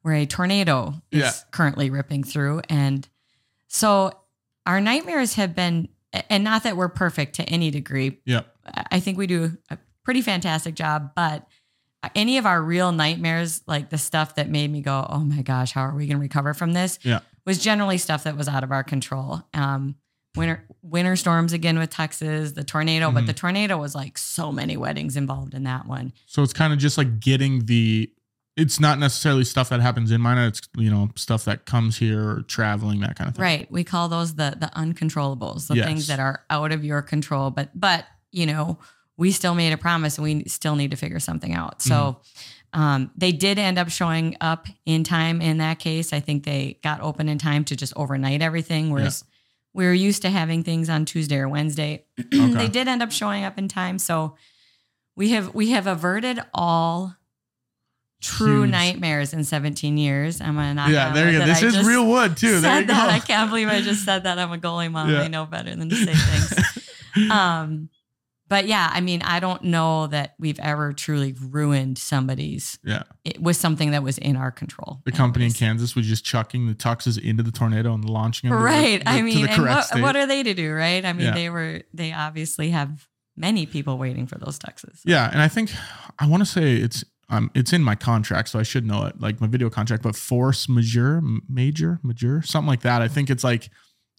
where 0.03 0.14
a 0.14 0.26
tornado 0.26 0.94
is 1.11 1.20
Yeah. 1.20 1.33
currently 1.50 1.88
ripping 1.90 2.24
through? 2.24 2.61
And 2.68 3.09
so 3.68 4.12
our 4.66 4.81
nightmares 4.81 5.35
have 5.35 5.55
been, 5.55 5.88
and 6.29 6.44
not 6.44 6.64
that 6.64 6.76
we're 6.76 6.88
perfect 6.88 7.37
to 7.37 7.42
any 7.44 7.70
degree. 7.70 8.20
Yep. 8.26 8.55
I 8.91 9.01
think 9.01 9.19
we 9.19 9.27
do 9.27 9.57
a 9.71 9.79
pretty 10.05 10.23
fantastic 10.23 10.75
job, 10.75 11.13
but 11.15 11.47
any 12.15 12.39
of 12.39 12.47
our 12.47 12.63
real 12.63 12.93
nightmares, 12.93 13.63
like 13.67 13.91
the 13.91 13.99
stuff 13.99 14.35
that 14.37 14.49
made 14.49 14.71
me 14.71 14.81
go, 14.81 15.07
oh 15.09 15.19
my 15.21 15.43
gosh, 15.43 15.73
how 15.73 15.83
are 15.83 15.95
we 15.95 16.07
going 16.07 16.17
to 16.17 16.21
recover 16.23 16.55
from 16.55 16.73
this? 16.73 16.99
Yeah. 17.03 17.21
Was 17.47 17.59
generally 17.59 17.99
stuff 17.99 18.25
that 18.25 18.37
was 18.37 18.49
out 18.49 18.65
of 18.65 18.73
our 18.73 18.83
control. 18.85 19.43
Um, 19.55 19.97
winter 20.37 20.65
winter 20.83 21.17
storms 21.17 21.53
again 21.53 21.79
with 21.79 21.91
Texas, 21.91 22.53
the 22.53 22.63
tornado, 22.65 23.11
but 23.11 23.25
Mhm. 23.25 23.27
the 23.27 23.33
tornado 23.35 23.77
was 23.79 23.95
like 23.95 24.17
so 24.17 24.53
many 24.53 24.77
weddings 24.77 25.17
involved 25.17 25.55
in 25.55 25.65
that 25.65 25.87
one. 25.87 26.13
So 26.27 26.43
it's 26.43 26.53
kind 26.53 26.73
of 26.73 26.79
just 26.79 26.97
like 26.97 27.21
getting 27.21 27.67
the. 27.67 28.11
It's 28.57 28.79
not 28.81 28.99
necessarily 28.99 29.45
stuff 29.45 29.69
that 29.71 29.81
happens 29.81 30.11
in 30.11 30.21
mine. 30.21 30.37
It's 30.39 30.61
you 30.77 30.91
know 30.91 31.11
stuff 31.17 31.45
that 31.47 31.67
comes 31.67 31.97
here 31.99 32.23
or 32.31 32.43
traveling 32.43 33.01
that 33.01 33.17
kind 33.17 33.29
of 33.29 33.37
thing. 33.37 33.43
Right. 33.43 33.71
We 33.73 33.85
call 33.85 34.09
those 34.09 34.35
the 34.37 34.57
the 34.59 34.71
uncontrollables, 34.77 35.67
the 35.69 35.77
Yes. 35.77 35.87
things 35.87 36.07
that 36.09 36.21
are 36.21 36.45
out 36.51 36.73
of 36.73 36.85
your 36.85 37.03
control. 37.03 37.51
But 37.51 37.71
but 37.79 38.05
you 38.33 38.47
know, 38.47 38.79
we 39.16 39.33
still 39.33 39.55
made 39.55 39.73
a 39.73 39.77
promise 39.77 40.16
and 40.19 40.25
we 40.25 40.45
still 40.45 40.77
need 40.77 40.90
to 40.93 40.97
figure 40.97 41.21
something 41.21 41.55
out. 41.55 41.83
So 41.83 42.21
um, 42.73 43.11
they 43.16 43.33
did 43.33 43.59
end 43.59 43.79
up 43.79 43.90
showing 43.90 44.37
up 44.40 44.66
in 44.87 45.05
time 45.05 45.43
in 45.43 45.59
that 45.59 45.79
case. 45.79 46.12
I 46.12 46.21
think 46.21 46.45
they 46.45 46.79
got 46.83 47.01
open 47.01 47.29
in 47.29 47.38
time 47.38 47.64
to 47.66 47.77
just 47.77 47.93
overnight 47.97 48.43
everything, 48.43 48.90
whereas 48.90 49.25
we 49.75 49.85
were 49.85 49.93
used 49.93 50.23
to 50.23 50.31
having 50.31 50.62
things 50.62 50.88
on 50.88 51.05
Tuesday 51.05 51.37
or 51.37 51.49
Wednesday. 51.49 52.05
they 52.31 52.69
did 52.69 52.88
end 52.88 53.03
up 53.03 53.12
showing 53.12 53.45
up 53.45 53.59
in 53.59 53.69
time. 53.69 53.99
So 53.99 54.37
we 55.16 55.31
have 55.31 55.55
we 55.55 55.71
have 55.71 55.87
averted 55.87 56.40
all 56.55 57.14
true 58.21 58.62
Huge. 58.62 58.71
nightmares 58.71 59.33
in 59.33 59.45
17 59.45 59.97
years. 59.99 60.40
I'm 60.40 60.55
gonna 60.55 60.75
knock 60.75 60.90
Yeah, 60.90 61.12
there 61.12 61.31
you 61.31 61.38
go. 61.38 61.47
This 61.47 61.62
I 61.62 61.66
is 61.66 61.87
real 61.87 62.07
wood 62.07 62.37
too. 62.37 62.61
There 62.61 62.81
you 62.81 62.87
go. 62.87 62.95
that. 62.95 63.11
I 63.11 63.19
can't 63.19 63.51
believe 63.51 63.69
I 63.69 63.81
just 63.81 64.05
said 64.05 64.25
that. 64.25 64.38
I'm 64.38 64.53
a 64.53 64.59
goalie 64.59 64.90
mom. 64.90 65.11
Yeah. 65.11 65.23
I 65.23 65.29
know 65.29 65.47
better 65.47 65.75
than 65.75 65.88
to 65.88 65.97
say 65.97 66.14
things. 66.14 67.31
um, 67.31 67.88
but 68.51 68.67
yeah, 68.67 68.91
I 68.93 69.01
mean, 69.01 69.23
I 69.23 69.41
don't 69.41 69.63
know 69.65 70.09
that 70.09 70.35
we've 70.39 70.59
ever 70.59 70.93
truly 70.93 71.35
ruined 71.41 71.97
somebody's 71.97 72.79
yeah. 72.85 73.05
it 73.25 73.41
was 73.41 73.57
something 73.57 73.93
that 73.93 74.03
was 74.03 74.19
in 74.19 74.37
our 74.37 74.51
control. 74.51 75.01
The 75.07 75.13
company 75.13 75.47
in. 75.47 75.53
Kansas 75.53 75.97
was 75.97 76.07
just 76.07 76.25
chucking 76.25 76.67
the 76.67 76.75
tuxes 76.75 77.17
into 77.19 77.43
the 77.43 77.53
tornado 77.53 77.95
and 77.95 78.05
launching 78.05 78.51
them 78.51 78.59
to 78.59 78.61
the- 78.61 78.65
right? 78.67 79.03
the- 79.03 79.09
I 79.09 79.23
mean, 79.23 79.47
what, 79.47 80.01
what 80.01 80.17
are 80.17 80.27
they 80.27 80.43
to 80.43 80.53
do, 80.53 80.75
right? 80.75 81.03
I 81.05 81.15
mean, 81.15 81.29
Yeah. 81.29 81.35
they 81.35 81.49
were 81.49 81.83
they 81.95 82.13
obviously 82.13 82.71
have 82.71 83.09
many 83.37 83.65
people 83.65 83.97
waiting 83.97 84.27
for 84.27 84.37
those 84.37 84.59
tuxes. 84.59 85.01
Yeah, 85.05 85.31
and 85.33 85.41
I 85.41 85.49
think 85.49 85.73
I 86.19 86.27
want 86.27 86.43
to 86.43 86.47
say 86.47 86.75
it's 86.75 87.05
um 87.29 87.51
it's 87.55 87.73
in 87.73 87.83
my 87.85 87.95
contract, 87.95 88.49
so 88.49 88.59
I 88.59 88.65
should 88.65 88.85
know 88.85 89.05
it, 89.07 89.21
like 89.21 89.41
my 89.41 89.47
video 89.47 89.71
contract. 89.71 90.03
But 90.03 90.17
force 90.17 90.69
majeure, 90.69 91.23
major, 91.49 92.01
majeure, 92.03 92.43
something 92.43 92.69
like 92.69 92.83
that. 92.83 93.01
I 93.01 93.07
think 93.09 93.31
it's 93.31 93.45
like 93.45 93.71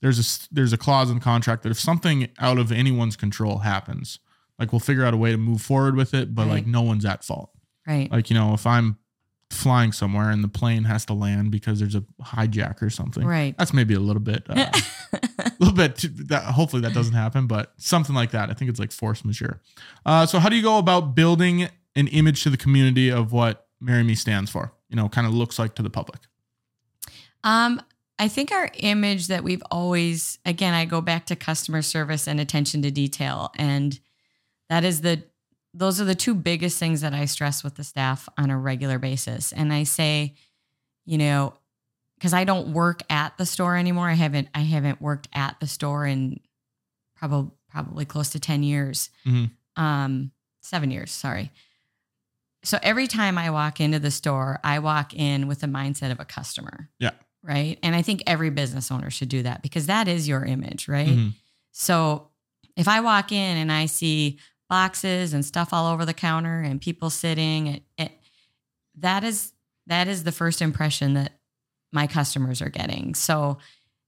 there's 0.01 0.19
a 0.19 0.47
there's 0.53 0.73
a 0.73 0.77
clause 0.77 1.09
in 1.09 1.15
the 1.19 1.23
contract 1.23 1.63
that 1.63 1.69
if 1.69 1.79
something 1.79 2.29
out 2.39 2.57
of 2.57 2.71
anyone's 2.71 3.15
control 3.15 3.59
happens, 3.59 4.19
like 4.59 4.71
we'll 4.73 4.79
figure 4.79 5.05
out 5.05 5.13
a 5.13 5.17
way 5.17 5.31
to 5.31 5.37
move 5.37 5.61
forward 5.61 5.95
with 5.95 6.13
it, 6.13 6.33
but 6.35 6.47
like 6.47 6.65
no 6.67 6.81
one's 6.81 7.05
at 7.05 7.23
fault. 7.23 7.51
Right. 7.87 8.11
Like 8.11 8.29
you 8.29 8.35
know, 8.35 8.53
if 8.53 8.65
I'm 8.67 8.97
flying 9.49 9.91
somewhere 9.91 10.29
and 10.29 10.43
the 10.43 10.47
plane 10.47 10.85
has 10.85 11.03
to 11.05 11.13
land 11.13 11.51
because 11.51 11.79
there's 11.79 11.93
a 11.95 12.03
hijack 12.23 12.81
or 12.81 12.89
something, 12.89 13.25
Right. 13.25 13.55
that's 13.57 13.73
maybe 13.73 13.93
a 13.93 13.99
little 13.99 14.21
bit. 14.21 14.43
Uh, 14.49 14.71
a 15.39 15.51
little 15.59 15.75
bit 15.75 15.97
too, 15.97 16.07
that 16.07 16.43
hopefully 16.43 16.81
that 16.81 16.93
doesn't 16.93 17.13
happen 17.13 17.45
but 17.47 17.73
something 17.77 18.15
like 18.15 18.31
that 18.31 18.49
i 18.49 18.53
think 18.53 18.69
it's 18.69 18.79
like 18.79 18.91
force 18.91 19.25
majeure 19.25 19.59
uh, 20.05 20.25
so 20.25 20.39
how 20.39 20.47
do 20.49 20.55
you 20.55 20.61
go 20.61 20.77
about 20.77 21.13
building 21.15 21.67
an 21.95 22.07
image 22.07 22.43
to 22.43 22.49
the 22.49 22.57
community 22.57 23.09
of 23.11 23.31
what 23.33 23.67
Mary 23.81 24.03
Me 24.03 24.15
stands 24.15 24.49
for 24.49 24.71
you 24.89 24.95
know 24.95 25.09
kind 25.09 25.27
of 25.27 25.33
looks 25.33 25.59
like 25.59 25.75
to 25.75 25.83
the 25.83 25.89
public 25.89 26.21
Um, 27.43 27.81
I 28.21 28.27
think 28.27 28.51
our 28.51 28.69
image 28.75 29.27
that 29.27 29.43
we've 29.43 29.63
always, 29.71 30.37
again, 30.45 30.75
I 30.75 30.85
go 30.85 31.01
back 31.01 31.25
to 31.25 31.35
customer 31.35 31.81
service 31.81 32.27
and 32.27 32.39
attention 32.39 32.83
to 32.83 32.91
detail. 32.91 33.49
And 33.57 33.99
that 34.69 34.83
is 34.83 35.01
the, 35.01 35.23
those 35.73 35.99
are 35.99 36.05
the 36.05 36.13
two 36.13 36.35
biggest 36.35 36.77
things 36.77 37.01
that 37.01 37.15
I 37.15 37.25
stress 37.25 37.63
with 37.63 37.77
the 37.77 37.83
staff 37.83 38.29
on 38.37 38.51
a 38.51 38.59
regular 38.59 38.99
basis. 38.99 39.51
And 39.51 39.73
I 39.73 39.85
say, 39.85 40.35
you 41.03 41.17
know, 41.17 41.55
because 42.15 42.31
I 42.31 42.43
don't 42.43 42.73
work 42.73 43.01
at 43.09 43.39
the 43.39 43.45
store 43.47 43.75
anymore. 43.75 44.07
I 44.07 44.13
haven't, 44.13 44.49
I 44.53 44.59
haven't 44.59 45.01
worked 45.01 45.27
at 45.33 45.59
the 45.59 45.65
store 45.65 46.05
in 46.05 46.41
probably, 47.15 47.49
probably 47.71 48.05
close 48.05 48.29
to 48.29 48.39
10 48.39 48.61
years. 48.61 49.09
Mhm. 49.25 49.49
Um, 49.77 50.31
seven 50.61 50.91
years, 50.91 51.09
sorry. 51.09 51.51
So 52.63 52.77
every 52.83 53.07
time 53.07 53.39
I 53.39 53.49
walk 53.49 53.79
into 53.79 53.97
the 53.97 54.11
store, 54.11 54.59
I 54.63 54.77
walk 54.77 55.15
in 55.15 55.47
with 55.47 55.61
the 55.61 55.67
mindset 55.67 56.11
of 56.11 56.19
a 56.19 56.25
customer. 56.25 56.91
Yeah. 56.99 57.13
Right. 57.43 57.79
And 57.81 57.95
I 57.95 58.01
think 58.03 58.21
every 58.27 58.51
business 58.51 58.91
owner 58.91 59.09
should 59.09 59.29
do 59.29 59.41
that 59.43 59.61
because 59.63 59.87
that 59.87 60.07
is 60.07 60.27
your 60.27 60.45
image, 60.45 60.87
right? 60.87 61.07
Mhm. 61.17 61.33
So 61.71 62.29
if 62.75 62.87
I 62.87 62.99
walk 63.01 63.31
in 63.31 63.57
and 63.57 63.71
I 63.71 63.87
see 63.87 64.37
boxes 64.69 65.33
and 65.33 65.43
stuff 65.43 65.73
all 65.73 65.91
over 65.91 66.05
the 66.05 66.13
counter 66.13 66.59
and 66.61 66.79
people 66.79 67.09
sitting, 67.09 67.67
it, 67.67 67.83
it, 67.97 68.11
that 68.99 69.23
is 69.23 69.53
that 69.87 70.07
is 70.07 70.23
the 70.23 70.31
first 70.31 70.61
impression 70.61 71.15
that 71.15 71.39
my 71.91 72.05
customers 72.07 72.61
are 72.61 72.69
getting. 72.69 73.15
So, 73.15 73.57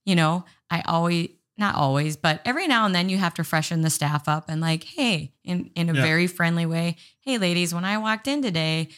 you 0.05 0.15
know, 0.15 0.45
I 0.69 0.81
always 0.85 1.29
not 1.57 1.75
always, 1.75 2.15
but 2.15 2.41
every 2.45 2.67
now 2.67 2.85
and 2.85 2.95
then 2.95 3.09
you 3.09 3.17
have 3.17 3.33
to 3.35 3.43
freshen 3.43 3.81
the 3.81 3.89
staff 3.89 4.27
up 4.27 4.45
and 4.49 4.61
like, 4.61 4.83
hey, 4.83 5.33
in 5.43 5.71
in 5.75 5.89
a 5.89 5.93
Yeah. 5.93 6.01
very 6.01 6.27
friendly 6.27 6.65
way, 6.67 6.97
hey 7.21 7.37
ladies, 7.39 7.73
when 7.73 7.83
I 7.85 7.97
walked 7.97 8.27
in 8.27 8.41
today, 8.41 8.89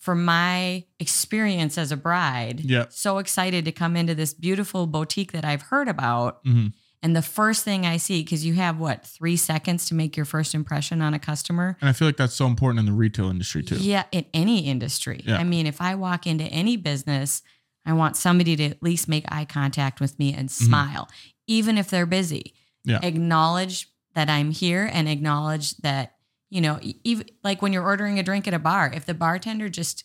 from 0.00 0.24
my 0.24 0.84
experience 0.98 1.76
as 1.78 1.92
a 1.92 1.96
bride, 1.96 2.60
Yeah. 2.64 2.86
so 2.88 3.18
excited 3.18 3.64
to 3.66 3.72
come 3.72 3.96
into 3.96 4.14
this 4.14 4.32
beautiful 4.34 4.86
boutique 4.86 5.32
that 5.32 5.44
I've 5.44 5.62
heard 5.62 5.88
about. 5.88 6.42
Mhm. 6.44 6.72
And 7.02 7.14
the 7.16 7.22
first 7.22 7.64
thing 7.64 7.86
I 7.86 7.96
see, 7.98 8.22
because 8.22 8.44
you 8.44 8.54
have 8.54 8.78
what, 8.78 9.06
three 9.06 9.36
seconds 9.36 9.86
to 9.86 9.94
make 9.94 10.16
your 10.16 10.24
first 10.26 10.54
impression 10.54 11.00
on 11.02 11.14
a 11.14 11.18
customer? 11.18 11.76
and 11.80 11.88
i 11.88 11.92
feel 11.92 12.08
like 12.08 12.16
that's 12.16 12.34
so 12.34 12.46
important 12.46 12.78
in 12.80 12.86
the 12.86 12.92
retail 12.92 13.28
industry 13.28 13.62
too 13.62 13.76
Yeah, 13.76 14.04
in 14.10 14.24
any 14.34 14.60
industry. 14.66 15.22
Yeah. 15.26 15.36
I 15.38 15.44
mean, 15.44 15.66
if 15.66 15.80
I 15.80 15.94
walk 15.94 16.26
into 16.26 16.44
any 16.44 16.76
business, 16.76 17.42
I 17.86 17.92
want 17.94 18.16
somebody 18.16 18.56
to 18.56 18.64
at 18.64 18.82
least 18.82 19.06
make 19.08 19.24
eye 19.32 19.44
contact 19.46 20.00
with 20.00 20.18
me 20.18 20.32
and 20.34 20.50
smile, 20.50 21.08
even 21.46 21.76
if 21.78 21.88
they're 21.90 22.06
busy. 22.06 22.54
Mm-hmm. 22.86 22.90
Yeah. 22.90 22.98
Acknowledge 23.02 23.88
that 24.14 24.28
I'm 24.30 24.50
here 24.50 24.88
and 24.92 25.08
acknowledge 25.08 25.76
that, 25.78 26.14
you 26.50 26.60
know, 26.60 26.78
even 27.04 27.26
like 27.42 27.62
when 27.62 27.72
you're 27.72 27.84
ordering 27.84 28.18
a 28.18 28.22
drink 28.22 28.46
at 28.48 28.54
a 28.54 28.58
bar, 28.58 28.90
if 28.92 29.06
the 29.06 29.14
bartender 29.14 29.68
just 29.68 30.04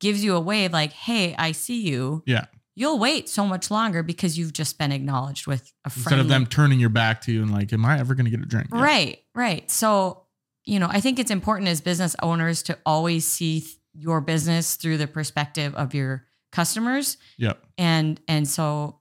gives 0.00 0.22
you 0.22 0.36
a 0.36 0.40
wave 0.40 0.72
like, 0.72 0.92
hey, 0.92 1.34
I 1.36 1.52
see 1.52 1.80
you. 1.80 2.22
Yeah. 2.26 2.44
You'll 2.74 3.00
wait 3.00 3.28
so 3.28 3.44
much 3.44 3.70
longer 3.72 4.04
because 4.04 4.38
you've 4.38 4.52
just 4.52 4.78
been 4.78 4.92
acknowledged 4.92 5.48
with 5.48 5.72
a 5.84 5.90
friendly 5.90 6.04
instead 6.04 6.20
of 6.20 6.28
them 6.28 6.46
turning 6.46 6.78
your 6.78 6.90
back 6.90 7.22
to 7.22 7.32
you 7.32 7.42
and 7.42 7.50
like 7.50 7.72
am 7.72 7.84
i 7.84 7.98
ever 7.98 8.14
going 8.14 8.26
to 8.26 8.30
get 8.30 8.40
a 8.40 8.46
drink 8.46 8.68
Yeah. 8.72 8.80
Right, 8.80 9.18
right. 9.34 9.68
So, 9.68 10.26
you 10.64 10.78
know, 10.78 10.86
I 10.88 11.00
think 11.00 11.18
it's 11.18 11.32
important 11.32 11.68
as 11.68 11.80
business 11.80 12.14
owners 12.22 12.62
to 12.64 12.78
always 12.86 13.26
see 13.26 13.60
th- 13.60 13.74
your 13.94 14.20
business 14.20 14.76
through 14.76 14.98
the 14.98 15.08
perspective 15.08 15.74
of 15.74 15.92
your 15.92 16.26
customers. 16.52 17.16
Yep. 17.38 17.58
And 17.78 18.20
and 18.28 18.46
so 18.46 19.00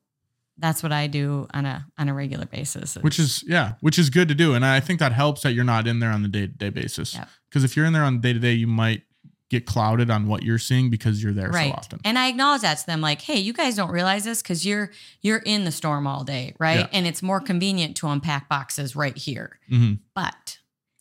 that's 0.60 0.82
what 0.84 0.92
I 0.92 1.08
do 1.08 1.48
on 1.54 1.66
a 1.66 1.86
on 1.98 2.10
a 2.10 2.14
regular 2.14 2.46
basis. 2.46 2.96
which 2.96 3.20
is 3.20 3.44
yeah 3.48 3.74
which 3.82 3.98
is 4.00 4.10
good 4.10 4.28
to 4.28 4.36
do 4.36 4.54
and 4.56 4.66
i 4.66 4.80
think 4.80 5.00
that 5.00 5.12
helps 5.14 5.42
that 5.42 5.54
you're 5.54 5.64
not 5.64 5.88
in 5.88 6.00
there 6.00 6.12
on 6.12 6.22
the 6.24 6.28
day-to-day 6.30 6.70
basis 6.70 7.14
Yep. 7.14 7.30
because 7.50 7.64
if 7.64 7.76
you're 7.76 7.86
in 7.86 7.94
there 7.94 8.04
on 8.04 8.20
day-to-day 8.22 8.54
you 8.54 8.68
might 8.68 9.04
get 9.50 9.66
clouded 9.66 10.10
on 10.10 10.28
what 10.28 10.44
you're 10.44 10.58
seeing 10.58 10.90
because 10.90 11.24
you're 11.24 11.32
there 11.34 11.50
right. 11.50 11.72
so 11.72 11.78
often 11.78 12.00
And 12.04 12.20
I 12.20 12.28
acknowledge 12.28 12.62
that 12.64 12.80
to 12.80 12.86
them 12.86 13.00
like, 13.00 13.22
"Hey, 13.22 13.38
you 13.40 13.54
guys 13.54 13.76
don't 13.78 13.92
realize 13.92 14.26
this 14.26 14.42
cuz 14.42 14.66
you're 14.66 14.92
you're 15.22 15.38
in 15.38 15.64
the 15.64 15.72
storm 15.72 16.06
all 16.06 16.26
day, 16.26 16.54
right? 16.60 16.80
Yeah. 16.82 16.88
And 16.92 17.08
it's 17.08 17.24
more 17.24 17.40
convenient 17.40 17.96
to 17.98 18.08
unpack 18.10 18.50
boxes 18.50 18.94
right 18.96 19.18
here." 19.18 19.60
hmm 19.70 19.94
But 20.14 20.58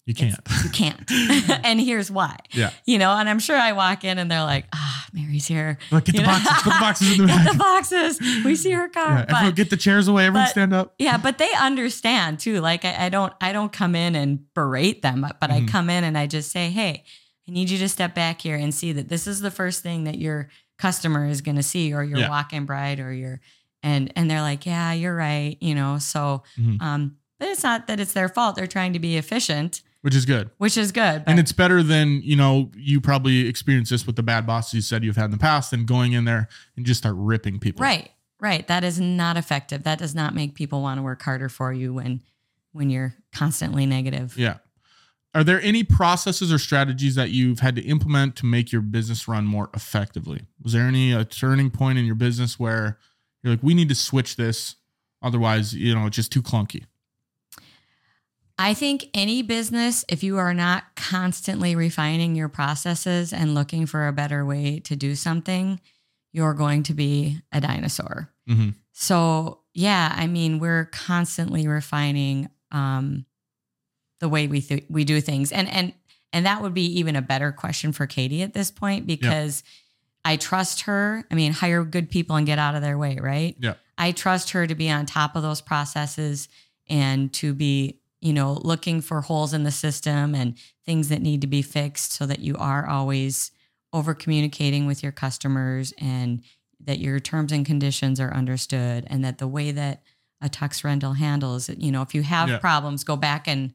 you 0.06 0.14
can't 0.14 0.34
you 0.64 0.70
can't. 0.70 1.00
and 1.64 1.80
here's 1.80 2.10
why. 2.10 2.36
Yeah. 2.52 2.70
You 2.86 2.98
know, 2.98 3.10
and 3.12 3.28
I'm 3.28 3.38
sure 3.40 3.56
I 3.56 3.72
walk 3.72 4.04
in 4.04 4.18
and 4.18 4.30
they're 4.30 4.42
like, 4.44 4.66
"Ah, 4.72 5.06
Mary's 5.12 5.46
here." 5.46 5.78
like 5.90 6.04
get 6.04 6.16
the 6.16 6.22
know? 6.22 6.28
boxes 6.28 6.62
put 6.62 6.64
the 6.72 6.78
boxes 6.80 7.18
in 7.18 7.26
the 7.26 7.32
Get 7.44 7.52
the 7.52 7.58
boxes. 7.58 8.20
We 8.44 8.56
see 8.56 8.70
her 8.70 8.88
car. 8.88 9.10
yeah, 9.18 9.26
everyone 9.28 9.54
get 9.54 9.70
the 9.70 9.76
chairs 9.76 10.08
away 10.08 10.26
everyone 10.26 10.44
but- 10.46 10.50
stand 10.50 10.72
up 10.72 10.94
yeah, 10.98 11.18
but 11.18 11.38
they 11.38 11.52
understand 11.60 12.38
too. 12.38 12.60
Like 12.60 12.84
I, 12.84 13.06
I 13.06 13.08
don't 13.08 13.32
I 13.40 13.52
don't 13.52 13.72
come 13.72 13.94
in 13.94 14.14
and 14.14 14.52
berate 14.54 15.02
them, 15.02 15.20
but, 15.22 15.40
but 15.40 15.50
Mhm. 15.50 15.68
I 15.68 15.70
come 15.70 15.90
in 15.90 16.04
and 16.04 16.16
I 16.16 16.26
just 16.26 16.50
say, 16.50 16.70
hey, 16.70 17.04
I 17.48 17.50
need 17.52 17.68
you 17.70 17.78
to 17.78 17.88
step 17.88 18.14
back 18.14 18.40
here 18.40 18.56
and 18.56 18.74
see 18.74 18.92
that 18.92 19.08
this 19.08 19.26
is 19.26 19.40
the 19.40 19.50
first 19.50 19.82
thing 19.82 20.04
that 20.04 20.18
your 20.18 20.48
customer 20.78 21.26
is 21.26 21.40
gonna 21.40 21.62
see, 21.62 21.92
or 21.92 22.04
your 22.04 22.18
Yeah. 22.18 22.28
walk-in 22.30 22.64
bride, 22.64 23.00
or 23.00 23.12
your 23.12 23.40
and 23.82 24.12
and 24.14 24.30
they're 24.30 24.40
like, 24.42 24.66
yeah, 24.66 24.92
you're 24.92 25.16
right, 25.16 25.56
you 25.60 25.74
know. 25.74 25.98
So 25.98 26.42
Mhm. 26.58 26.80
um, 26.80 27.16
but 27.38 27.48
it's 27.48 27.62
not 27.62 27.86
that 27.88 28.00
it's 28.00 28.12
their 28.14 28.28
fault. 28.30 28.56
They're 28.56 28.66
trying 28.66 28.92
to 28.94 28.98
be 28.98 29.16
efficient, 29.16 29.82
which 30.06 30.14
is 30.14 30.24
good 30.24 30.48
which 30.58 30.76
is 30.76 30.92
good. 30.92 31.24
And 31.26 31.40
it's 31.40 31.50
better 31.50 31.82
than 31.82 32.22
you 32.22 32.36
know 32.36 32.70
you 32.76 33.00
probably 33.00 33.48
experienced 33.48 33.90
this 33.90 34.06
with 34.06 34.14
the 34.14 34.22
bad 34.22 34.46
bosses 34.46 34.72
you 34.74 34.80
said 34.80 35.02
you've 35.02 35.16
had 35.16 35.24
in 35.26 35.30
the 35.32 35.36
past 35.38 35.72
than 35.72 35.84
going 35.84 36.12
in 36.12 36.24
there 36.24 36.48
and 36.76 36.86
just 36.86 36.98
start 36.98 37.16
ripping 37.18 37.58
people 37.58 37.82
Right, 37.82 38.12
right. 38.40 38.64
That 38.68 38.84
is 38.84 39.00
not 39.00 39.36
effective. 39.36 39.82
That 39.82 39.98
does 39.98 40.14
not 40.14 40.32
make 40.32 40.54
people 40.54 40.80
want 40.80 40.98
to 40.98 41.02
work 41.02 41.20
harder 41.22 41.48
for 41.48 41.72
you 41.72 41.92
when 41.94 42.22
when 42.70 42.88
you're 42.88 43.14
constantly 43.32 43.84
negative. 43.84 44.38
yeah 44.38 44.58
are 45.34 45.42
there 45.44 45.60
any 45.60 45.82
processes 45.84 46.50
or 46.52 46.58
strategies 46.58 47.14
that 47.16 47.30
you've 47.30 47.58
had 47.60 47.74
to 47.76 47.82
implement 47.82 48.36
to 48.36 48.46
make 48.46 48.70
your 48.72 48.80
business 48.82 49.26
run 49.26 49.44
more 49.44 49.70
effectively 49.74 50.42
was 50.62 50.72
there 50.72 50.84
any 50.86 51.12
a 51.12 51.24
turning 51.24 51.68
point 51.70 51.98
in 51.98 52.06
your 52.06 52.14
business 52.14 52.60
where 52.60 52.96
you're 53.42 53.54
like 53.54 53.62
we 53.62 53.74
need 53.74 53.88
to 53.88 53.94
switch 53.94 54.36
this 54.36 54.76
otherwise 55.20 55.74
you 55.74 55.92
know 55.94 56.06
it's 56.06 56.16
just 56.16 56.30
too 56.30 56.42
clunky 56.42 56.84
I 58.58 58.72
think 58.74 59.08
any 59.12 59.42
business, 59.42 60.04
if 60.08 60.22
you 60.22 60.38
are 60.38 60.54
not 60.54 60.84
constantly 60.96 61.76
refining 61.76 62.34
your 62.34 62.48
processes 62.48 63.32
and 63.32 63.54
looking 63.54 63.84
for 63.86 64.06
a 64.08 64.12
better 64.12 64.44
way 64.46 64.80
to 64.80 64.96
do 64.96 65.14
something, 65.14 65.80
you're 66.32 66.54
going 66.54 66.82
to 66.84 66.94
be 66.94 67.38
a 67.52 67.60
dinosaur. 67.60 68.30
hmm 68.46 68.70
So, 68.92 69.60
yeah, 69.74 70.14
I 70.16 70.26
mean, 70.26 70.58
we're 70.58 70.86
constantly 70.86 71.68
refining 71.68 72.48
um, 72.72 73.26
the 74.20 74.28
way 74.28 74.46
we 74.46 74.62
th- 74.62 74.86
we 74.88 75.04
do 75.04 75.20
things, 75.20 75.52
and 75.52 75.68
and 75.68 75.92
and 76.32 76.46
that 76.46 76.62
would 76.62 76.72
be 76.74 76.98
even 76.98 77.14
a 77.16 77.22
better 77.22 77.52
question 77.52 77.92
for 77.92 78.06
Katie 78.06 78.42
at 78.42 78.54
this 78.54 78.70
point 78.70 79.06
because 79.06 79.62
I 80.24 80.36
trust 80.36 80.82
her. 80.82 81.24
I 81.30 81.34
mean, 81.34 81.52
hire 81.52 81.84
good 81.84 82.10
people 82.10 82.36
and 82.36 82.46
get 82.46 82.58
out 82.58 82.74
of 82.74 82.80
their 82.82 82.96
way, 82.98 83.18
right? 83.20 83.54
Yeah. 83.60 83.74
I 83.98 84.12
trust 84.12 84.50
her 84.50 84.66
to 84.66 84.74
be 84.74 84.90
on 84.90 85.06
top 85.06 85.36
of 85.36 85.42
those 85.42 85.60
processes 85.60 86.48
and 86.88 87.32
to 87.34 87.54
be, 87.54 88.00
you 88.20 88.32
know, 88.32 88.54
looking 88.62 89.00
for 89.00 89.20
holes 89.20 89.52
in 89.52 89.62
the 89.64 89.70
system 89.70 90.34
and 90.34 90.56
things 90.84 91.08
that 91.08 91.22
need 91.22 91.40
to 91.42 91.46
be 91.46 91.62
fixed 91.62 92.12
so 92.12 92.26
that 92.26 92.40
you 92.40 92.56
are 92.56 92.86
always 92.88 93.50
over 93.92 94.14
communicating 94.14 94.86
with 94.86 95.02
your 95.02 95.12
customers 95.12 95.92
and 95.98 96.42
that 96.80 96.98
your 96.98 97.18
terms 97.20 97.52
and 97.52 97.64
conditions 97.64 98.20
are 98.20 98.32
understood 98.34 99.06
and 99.08 99.24
that 99.24 99.38
the 99.38 99.46
way 99.48 99.70
that 99.70 100.02
a 100.42 100.48
tux 100.48 100.84
rental 100.84 101.14
handles 101.14 101.68
it, 101.68 101.78
you 101.78 101.90
know, 101.90 102.02
if 102.02 102.14
you 102.14 102.22
have 102.22 102.48
Yeah. 102.48 102.58
problems, 102.58 103.04
go 103.04 103.16
back 103.16 103.46
and 103.48 103.72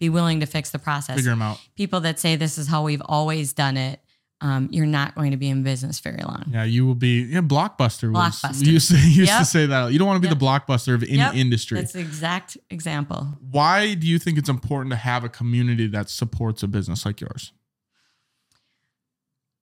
be 0.00 0.08
willing 0.08 0.40
to 0.40 0.46
fix 0.46 0.70
the 0.70 0.78
process 0.78 1.16
figure 1.16 1.32
them 1.32 1.42
out 1.42 1.58
people 1.76 1.98
that 2.00 2.20
say 2.20 2.36
this 2.36 2.56
is 2.56 2.68
how 2.68 2.84
we've 2.84 3.02
always 3.06 3.52
done 3.52 3.76
it 3.76 4.00
um, 4.40 4.68
you're 4.70 4.86
not 4.86 5.14
going 5.16 5.32
to 5.32 5.36
be 5.36 5.48
in 5.48 5.62
business 5.64 5.98
very 6.00 6.22
long. 6.22 6.44
Yeah, 6.52 6.62
you 6.64 6.86
will 6.86 6.94
be. 6.94 7.22
Yeah, 7.22 7.40
blockbuster. 7.40 8.12
Was, 8.12 8.40
Blockbuster. 8.40 8.66
You 8.66 8.72
used 8.72 8.90
to, 8.90 8.96
you 8.98 9.02
used 9.08 9.30
Yep. 9.32 9.38
to 9.40 9.44
say 9.44 9.66
that. 9.66 9.92
You 9.92 9.98
don't 9.98 10.06
want 10.06 10.22
to 10.22 10.28
be 10.28 10.30
Yep. 10.32 10.38
the 10.38 10.44
blockbuster 10.44 10.94
of 10.94 11.02
any 11.02 11.16
Yep. 11.16 11.34
industry. 11.34 11.78
That's 11.80 11.92
the 11.94 12.00
exact 12.00 12.56
example. 12.70 13.36
Why 13.40 13.94
do 13.94 14.06
you 14.06 14.18
think 14.18 14.38
it's 14.38 14.48
important 14.48 14.92
to 14.92 14.96
have 14.96 15.24
a 15.24 15.28
community 15.28 15.86
that 15.88 16.08
supports 16.08 16.62
a 16.62 16.68
business 16.68 17.04
like 17.04 17.20
yours? 17.20 17.52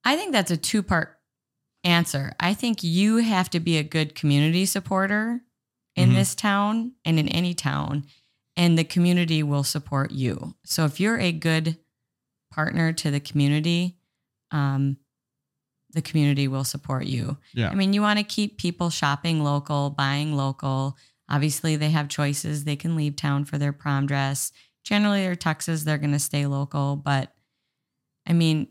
I 0.04 0.16
think 0.16 0.32
that's 0.32 0.50
a 0.50 0.56
two 0.56 0.82
part 0.82 1.18
answer. 1.84 2.34
I 2.38 2.54
think 2.54 2.82
you 2.82 3.16
have 3.18 3.50
to 3.50 3.60
be 3.60 3.78
a 3.78 3.82
good 3.82 4.14
community 4.14 4.66
supporter 4.66 5.40
in 5.94 6.10
Mhm. 6.10 6.14
this 6.14 6.34
town 6.34 6.92
and 7.04 7.18
in 7.18 7.28
any 7.28 7.54
town, 7.54 8.04
and 8.56 8.76
the 8.78 8.84
community 8.84 9.42
will 9.42 9.64
support 9.64 10.12
you. 10.12 10.54
So 10.64 10.84
if 10.84 11.00
you're 11.00 11.18
a 11.18 11.32
good 11.32 11.78
partner 12.50 12.92
to 12.92 13.10
the 13.10 13.20
community, 13.20 13.96
um, 14.50 14.96
the 15.92 16.02
community 16.02 16.48
will 16.48 16.64
support 16.64 17.06
you. 17.06 17.38
Yeah. 17.54 17.70
I 17.70 17.74
mean, 17.74 17.92
you 17.92 18.02
want 18.02 18.18
to 18.18 18.24
keep 18.24 18.58
people 18.58 18.90
shopping 18.90 19.42
local, 19.42 19.90
buying 19.90 20.34
local. 20.36 20.96
Obviously, 21.28 21.76
they 21.76 21.90
have 21.90 22.08
choices. 22.08 22.64
They 22.64 22.76
can 22.76 22.96
leave 22.96 23.16
town 23.16 23.44
for 23.44 23.58
their 23.58 23.72
prom 23.72 24.06
dress. 24.06 24.52
Generally, 24.84 25.22
their 25.22 25.34
tuxes, 25.34 25.84
they're 25.84 25.98
going 25.98 26.12
to 26.12 26.18
stay 26.18 26.46
local. 26.46 26.96
But 26.96 27.32
I 28.26 28.32
mean, 28.32 28.68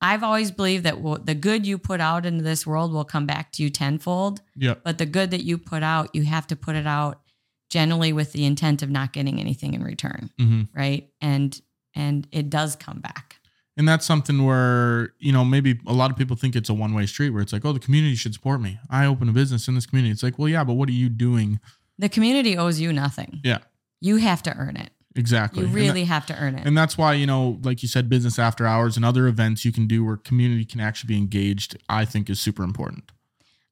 I've 0.00 0.22
always 0.22 0.50
believed 0.50 0.84
that 0.84 0.96
w- 0.96 1.22
the 1.22 1.34
good 1.34 1.66
you 1.66 1.76
put 1.76 2.00
out 2.00 2.24
into 2.24 2.42
this 2.42 2.66
world 2.66 2.92
will 2.92 3.04
come 3.04 3.26
back 3.26 3.52
to 3.52 3.62
you 3.62 3.70
tenfold. 3.70 4.40
Yeah. 4.56 4.74
But 4.82 4.98
the 4.98 5.06
good 5.06 5.30
that 5.32 5.44
you 5.44 5.58
put 5.58 5.82
out, 5.82 6.14
you 6.14 6.22
have 6.22 6.46
to 6.48 6.56
put 6.56 6.74
it 6.74 6.86
out 6.86 7.20
generally 7.68 8.12
with 8.12 8.32
the 8.32 8.44
intent 8.44 8.82
of 8.82 8.90
not 8.90 9.12
getting 9.12 9.38
anything 9.38 9.74
in 9.74 9.82
return, 9.84 10.30
hmm 10.38 10.62
right? 10.74 11.08
And 11.20 11.60
and 11.94 12.26
it 12.32 12.50
does 12.50 12.76
come 12.76 13.00
back. 13.00 13.39
And 13.76 13.88
that's 13.88 14.04
something 14.04 14.44
where, 14.44 15.14
you 15.18 15.32
know, 15.32 15.44
maybe 15.44 15.78
a 15.86 15.92
lot 15.92 16.10
of 16.10 16.16
people 16.16 16.36
think 16.36 16.54
it's 16.54 16.68
a 16.68 16.74
one 16.74 16.92
way 16.92 17.06
street 17.06 17.30
where 17.30 17.40
it's 17.40 17.52
like, 17.52 17.64
oh, 17.64 17.72
the 17.72 17.80
community 17.80 18.14
should 18.14 18.34
support 18.34 18.60
me. 18.60 18.78
I 18.90 19.06
open 19.06 19.28
a 19.28 19.32
business 19.32 19.68
in 19.68 19.74
this 19.74 19.86
community. 19.86 20.12
It's 20.12 20.22
like, 20.22 20.38
well, 20.38 20.48
yeah, 20.48 20.64
but 20.64 20.74
what 20.74 20.88
are 20.88 20.92
you 20.92 21.08
doing? 21.08 21.60
The 21.98 22.08
community 22.08 22.56
owes 22.58 22.80
you 22.80 22.92
nothing. 22.92 23.40
Yeah. 23.44 23.58
You 24.00 24.16
have 24.16 24.42
to 24.44 24.56
earn 24.56 24.76
it. 24.76 24.90
Exactly. 25.16 25.64
You 25.64 25.68
really 25.68 26.04
have 26.04 26.26
to 26.26 26.38
earn 26.38 26.54
it. 26.54 26.66
and 26.66 26.78
that's 26.78 26.96
why, 26.96 27.14
you 27.14 27.26
know, 27.26 27.58
like 27.62 27.82
you 27.82 27.88
said, 27.88 28.08
business 28.08 28.38
after 28.38 28.66
hours 28.66 28.96
and 28.96 29.04
other 29.04 29.26
events 29.26 29.64
you 29.64 29.72
can 29.72 29.86
do 29.86 30.04
where 30.04 30.16
community 30.16 30.64
can 30.64 30.80
actually 30.80 31.08
be 31.08 31.18
engaged, 31.18 31.76
I 31.88 32.04
think 32.04 32.30
is 32.30 32.40
super 32.40 32.62
important. 32.62 33.10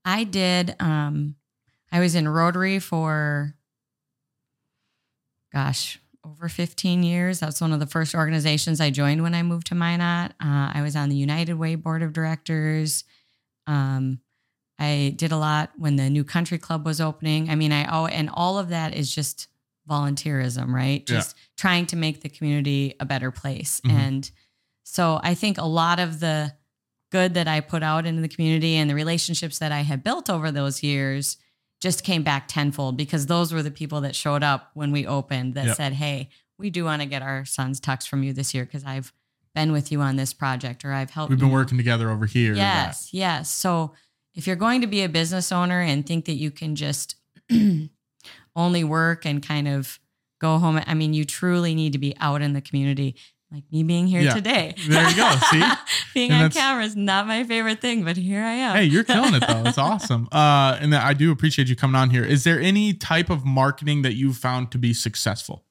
I 0.05 0.25
did. 0.25 0.75
Um, 0.81 1.37
I 1.93 2.01
was 2.01 2.15
in 2.15 2.29
Rotary 2.29 2.79
for, 2.81 3.55
gosh, 5.53 5.99
over 6.25 6.49
15 6.49 7.03
years. 7.03 7.41
That's 7.41 7.61
one 7.61 7.73
of 7.73 7.81
the 7.81 7.87
first 7.87 8.15
organizations 8.15 8.81
I 8.81 8.91
joined 8.91 9.23
when 9.23 9.35
I 9.35 9.43
moved 9.43 9.69
to 9.69 9.75
Minot. 9.75 10.33
Uh, 10.33 10.73
I 10.75 10.81
was 10.83 10.97
on 10.97 11.09
the 11.09 11.17
United 11.17 11.55
Way 11.55 11.75
board 11.75 12.03
of 12.03 12.13
directors. 12.13 13.05
Um, 13.67 14.21
I 14.79 15.15
did 15.17 15.33
a 15.33 15.37
lot 15.37 15.73
when 15.77 15.97
the 15.97 16.09
new 16.11 16.25
country 16.25 16.59
club 16.59 16.85
was 16.85 17.01
opening. 17.01 17.51
I 17.51 17.55
mean, 17.55 17.73
I 17.73 17.89
oh, 17.91 18.07
and 18.07 18.31
all 18.33 18.59
of 18.59 18.69
that 18.69 18.95
is 18.95 19.13
just 19.13 19.49
volunteerism, 19.89 20.73
right? 20.73 21.03
Yeah. 21.09 21.17
Just 21.17 21.37
trying 21.57 21.87
to 21.87 21.97
make 21.97 22.21
the 22.21 22.29
community 22.29 22.95
a 23.01 23.05
better 23.07 23.31
place. 23.31 23.81
Mhm. 23.81 23.93
And 23.93 24.31
so 24.85 25.21
I 25.23 25.35
think 25.35 25.59
a 25.59 25.65
lot 25.65 25.99
of 25.99 26.21
the 26.21 26.55
good 27.11 27.35
that 27.35 27.49
I 27.49 27.61
put 27.61 27.83
out 27.83 28.07
into 28.07 28.21
the 28.23 28.29
community 28.29 28.77
and 28.77 28.89
the 28.89 28.95
relationships 28.95 29.59
that 29.59 29.73
I 29.73 29.81
had 29.81 30.05
built 30.05 30.29
over 30.29 30.51
those 30.51 30.83
years 30.83 31.39
just 31.81 32.03
came 32.05 32.23
back 32.23 32.49
tenfold 32.49 32.97
because 32.97 33.27
those 33.27 33.53
were 33.53 33.63
the 33.63 33.71
people 33.71 34.01
that 34.01 34.15
showed 34.17 34.43
up 34.43 34.71
when 34.75 34.91
we 34.93 35.07
opened 35.07 35.55
that 35.55 35.67
Yep. 35.67 35.77
said, 35.77 35.93
Hey, 35.95 36.29
we 36.59 36.71
do 36.71 36.85
want 36.85 37.03
to 37.03 37.07
get 37.07 37.23
our 37.23 37.45
son's 37.45 37.81
tux 37.81 38.07
from 38.07 38.23
you 38.23 38.33
this 38.33 38.53
year 38.53 38.65
because 38.65 38.85
I've 38.85 39.13
been 39.55 39.71
with 39.73 39.93
you 39.93 40.01
on 40.01 40.17
this 40.17 40.33
project 40.33 40.85
or 40.85 40.93
I've 40.93 41.11
helped 41.11 41.31
We've 41.31 41.39
been 41.39 41.49
know." 41.49 41.55
working 41.55 41.79
together 41.79 42.11
over 42.11 42.27
here. 42.27 42.55
Yes, 42.55 43.11
yes. 43.13 43.51
So 43.51 43.93
if 44.35 44.47
you're 44.47 44.57
going 44.57 44.81
to 44.81 44.87
be 44.87 45.03
a 45.03 45.09
business 45.09 45.53
owner 45.53 45.81
and 45.81 46.05
think 46.07 46.25
that 46.27 46.35
you 46.35 46.51
can 46.51 46.75
just 46.77 47.15
only 48.57 48.85
work 48.85 49.25
and 49.25 49.43
kind 49.47 49.69
of 49.69 49.99
go 50.41 50.59
home, 50.59 50.81
I 50.87 50.95
mean, 50.95 51.15
you 51.15 51.25
truly 51.25 51.75
need 51.75 51.93
to 51.93 51.99
be 51.99 52.17
out 52.19 52.43
in 52.43 52.53
the 52.53 52.61
community, 52.61 53.17
like 53.51 53.65
me 53.73 53.83
being 53.83 54.07
here 54.07 54.21
Yeah. 54.21 54.35
today. 54.35 54.75
There 54.87 55.09
you 55.09 55.17
go. 55.17 55.31
See? 55.51 55.63
being 56.15 56.31
And 56.33 56.45
on 56.45 56.51
camera 56.51 56.85
is 56.85 56.95
not 56.97 57.27
my 57.27 57.45
favorite 57.45 57.81
thing, 57.81 58.05
but 58.05 58.17
here 58.17 58.43
I 58.43 58.53
am. 58.53 58.77
Hey, 58.77 58.85
you're 58.85 59.05
killing 59.05 59.35
it 59.35 59.43
though. 59.47 59.63
It's 59.67 59.79
awesome. 59.79 60.29
Uh, 60.31 60.77
and 60.81 60.95
I 60.95 61.15
do 61.15 61.33
appreciate 61.33 61.69
you 61.69 61.77
coming 61.77 61.97
on 61.97 62.11
here. 62.11 62.25
Is 62.25 62.45
there 62.45 62.61
any 62.61 62.93
type 62.93 63.31
of 63.31 63.45
marketing 63.47 64.03
that 64.03 64.15
you 64.15 64.33
found 64.35 64.71
to 64.73 64.79
be 64.79 64.93
successful? 64.93 65.65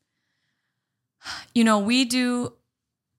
you 1.53 1.63
know, 1.63 1.79
we 1.79 2.05
do 2.05 2.53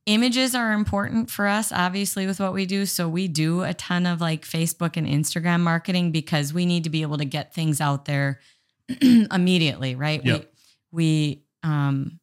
images 0.07 0.55
are 0.55 0.73
important 0.73 1.31
for 1.31 1.47
us, 1.47 1.71
obviously, 1.71 2.27
with 2.27 2.41
what 2.41 2.55
we 2.55 2.65
do. 2.65 2.87
So 2.87 3.09
we 3.09 3.29
do 3.29 3.63
a 3.63 3.75
ton 3.75 4.07
of 4.07 4.21
like 4.21 4.45
Facebook 4.47 4.97
and 4.97 5.07
Instagram 5.07 5.61
marketing 5.61 6.11
because 6.13 6.55
we 6.55 6.65
need 6.65 6.85
to 6.85 6.91
be 6.91 7.03
able 7.03 7.19
to 7.19 7.27
get 7.27 7.53
things 7.55 7.81
out 7.81 8.07
there 8.07 8.41
immediately, 9.03 9.95
right? 9.95 10.25
Yep. 10.25 10.53
We 10.91 11.45
we 11.63 11.69
um 11.69 12.19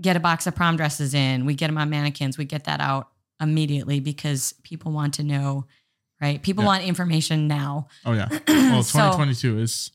get 0.00 0.16
a 0.16 0.20
box 0.20 0.46
of 0.46 0.54
prom 0.54 0.76
dresses 0.76 1.14
in, 1.14 1.46
we 1.46 1.54
get 1.54 1.68
them 1.68 1.78
on 1.78 1.88
mannequins, 1.90 2.36
we 2.38 2.44
get 2.44 2.64
that 2.64 2.80
out 2.80 3.08
immediately 3.40 4.00
because 4.00 4.54
people 4.62 4.92
want 4.92 5.14
to 5.14 5.22
know, 5.22 5.66
right? 6.20 6.42
People 6.42 6.64
Yeah. 6.64 6.68
want 6.68 6.84
information 6.84 7.48
now. 7.48 7.88
Oh 8.04 8.12
yeah. 8.12 8.28
Well, 8.48 8.82
So- 8.82 8.98
2022 8.98 9.58
is 9.58 9.90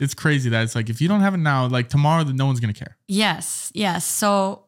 it's 0.00 0.14
crazy 0.14 0.50
that 0.50 0.62
it's 0.64 0.74
like 0.74 0.90
if 0.90 1.00
you 1.00 1.08
don't 1.08 1.20
have 1.20 1.34
it 1.34 1.38
now, 1.38 1.66
like 1.66 1.88
tomorrow, 1.88 2.24
no 2.24 2.46
one's 2.46 2.60
gonna 2.60 2.72
care. 2.72 2.96
Yes, 3.08 3.70
yes. 3.74 4.04
So 4.06 4.66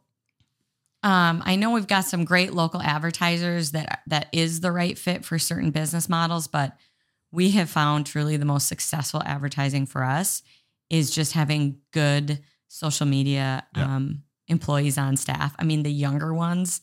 um, 1.03 1.43
I 1.45 1.57
know 1.57 1.71
we've 1.73 1.87
got 1.87 2.05
some 2.05 2.25
great 2.25 2.55
local 2.55 2.81
advertisers 2.81 3.73
that 3.73 4.01
that 4.07 4.29
is 4.33 4.61
the 4.61 4.73
right 4.73 4.97
fit 4.97 5.25
for 5.25 5.39
certain 5.39 5.71
business 5.71 6.09
models, 6.09 6.47
but 6.49 6.77
we 7.31 7.51
have 7.53 7.69
found 7.69 8.07
truly 8.07 8.37
the 8.37 8.45
most 8.45 8.69
successful 8.69 9.23
advertising 9.27 9.87
for 9.87 10.03
us 10.05 10.43
is 10.89 11.11
just 11.11 11.33
having 11.33 11.79
good 11.93 12.41
social 12.69 13.07
media 13.07 13.65
Yeah. 13.77 13.97
um, 13.97 14.23
employees 14.49 14.99
on 14.99 15.17
staff. 15.17 15.55
I 15.59 15.65
mean, 15.65 15.83
the 15.83 15.93
younger 15.93 16.35
ones 16.35 16.81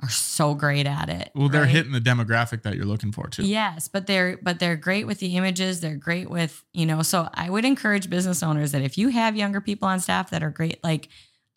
are 0.00 0.10
so 0.10 0.54
great 0.54 0.86
at 0.86 1.08
it. 1.08 1.30
Well, 1.34 1.48
they're 1.48 1.62
right? 1.62 1.70
hitting 1.70 1.92
the 1.92 2.00
demographic 2.00 2.62
that 2.62 2.76
you're 2.76 2.84
looking 2.84 3.12
for 3.12 3.28
too. 3.28 3.44
Yes, 3.44 3.88
but 3.88 4.06
they're 4.06 4.38
but 4.42 4.58
they're 4.58 4.76
great 4.76 5.06
with 5.06 5.20
the 5.20 5.36
images. 5.36 5.80
They're 5.80 5.96
great 5.96 6.28
with 6.28 6.64
you 6.74 6.84
know. 6.84 7.02
So 7.02 7.28
I 7.32 7.48
would 7.48 7.64
encourage 7.64 8.10
business 8.10 8.42
owners 8.42 8.72
that 8.72 8.82
if 8.82 8.98
you 8.98 9.08
have 9.08 9.36
younger 9.36 9.60
people 9.60 9.88
on 9.88 10.00
staff 10.00 10.30
that 10.30 10.42
are 10.42 10.50
great, 10.50 10.82
like 10.84 11.08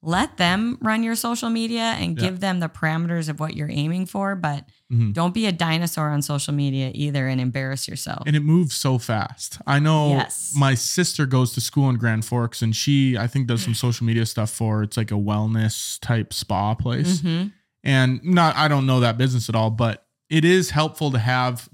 let 0.01 0.37
them 0.37 0.77
run 0.81 1.03
your 1.03 1.15
social 1.15 1.49
media 1.49 1.81
and 1.99 2.17
Yeah. 2.17 2.29
give 2.29 2.39
them 2.39 2.59
the 2.61 2.69
parameters 2.69 3.27
of 3.27 3.39
what 3.39 3.55
you're 3.57 3.69
aiming 3.69 4.05
for. 4.05 4.33
But 4.35 4.65
Mhm. 4.91 5.13
don't 5.13 5.33
be 5.33 5.45
a 5.45 5.51
dinosaur 5.51 6.09
on 6.09 6.21
social 6.21 6.53
media 6.53 6.89
either 6.93 7.27
and 7.27 7.41
embarrass 7.41 7.85
yourself. 7.87 8.23
And 8.25 8.33
it 8.35 8.43
moves 8.43 8.75
so 8.75 8.97
fast. 8.97 9.59
I 9.67 9.79
know 9.79 10.11
Yes. 10.11 10.53
my 10.55 10.73
sister 10.73 11.25
goes 11.25 11.51
to 11.53 11.61
school 11.61 11.89
in 11.89 11.97
Grand 11.97 12.23
Forks 12.23 12.61
and 12.61 12.73
she, 12.73 13.17
I 13.17 13.27
think, 13.27 13.47
does 13.47 13.61
some 13.61 13.73
social 13.75 14.05
media 14.05 14.25
stuff 14.25 14.49
for 14.49 14.83
it's 14.83 14.95
like 14.95 15.11
a 15.11 15.15
wellness 15.15 15.99
type 16.01 16.33
spa 16.33 16.75
place. 16.75 17.19
Mhm. 17.21 17.51
and 17.83 18.21
not 18.25 18.55
I 18.57 18.67
don't 18.67 18.85
know 18.85 18.99
that 18.99 19.17
business 19.17 19.47
at 19.47 19.55
all, 19.55 19.69
but 19.69 20.05
it 20.29 20.43
is 20.45 20.69
helpful 20.71 21.11
to 21.11 21.19
have 21.19 21.69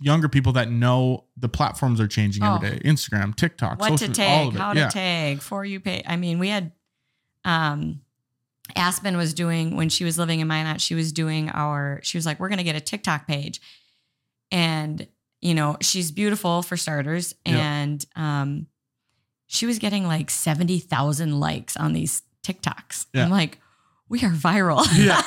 younger 0.00 0.28
people 0.28 0.52
that 0.52 0.70
know 0.70 1.24
the 1.36 1.48
platforms 1.48 2.00
are 2.00 2.06
changing 2.06 2.42
every 2.44 2.68
Oh. 2.68 2.72
day. 2.72 2.80
Instagram, 2.84 3.34
TikTok, 3.34 3.80
What 3.80 3.90
to 3.98 3.98
social, 3.98 4.08
all 4.08 4.14
tag, 4.14 4.48
of 4.48 4.54
it. 4.54 4.58
how 4.60 4.72
yeah. 4.74 4.86
to 4.88 4.92
tag, 4.92 5.40
for 5.40 5.64
you 5.64 5.80
pay. 5.80 6.02
I 6.06 6.16
mean, 6.16 6.38
we 6.38 6.48
had 6.48 6.70
um 7.46 8.00
Aspen 8.74 9.16
was 9.16 9.32
doing 9.32 9.76
when 9.76 9.88
she 9.88 10.04
was 10.04 10.18
living 10.18 10.40
in 10.40 10.48
Minot, 10.48 10.80
she 10.80 10.94
was 10.94 11.12
doing 11.12 11.48
our 11.50 12.00
she 12.02 12.18
was 12.18 12.26
like, 12.26 12.38
We're 12.40 12.48
gonna 12.50 12.64
get 12.64 12.76
a 12.76 12.80
TikTok 12.80 13.26
page. 13.26 13.60
And, 14.52 15.06
you 15.40 15.54
know, 15.54 15.76
she's 15.80 16.10
beautiful 16.10 16.62
for 16.62 16.76
starters. 16.76 17.34
Yeah. 17.44 17.56
And 17.58 18.04
um 18.16 18.66
she 19.46 19.64
was 19.66 19.78
getting 19.78 20.04
like 20.06 20.28
70,000 20.30 21.38
likes 21.38 21.76
on 21.76 21.92
these 21.92 22.22
TikToks. 22.42 23.06
Yeah. 23.14 23.24
I'm 23.24 23.30
like, 23.30 23.60
we 24.08 24.18
are 24.24 24.30
viral. 24.32 24.84
Yeah. 24.96 25.22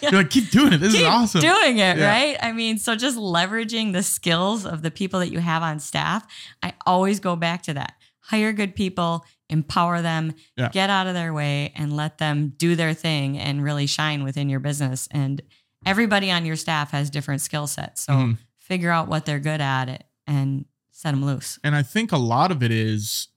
You're 0.00 0.22
like, 0.22 0.30
keep 0.30 0.50
doing 0.50 0.72
it. 0.72 0.78
This 0.78 0.94
is 0.94 1.00
Keep 1.00 1.08
awesome. 1.10 1.40
doing 1.42 1.78
it, 1.78 1.98
Yeah. 1.98 2.08
right? 2.08 2.36
I 2.40 2.52
mean, 2.52 2.78
so 2.78 2.94
just 2.96 3.18
leveraging 3.18 3.92
the 3.92 4.02
skills 4.02 4.64
of 4.64 4.80
the 4.82 4.90
people 4.90 5.20
that 5.20 5.30
you 5.30 5.38
have 5.40 5.62
on 5.62 5.80
staff. 5.80 6.26
I 6.62 6.72
always 6.86 7.20
go 7.20 7.36
back 7.36 7.62
to 7.64 7.74
that. 7.74 7.94
Hire 8.20 8.52
good 8.52 8.74
people, 8.74 9.24
empower 9.50 10.02
them, 10.02 10.34
Yeah. 10.56 10.68
get 10.70 10.90
out 10.90 11.06
of 11.06 11.14
their 11.14 11.32
way, 11.32 11.72
and 11.74 11.94
let 11.96 12.18
them 12.18 12.52
do 12.56 12.76
their 12.76 12.94
thing 12.94 13.38
and 13.38 13.62
really 13.62 13.86
shine 13.86 14.22
within 14.24 14.48
your 14.48 14.60
business. 14.60 15.08
And 15.10 15.40
everybody 15.86 16.30
on 16.30 16.44
your 16.44 16.56
staff 16.56 16.90
has 16.90 17.08
different 17.10 17.40
skill 17.40 17.66
sets. 17.66 18.02
So 18.02 18.12
Mhm. 18.12 18.38
figure 18.58 18.90
out 18.90 19.08
what 19.08 19.24
they're 19.24 19.38
good 19.40 19.60
at 19.60 20.04
and 20.26 20.64
set 20.90 21.12
them 21.12 21.24
loose. 21.24 21.58
And 21.64 21.74
I 21.74 21.82
think 21.82 22.12
a 22.12 22.18
lot 22.18 22.50
of 22.50 22.62
it 22.62 22.70
is 22.70 23.28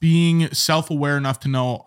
being 0.00 0.48
self 0.52 0.90
aware 0.90 1.16
enough 1.16 1.40
to 1.40 1.48
know 1.48 1.86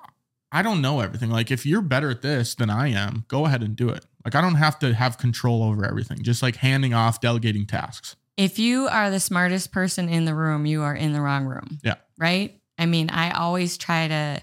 I 0.52 0.64
don't 0.64 0.82
know 0.82 1.00
everything. 1.00 1.30
Like, 1.30 1.52
if 1.52 1.64
you're 1.64 1.80
better 1.82 2.10
at 2.10 2.24
this 2.24 2.56
than 2.56 2.72
I 2.72 2.88
am, 2.88 3.24
go 3.28 3.46
ahead 3.46 3.62
and 3.62 3.76
do 3.76 3.90
it. 3.90 4.04
Like, 4.26 4.34
I 4.34 4.42
don't 4.42 4.56
have 4.56 4.80
to 4.80 4.96
have 4.96 5.20
control 5.20 5.62
over 5.62 5.86
everything, 5.86 6.24
just 6.24 6.42
like 6.42 6.56
handing 6.56 6.92
off, 6.92 7.22
delegating 7.22 7.68
tasks. 7.68 8.16
If 8.36 8.58
you 8.58 8.88
are 8.88 9.12
the 9.12 9.20
smartest 9.20 9.72
person 9.72 10.10
in 10.10 10.26
the 10.26 10.34
room, 10.34 10.66
you 10.66 10.82
are 10.82 10.96
in 10.96 11.14
the 11.14 11.22
wrong 11.22 11.46
room. 11.46 11.78
Yeah. 11.84 11.96
Right? 12.18 12.59
I 12.80 12.86
mean, 12.88 13.10
I 13.12 13.32
always 13.32 13.78
try 13.78 14.08
to 14.08 14.42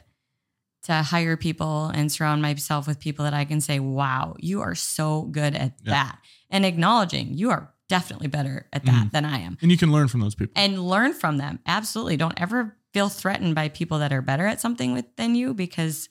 to 0.84 1.02
hire 1.02 1.36
people 1.36 1.86
and 1.86 2.12
surround 2.12 2.40
myself 2.42 2.86
with 2.86 3.00
people 3.00 3.24
that 3.24 3.34
I 3.34 3.44
can 3.44 3.60
say, 3.60 3.80
"Wow, 3.80 4.36
you 4.38 4.60
are 4.60 4.76
so 4.76 5.22
good 5.22 5.56
at 5.56 5.72
Yeah. 5.82 5.92
that," 5.94 6.18
and 6.48 6.64
acknowledging 6.64 7.34
you 7.34 7.50
are 7.50 7.72
definitely 7.88 8.28
better 8.28 8.68
at 8.72 8.84
that 8.84 9.06
Mhm. 9.06 9.10
than 9.10 9.24
I 9.24 9.38
am, 9.40 9.58
And 9.62 9.72
you 9.72 9.76
can 9.76 9.90
learn 9.90 10.06
from 10.06 10.20
those 10.20 10.36
people. 10.36 10.52
and 10.54 10.88
learn 10.88 11.12
from 11.12 11.38
them. 11.38 11.58
Absolutely, 11.66 12.16
don't 12.16 12.38
ever 12.40 12.76
feel 12.92 13.08
threatened 13.08 13.54
by 13.56 13.68
people 13.68 13.98
that 13.98 14.12
are 14.12 14.22
better 14.22 14.46
at 14.46 14.60
something 14.60 14.92
with, 14.92 15.06
than 15.16 15.34
you 15.34 15.54
because 15.54 16.08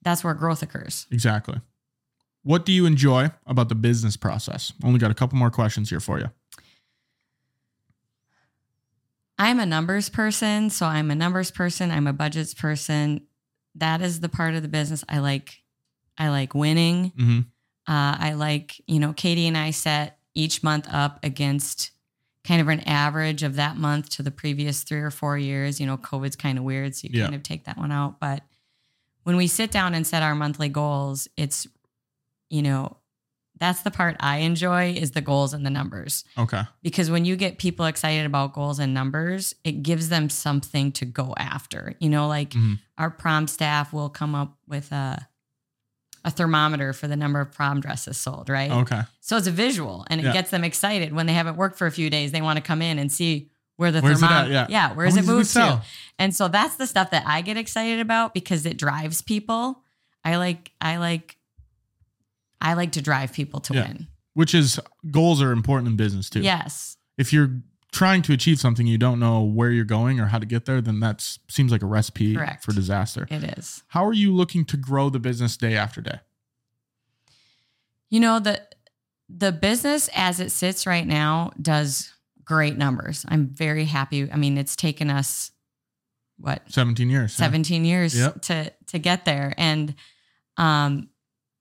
that's 0.00 0.24
where 0.24 0.32
growth 0.34 0.62
occurs. 0.62 1.06
Exactly. 1.10 1.60
What 2.44 2.64
do 2.64 2.72
you 2.72 2.86
enjoy 2.86 3.30
about 3.46 3.68
the 3.68 3.74
business 3.74 4.16
process? 4.16 4.72
Only 4.82 4.98
got 4.98 5.10
a 5.10 5.14
couple 5.14 5.36
more 5.38 5.50
questions 5.50 5.90
here 5.90 6.00
for 6.00 6.18
you. 6.18 6.30
I'm 9.42 9.58
a 9.58 9.66
numbers 9.66 10.08
person, 10.08 10.70
so 10.70 10.86
I'm 10.86 11.10
a 11.10 11.16
numbers 11.16 11.50
person. 11.50 11.90
I'm 11.90 12.06
a 12.06 12.12
budgets 12.12 12.54
person. 12.54 13.26
That 13.74 14.00
is 14.00 14.20
the 14.20 14.28
part 14.28 14.54
of 14.54 14.62
the 14.62 14.68
business 14.68 15.04
I 15.08 15.18
like. 15.18 15.62
I 16.16 16.28
like 16.28 16.54
winning. 16.54 17.12
hmm 17.16 17.40
Uh, 17.88 18.14
I 18.20 18.34
like, 18.34 18.80
you 18.86 19.00
know, 19.00 19.12
Katie 19.12 19.48
and 19.48 19.58
I 19.58 19.72
set 19.72 20.18
each 20.34 20.62
month 20.62 20.86
up 20.92 21.18
against 21.24 21.90
kind 22.44 22.60
of 22.60 22.68
an 22.68 22.80
average 22.80 23.42
of 23.42 23.56
that 23.56 23.76
month 23.76 24.10
to 24.10 24.22
the 24.22 24.30
previous 24.30 24.84
three 24.84 25.00
or 25.00 25.10
four 25.10 25.36
years. 25.36 25.80
You 25.80 25.86
know, 25.86 25.96
COVID's 25.96 26.36
kind 26.36 26.56
of 26.58 26.62
weird, 26.64 26.94
so 26.94 27.08
you 27.08 27.18
Yeah. 27.18 27.24
kind 27.24 27.34
of 27.34 27.42
take 27.42 27.64
that 27.64 27.76
one 27.78 27.90
out. 27.90 28.20
But 28.20 28.44
when 29.24 29.36
we 29.36 29.48
sit 29.48 29.72
down 29.72 29.94
and 29.94 30.06
set 30.06 30.22
our 30.22 30.36
monthly 30.36 30.68
goals, 30.68 31.26
it's, 31.36 31.66
you 32.48 32.62
know, 32.62 32.96
that's 33.62 33.82
the 33.82 33.90
part 33.92 34.16
I 34.20 34.38
enjoy 34.38 34.92
is 34.92 35.12
the 35.12 35.20
goals 35.20 35.54
and 35.54 35.64
the 35.64 35.70
numbers 35.70 36.24
Okay. 36.36 36.62
because 36.82 37.10
when 37.10 37.24
you 37.24 37.36
get 37.36 37.58
people 37.58 37.86
excited 37.86 38.26
about 38.26 38.52
goals 38.54 38.78
and 38.80 38.92
numbers, 38.92 39.54
it 39.62 39.82
gives 39.84 40.08
them 40.08 40.28
something 40.28 40.90
to 40.92 41.04
go 41.04 41.32
after. 41.38 41.94
You 42.00 42.08
know, 42.10 42.26
like 42.26 42.50
Mhm. 42.50 42.80
our 42.98 43.08
prom 43.10 43.46
staff 43.46 43.92
will 43.92 44.08
come 44.10 44.34
up 44.34 44.58
with 44.66 44.90
a 44.92 45.28
a 46.24 46.30
thermometer 46.30 46.92
for 46.92 47.08
the 47.08 47.16
number 47.16 47.40
of 47.40 47.50
prom 47.50 47.80
dresses 47.80 48.16
sold, 48.16 48.48
right? 48.48 48.70
Okay. 48.70 49.02
So 49.20 49.36
it's 49.36 49.48
a 49.48 49.50
visual 49.50 50.06
and 50.08 50.20
it 50.20 50.24
Yeah. 50.26 50.32
gets 50.32 50.50
them 50.50 50.62
excited 50.62 51.12
when 51.12 51.26
they 51.26 51.32
haven't 51.32 51.56
worked 51.56 51.76
for 51.76 51.86
a 51.88 51.90
few 51.90 52.10
days. 52.10 52.30
They 52.30 52.40
want 52.42 52.58
to 52.58 52.60
come 52.60 52.80
in 52.80 52.98
and 53.00 53.10
see 53.10 53.50
where 53.76 53.90
the 53.90 54.00
Where's 54.00 54.20
thermometer, 54.20 54.66
Yeah. 54.70 54.92
where's 54.94 55.14
How 55.16 55.20
it 55.22 55.26
moved 55.26 55.52
to? 55.54 55.82
And 56.20 56.32
so 56.34 56.46
that's 56.46 56.76
the 56.76 56.86
stuff 56.86 57.10
that 57.10 57.24
I 57.26 57.40
get 57.40 57.56
excited 57.56 57.98
about 57.98 58.34
because 58.34 58.66
it 58.66 58.76
drives 58.78 59.20
people. 59.20 59.82
I 60.24 60.36
like, 60.36 60.70
I 60.80 60.98
like, 60.98 61.36
I 62.62 62.72
like 62.74 62.92
to 62.92 63.02
drive 63.02 63.32
people 63.32 63.60
to 63.60 63.74
Yeah. 63.74 63.88
win. 63.88 64.06
Which 64.34 64.54
is 64.54 64.80
goals 65.10 65.42
are 65.42 65.52
important 65.52 65.88
in 65.88 65.96
business 65.96 66.30
too. 66.30 66.40
Yes. 66.40 66.96
If 67.18 67.32
you're 67.32 67.60
trying 67.92 68.22
to 68.22 68.32
achieve 68.32 68.58
something 68.58 68.86
you 68.86 68.96
don't 68.96 69.20
know 69.20 69.42
where 69.42 69.70
you're 69.70 69.84
going 69.84 70.18
or 70.18 70.26
how 70.26 70.38
to 70.38 70.46
get 70.46 70.64
there, 70.64 70.80
then 70.80 71.00
that 71.00 71.20
seems 71.50 71.70
like 71.70 71.82
a 71.82 71.86
recipe 71.86 72.34
Correct. 72.34 72.64
for 72.64 72.72
disaster. 72.72 73.26
It 73.30 73.44
is. 73.58 73.82
How 73.88 74.06
are 74.06 74.14
you 74.14 74.34
looking 74.34 74.64
to 74.66 74.78
grow 74.78 75.10
the 75.10 75.18
business 75.20 75.58
day 75.58 75.76
after 75.76 76.00
day? 76.00 76.20
You 78.10 78.20
know, 78.20 78.38
the 78.38 78.62
the 79.28 79.52
business 79.52 80.08
as 80.14 80.40
it 80.40 80.50
sits 80.52 80.86
right 80.86 81.06
now 81.06 81.52
does 81.60 82.12
great 82.44 82.76
numbers. 82.76 83.24
I'm 83.28 83.48
very 83.48 83.84
happy. 83.86 84.30
I 84.30 84.36
mean, 84.36 84.58
it's 84.58 84.76
taken 84.76 85.10
us 85.10 85.50
what 86.38 86.62
17 86.70 87.08
years. 87.08 87.32
yeah. 87.38 87.44
17 87.44 87.84
years 87.84 88.14
Yep. 88.16 88.42
to 88.42 88.72
to 88.88 88.98
get 88.98 89.24
there 89.24 89.54
and 89.56 89.94
um 90.56 91.08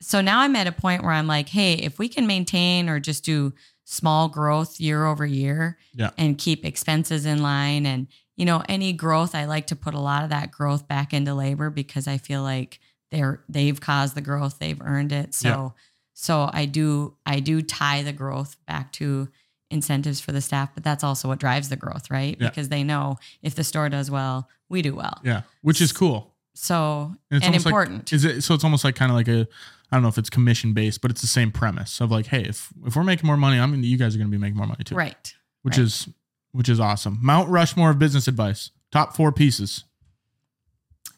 so 0.01 0.19
now 0.21 0.41
I'm 0.41 0.55
at 0.55 0.67
a 0.67 0.71
point 0.71 1.03
where 1.03 1.13
I'm 1.13 1.27
like, 1.27 1.47
hey, 1.49 1.73
if 1.75 1.97
we 1.99 2.09
can 2.09 2.27
maintain 2.27 2.89
or 2.89 2.99
just 2.99 3.23
do 3.23 3.53
small 3.85 4.27
growth 4.29 4.79
year 4.79 5.05
over 5.05 5.25
year 5.25 5.77
Yeah. 5.93 6.09
and 6.17 6.37
keep 6.37 6.65
expenses 6.65 7.25
in 7.25 7.41
line 7.41 7.85
and 7.85 8.07
you 8.37 8.45
know 8.45 8.63
any 8.69 8.93
growth 8.93 9.35
I 9.35 9.45
like 9.45 9.67
to 9.67 9.75
put 9.75 9.93
a 9.93 9.99
lot 9.99 10.23
of 10.23 10.29
that 10.29 10.51
growth 10.51 10.87
back 10.87 11.13
into 11.13 11.33
labor 11.33 11.69
because 11.69 12.07
I 12.07 12.17
feel 12.17 12.41
like 12.41 12.79
they're 13.11 13.43
they've 13.49 13.79
caused 13.79 14.15
the 14.15 14.21
growth, 14.21 14.59
they've 14.59 14.81
earned 14.81 15.11
it. 15.11 15.33
So 15.33 15.49
Yeah. 15.49 15.69
so 16.13 16.49
I 16.53 16.65
do 16.65 17.15
I 17.25 17.39
do 17.41 17.61
tie 17.61 18.01
the 18.03 18.13
growth 18.13 18.55
back 18.65 18.91
to 18.93 19.27
incentives 19.69 20.19
for 20.21 20.31
the 20.31 20.41
staff, 20.41 20.69
but 20.73 20.83
that's 20.83 21.03
also 21.03 21.27
what 21.27 21.39
drives 21.39 21.69
the 21.69 21.75
growth, 21.75 22.09
right? 22.09 22.37
Yeah. 22.39 22.49
Because 22.49 22.69
they 22.69 22.83
know 22.83 23.17
if 23.41 23.55
the 23.55 23.63
store 23.63 23.89
does 23.89 24.09
well, 24.09 24.47
we 24.69 24.81
do 24.81 24.95
well. 24.95 25.19
Yeah. 25.23 25.41
Which 25.61 25.81
is 25.81 25.91
cool. 25.91 26.33
So 26.55 27.13
And 27.29 27.37
it's 27.37 27.45
and 27.45 27.53
almost 27.53 27.65
like- 27.65 27.71
important. 27.71 28.13
Is 28.13 28.23
it 28.25 28.41
so 28.41 28.53
it's 28.53 28.63
almost 28.63 28.83
like 28.85 28.95
kind 28.95 29.11
of 29.11 29.15
like 29.17 29.27
a 29.27 29.47
I 29.91 29.97
don't 29.97 30.03
know 30.03 30.09
if 30.09 30.17
it's 30.17 30.29
commission 30.29 30.73
based, 30.73 31.01
but 31.01 31.11
it's 31.11 31.21
the 31.21 31.27
same 31.27 31.51
premise 31.51 31.99
of 31.99 32.11
like, 32.11 32.27
hey, 32.27 32.43
if 32.43 32.69
if 32.85 32.95
we're 32.95 33.03
making 33.03 33.27
more 33.27 33.37
money, 33.37 33.59
I'm 33.59 33.71
mean, 33.71 33.83
you 33.83 33.97
guys 33.97 34.15
are 34.15 34.17
gonna 34.17 34.29
be 34.29 34.37
making 34.37 34.57
more 34.57 34.67
money 34.67 34.83
too. 34.83 34.95
right. 34.95 35.33
Which 35.63 35.77
right. 35.77 35.83
is 35.83 36.07
which 36.53 36.69
is 36.69 36.79
awesome. 36.79 37.19
Mount 37.21 37.49
Rushmore 37.49 37.91
of 37.91 37.99
business 37.99 38.27
advice. 38.27 38.71
Top 38.91 39.15
four 39.15 39.31
pieces. 39.31 39.85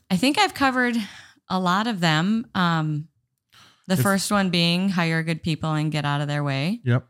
I 0.10 0.18
think 0.18 0.38
I've 0.38 0.54
covered 0.54 0.96
a 1.50 1.60
lot 1.60 1.88
of 1.88 2.00
them. 2.00 2.48
Um, 2.54 3.08
the 3.88 3.94
If- 3.96 4.02
first 4.02 4.32
one 4.32 4.50
being 4.50 4.90
hire 4.90 5.24
good 5.24 5.42
people 5.44 5.74
and 5.74 5.92
get 5.92 6.06
out 6.06 6.22
of 6.22 6.28
their 6.28 6.44
way. 6.44 6.82
Yep. 6.84 7.08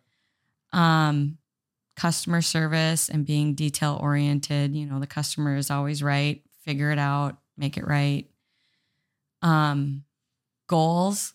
Um, 0.71 1.37
customer 1.95 2.41
service 2.41 3.09
and 3.09 3.25
being 3.25 3.53
detail 3.55 3.99
oriented. 4.01 4.75
You 4.75 4.85
know, 4.85 4.99
the 4.99 5.07
customer 5.07 5.55
is 5.55 5.69
always 5.69 6.01
right. 6.01 6.41
Figure 6.63 6.91
it 6.91 6.97
out, 6.99 7.37
make 7.57 7.77
it 7.77 7.85
right. 7.85 8.29
Um, 9.41 10.05
goals, 10.67 11.33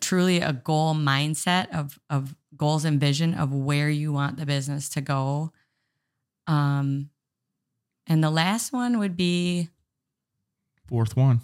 truly 0.00 0.40
a 0.40 0.52
goal 0.52 0.94
mindset 0.94 1.68
of 1.74 1.98
of 2.10 2.34
goals 2.56 2.84
and 2.84 2.98
vision 3.00 3.34
of 3.34 3.52
where 3.52 3.88
you 3.90 4.12
want 4.12 4.36
the 4.36 4.46
business 4.46 4.88
to 4.90 5.00
go. 5.00 5.52
Um, 6.46 7.10
and 8.06 8.24
the 8.24 8.30
last 8.30 8.72
one 8.72 8.98
would 8.98 9.16
be 9.16 9.68
Fourth 10.88 11.14
one. 11.16 11.42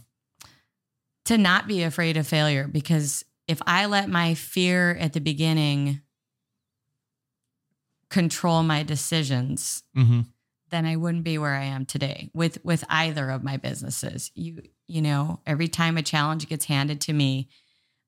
to 1.27 1.37
not 1.39 1.67
be 1.69 1.83
afraid 1.83 2.17
of 2.17 2.27
failure 2.27 2.67
because 2.67 3.25
if 3.47 3.61
I 3.67 3.85
let 3.87 4.09
my 4.09 4.33
fear 4.35 4.95
at 4.95 5.13
the 5.13 5.21
beginning 5.21 6.01
control 8.11 8.63
my 8.63 8.83
decisions, 8.83 9.83
Mm-hmm. 9.97 10.21
then 10.71 10.87
I 10.87 10.97
wouldn't 10.97 11.25
be 11.25 11.37
where 11.39 11.55
I 11.55 11.65
am 11.65 11.85
today 11.87 12.31
with 12.35 12.65
with 12.65 12.85
either 12.89 13.31
of 13.31 13.45
my 13.45 13.57
businesses. 13.59 14.31
You 14.35 14.63
you 14.87 15.03
know, 15.03 15.41
every 15.47 15.69
time 15.69 15.97
a 15.97 16.03
challenge 16.03 16.49
gets 16.49 16.65
handed 16.67 17.01
to 17.03 17.13
me, 17.13 17.49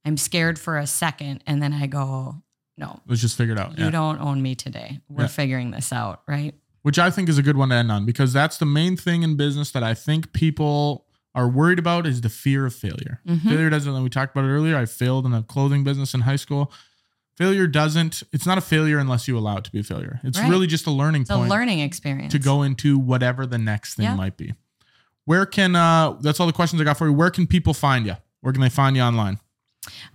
I'm 0.07 0.17
scared 0.17 0.59
for 0.59 0.79
a 0.79 0.87
second 0.87 1.43
and 1.47 1.61
then 1.63 1.73
I 1.73 1.87
go, 1.87 2.37
no, 2.79 3.01
Let's 3.07 3.21
just 3.21 3.37
figure 3.37 3.55
it 3.55 3.59
out. 3.61 3.77
you 3.79 3.85
Yeah. 3.87 3.91
don't 3.91 4.21
own 4.21 4.41
me 4.41 4.55
today. 4.55 5.01
We're 5.09 5.25
Yeah. 5.25 5.29
figuring 5.29 5.73
this 5.73 5.93
out, 5.93 6.23
right? 6.29 6.55
Which 6.83 6.99
I 6.99 7.11
think 7.11 7.29
is 7.29 7.37
a 7.39 7.43
good 7.43 7.57
one 7.57 7.71
to 7.71 7.75
end 7.75 7.91
on 7.91 8.07
because 8.07 8.33
that's 8.33 8.57
the 8.59 8.67
main 8.67 8.97
thing 8.97 9.23
in 9.25 9.37
business 9.37 9.73
that 9.73 9.83
I 9.83 9.93
think 9.95 10.33
people 10.33 11.05
are 11.35 11.49
worried 11.49 11.79
about 11.81 12.07
is 12.07 12.21
the 12.21 12.29
fear 12.29 12.65
of 12.65 12.75
failure. 12.75 13.21
Mhm. 13.27 13.43
Failure 13.43 13.69
doesn't, 13.71 14.03
we 14.03 14.09
talked 14.09 14.35
about 14.35 14.49
it 14.49 14.53
earlier. 14.53 14.77
I 14.77 14.87
failed 14.87 15.27
in 15.27 15.35
a 15.35 15.43
clothing 15.43 15.85
business 15.85 16.15
in 16.15 16.21
high 16.23 16.37
school. 16.37 16.73
Failure 17.37 17.67
doesn't, 17.67 18.23
it's 18.33 18.47
not 18.47 18.57
a 18.57 18.63
failure 18.63 18.99
unless 18.99 19.27
you 19.29 19.37
allow 19.37 19.57
it 19.59 19.65
to 19.65 19.71
be 19.73 19.81
a 19.81 19.83
failure. 19.83 20.21
It's 20.23 20.39
Right. 20.39 20.49
really 20.49 20.67
just 20.67 20.87
a 20.87 20.91
learning 20.91 21.23
It's 21.23 21.31
a 21.31 21.37
learning 21.37 21.81
experience. 21.81 22.33
to 22.33 22.39
go 22.39 22.63
into 22.63 22.97
whatever 22.99 23.45
the 23.47 23.59
next 23.59 23.95
thing 23.97 24.05
Yeah. 24.05 24.15
might 24.15 24.37
be. 24.39 24.55
Where 25.27 25.45
can, 25.45 25.77
uh, 25.77 26.13
that's 26.21 26.41
all 26.41 26.47
the 26.47 26.53
questions 26.55 26.81
I 26.81 26.85
got 26.85 26.97
for 26.97 27.07
you. 27.09 27.13
Where 27.13 27.31
can 27.31 27.47
people 27.47 27.75
find 27.75 28.07
you? 28.07 28.17
Where 28.41 28.53
can 28.53 28.63
they 28.63 28.69
find 28.71 28.97
you 28.97 29.03
online? 29.03 29.39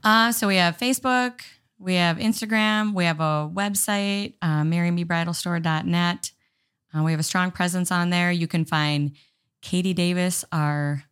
Uh, 0.04 0.32
so 0.32 0.48
we 0.48 0.56
have 0.58 0.78
Facebook, 0.78 1.42
we 1.80 1.96
have 1.96 2.18
Instagram, 2.18 2.94
we 2.94 3.06
have 3.06 3.20
a 3.20 3.50
website, 3.54 4.36
uh, 4.42 4.62
marymebridalstore.net. 4.64 6.32
Uh, 6.94 7.04
we 7.04 7.12
have 7.12 7.20
a 7.20 7.24
strong 7.24 7.52
presence 7.52 7.92
on 7.92 8.10
there. 8.10 8.32
You 8.32 8.48
can 8.48 8.66
find 8.66 9.12
Katie 9.62 9.94
Davis, 9.94 10.44
our 10.52 11.04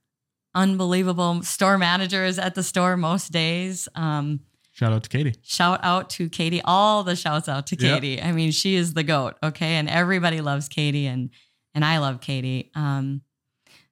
unbelievable 0.56 1.42
store 1.44 1.78
managers 1.78 2.40
at 2.40 2.56
the 2.56 2.64
store 2.64 2.98
most 2.98 3.32
days. 3.32 3.88
Um, 3.96 4.42
Shout 4.72 4.94
out 4.94 5.04
to 5.04 5.10
Katie. 5.10 5.36
shout 5.42 5.80
out 5.84 6.10
to 6.12 6.30
Katie. 6.30 6.62
All 6.64 7.04
the 7.04 7.16
shouts 7.16 7.50
out 7.50 7.68
to 7.68 7.76
Yep. 7.76 8.02
Katie. 8.02 8.22
I 8.22 8.32
mean, 8.32 8.52
she 8.52 8.76
is 8.76 8.94
the 8.94 9.04
goat. 9.04 9.36
Okay, 9.44 9.74
and 9.76 9.90
everybody 9.90 10.40
loves 10.42 10.70
Katie, 10.70 11.06
and 11.06 11.32
and 11.76 11.84
I 11.84 11.98
love 12.00 12.22
Katie. 12.22 12.72
Um, 12.76 13.22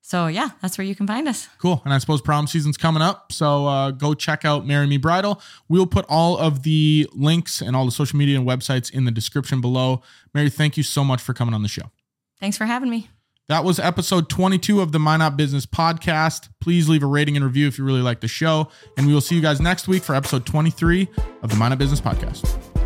so 0.08 0.28
yeah, 0.28 0.52
that's 0.62 0.78
where 0.78 0.88
you 0.88 0.96
can 0.96 1.06
find 1.06 1.28
us. 1.28 1.50
Cool. 1.58 1.82
And 1.84 1.94
I 1.94 1.98
suppose 1.98 2.22
prom 2.22 2.48
season's 2.48 2.78
coming 2.78 3.02
up. 3.02 3.34
So 3.34 3.68
uh, 3.68 3.92
go 3.92 4.14
check 4.14 4.46
out 4.46 4.66
Mary 4.66 4.88
Me 4.88 4.96
Bridal. 4.96 5.42
We'll 5.68 5.86
put 5.86 6.06
all 6.08 6.38
of 6.38 6.64
the 6.64 7.10
links 7.12 7.60
and 7.60 7.76
all 7.76 7.84
the 7.84 7.92
social 7.92 8.18
media 8.18 8.40
and 8.40 8.48
websites 8.48 8.90
in 8.90 9.04
the 9.04 9.12
description 9.12 9.60
below. 9.60 10.02
Mary, 10.34 10.50
thank 10.50 10.78
you 10.78 10.84
so 10.84 11.04
much 11.04 11.22
for 11.22 11.34
coming 11.34 11.54
on 11.54 11.62
the 11.62 11.68
show. 11.68 11.92
Thanks 12.40 12.56
for 12.56 12.64
having 12.64 12.90
me. 12.90 13.10
That 13.50 13.66
was 13.66 13.80
episode 13.80 14.30
22 14.30 14.80
of 14.80 14.94
the 14.94 15.00
Minot 15.00 15.36
Business 15.36 15.66
podcast. 15.66 16.48
Please 16.62 16.88
leave 16.88 17.04
a 17.04 17.06
rating 17.06 17.36
and 17.36 17.44
review 17.44 17.68
if 17.68 17.78
you 17.78 17.84
really 17.84 18.02
like 18.02 18.22
the 18.22 18.30
show. 18.30 18.70
And 18.96 19.08
we 19.08 19.14
will 19.14 19.20
see 19.20 19.36
you 19.36 19.42
guys 19.42 19.60
next 19.60 19.90
week 19.90 20.04
for 20.04 20.16
episode 20.16 20.46
23 20.46 21.10
of 21.44 21.50
the 21.50 21.58
Minot 21.58 21.80
Business 21.80 22.00
podcast. 22.00 22.77